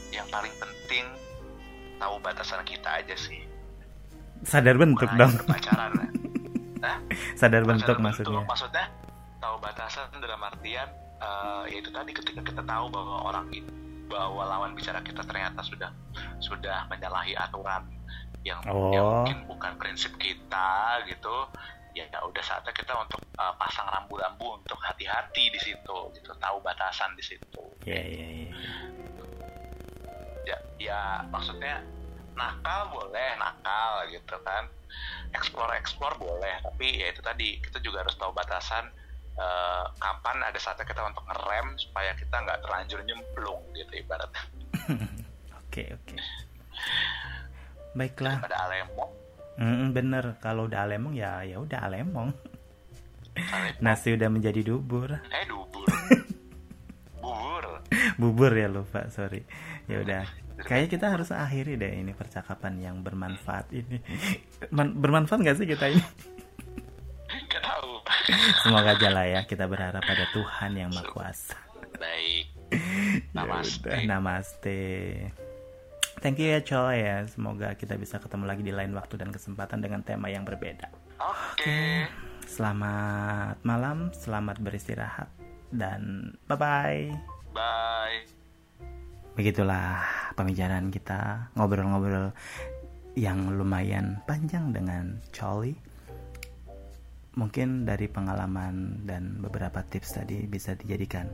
yang 0.09 0.29
paling 0.29 0.55
penting 0.55 1.03
tahu 1.97 2.15
batasan 2.19 2.63
kita 2.63 3.01
aja 3.01 3.17
sih 3.17 3.43
Sadar 4.43 4.75
bentuk 4.75 5.07
Bukan 5.07 5.19
dong. 5.19 5.35
pacaran 5.45 5.91
ya. 5.93 6.07
Nah, 6.83 6.99
Sadar 7.33 7.63
bentuk 7.63 7.95
cara 7.95 8.03
maksudnya. 8.05 8.43
maksudnya 8.45 8.87
tahu 9.39 9.55
batasan 9.59 10.11
dalam 10.15 10.39
artian 10.41 10.87
eh, 11.17 11.63
ya 11.69 11.79
itu 11.79 11.91
tadi 11.91 12.11
ketika 12.11 12.43
kita 12.43 12.59
tahu 12.61 12.87
bahwa 12.87 13.23
orang 13.25 13.47
itu 13.51 13.71
bahwa 14.07 14.43
lawan 14.45 14.75
bicara 14.75 14.99
kita 15.01 15.23
ternyata 15.23 15.63
sudah 15.63 15.91
sudah 16.39 16.85
menyalahi 16.87 17.33
aturan 17.33 17.87
yang, 18.43 18.59
Oh. 18.67 18.91
yang 18.91 19.07
mungkin 19.07 19.39
bukan 19.49 19.73
prinsip 19.77 20.11
kita 20.17 20.71
gitu 21.07 21.37
ya 21.93 22.05
udah 22.09 22.41
saatnya 22.41 22.73
kita 22.73 22.93
untuk 22.97 23.21
eh, 23.37 23.55
pasang 23.57 23.85
rambu-rambu 23.89 24.57
untuk 24.59 24.79
hati-hati 24.81 25.53
di 25.53 25.61
situ 25.61 25.97
gitu 26.17 26.33
tahu 26.41 26.57
batasan 26.61 27.13
di 27.15 27.25
situ 27.25 27.63
Ya 27.85 27.99
ya 27.99 28.27
ya. 28.27 28.49
ya, 30.47 30.57
ya 30.79 31.01
maksudnya 31.29 31.83
nakal 32.33 32.89
boleh 32.91 33.29
nakal 33.37 34.09
gitu 34.09 34.37
kan 34.41 34.65
explore 35.37 35.77
explore 35.77 36.17
boleh 36.17 36.57
tapi 36.65 36.97
ya 36.97 37.13
itu 37.13 37.21
tadi 37.21 37.61
kita 37.61 37.79
juga 37.85 38.03
harus 38.09 38.17
tahu 38.17 38.33
batasan 38.33 38.89
eh, 39.37 39.85
kapan 40.01 40.41
ada 40.41 40.57
saatnya 40.57 40.89
kita 40.89 41.05
untuk 41.05 41.25
ngerem 41.29 41.77
supaya 41.77 42.17
kita 42.17 42.33
nggak 42.35 42.61
terlanjur 42.65 43.01
nyemplung 43.05 43.61
gitu 43.77 43.93
ibaratnya 44.01 44.43
Oke 45.73 45.89
oke. 45.89 46.17
Baiklah. 47.97 48.45
pada 48.45 48.57
alemong 48.69 49.09
Mm, 49.57 49.93
bener 49.93 50.25
kalau 50.41 50.65
udah 50.65 50.85
alemong 50.85 51.13
ya 51.13 51.45
ya 51.45 51.61
udah 51.61 51.85
alemong. 51.85 52.33
alemong 53.33 53.81
Nasi 53.81 54.13
udah 54.13 54.29
menjadi 54.29 54.61
dubur. 54.63 55.13
eh 55.13 55.45
dubur 55.45 55.87
bubur 57.23 57.65
Bubur 58.17 58.53
ya 58.53 58.69
lupa 58.69 59.09
sorry. 59.09 59.45
Ya 59.87 60.01
udah. 60.01 60.25
Kayaknya 60.63 60.89
kita 60.89 61.07
harus 61.11 61.29
akhiri 61.33 61.75
deh 61.75 61.93
ini 61.97 62.13
percakapan 62.13 62.79
yang 62.79 62.97
bermanfaat 63.01 63.73
ini. 63.73 63.99
Man- 64.71 64.97
bermanfaat 64.97 65.41
nggak 65.41 65.57
sih 65.59 65.67
kita 65.67 65.91
ini? 65.91 66.05
tahu 67.63 67.91
Semoga 68.63 68.95
aja 68.95 69.09
lah 69.11 69.27
ya 69.27 69.41
kita 69.45 69.67
berharap 69.67 70.03
pada 70.03 70.25
Tuhan 70.31 70.73
yang 70.75 70.91
Maha 70.91 71.09
Kuasa. 71.11 71.57
baik 71.97 72.47
Ya 73.33 73.37
Namaste. 73.37 73.91
namaste. 74.09 74.81
Thank 76.23 76.39
you 76.39 76.55
ya 76.55 76.63
coy 76.63 77.03
ya. 77.03 77.27
Semoga 77.27 77.75
kita 77.75 77.99
bisa 77.99 78.23
ketemu 78.23 78.47
lagi 78.47 78.63
di 78.63 78.71
lain 78.71 78.95
waktu 78.95 79.19
dan 79.19 79.35
kesempatan 79.35 79.83
dengan 79.83 80.07
tema 80.07 80.31
yang 80.31 80.47
berbeda. 80.47 80.87
oke 81.19 82.07
Selamat 82.47 83.59
malam, 83.67 84.15
selamat 84.15 84.63
beristirahat 84.63 85.27
dan 85.75 86.31
bye 86.47 86.55
bye. 86.55 87.11
bye 87.51 88.23
Begitulah 89.35 90.07
pembicaraan 90.39 90.95
kita 90.95 91.51
ngobrol-ngobrol 91.59 92.31
yang 93.19 93.59
lumayan 93.59 94.23
panjang 94.23 94.71
dengan 94.71 95.19
Charlie. 95.35 95.75
Mungkin 97.35 97.83
dari 97.83 98.07
pengalaman 98.07 99.03
dan 99.11 99.43
beberapa 99.43 99.83
tips 99.91 100.23
tadi 100.23 100.47
bisa 100.47 100.79
dijadikan 100.79 101.27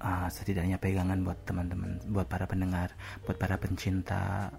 uh, 0.00 0.28
setidaknya 0.28 0.76
pegangan 0.80 1.20
buat 1.22 1.38
teman-teman, 1.48 2.00
buat 2.10 2.28
para 2.28 2.44
pendengar, 2.48 2.92
buat 3.24 3.36
para 3.40 3.56
pencinta 3.56 4.52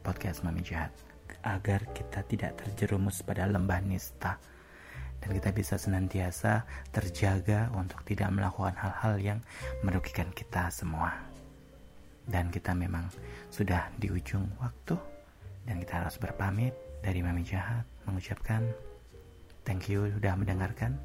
podcast 0.00 0.42
Mami 0.42 0.64
Jahat 0.64 0.92
agar 1.44 1.88
kita 1.96 2.20
tidak 2.28 2.60
terjerumus 2.60 3.24
pada 3.24 3.48
lembah 3.48 3.80
nista 3.80 4.36
dan 5.20 5.30
kita 5.36 5.52
bisa 5.52 5.76
senantiasa 5.76 6.64
terjaga 6.92 7.68
untuk 7.76 8.00
tidak 8.08 8.32
melakukan 8.32 8.72
hal-hal 8.76 9.14
yang 9.20 9.38
merugikan 9.84 10.28
kita 10.32 10.72
semua. 10.72 11.12
Dan 12.24 12.48
kita 12.48 12.72
memang 12.72 13.08
sudah 13.52 13.92
di 14.00 14.08
ujung 14.08 14.48
waktu 14.60 14.96
dan 15.68 15.76
kita 15.82 16.04
harus 16.04 16.16
berpamit 16.16 16.72
dari 17.04 17.20
Mami 17.20 17.44
Jahat 17.44 17.84
mengucapkan 18.08 18.64
thank 19.64 19.92
you 19.92 20.08
sudah 20.16 20.36
mendengarkan. 20.36 20.96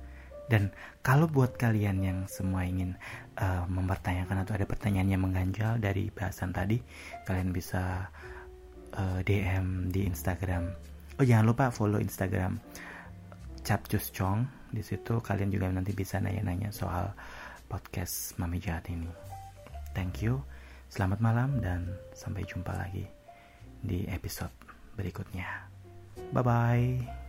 Dan 0.45 0.69
kalau 1.01 1.25
buat 1.25 1.57
kalian 1.57 1.97
yang 2.05 2.19
semua 2.29 2.65
ingin 2.65 2.93
uh, 3.41 3.65
mempertanyakan 3.65 4.45
atau 4.45 4.53
ada 4.53 4.65
pertanyaan 4.69 5.09
yang 5.09 5.21
mengganjal 5.25 5.81
dari 5.81 6.13
bahasan 6.13 6.53
tadi, 6.53 6.77
kalian 7.25 7.49
bisa 7.49 8.09
uh, 8.93 9.19
DM 9.25 9.89
di 9.89 10.05
Instagram. 10.05 10.69
Oh 11.17 11.25
jangan 11.25 11.45
lupa 11.49 11.71
follow 11.73 11.97
Instagram 11.97 12.61
Capcus 13.65 14.13
Chong. 14.13 14.45
Di 14.69 14.83
situ 14.83 15.23
kalian 15.23 15.49
juga 15.49 15.71
nanti 15.71 15.95
bisa 15.95 16.19
nanya-nanya 16.19 16.69
soal 16.69 17.09
podcast 17.65 18.37
Mami 18.37 18.61
Jahat 18.61 18.85
ini. 18.91 19.09
Thank 19.95 20.21
you. 20.21 20.43
Selamat 20.91 21.23
malam 21.23 21.63
dan 21.63 21.89
sampai 22.13 22.45
jumpa 22.45 22.71
lagi 22.75 23.07
di 23.81 24.05
episode 24.11 24.53
berikutnya. 24.93 25.47
Bye 26.31 26.43
bye. 26.43 27.24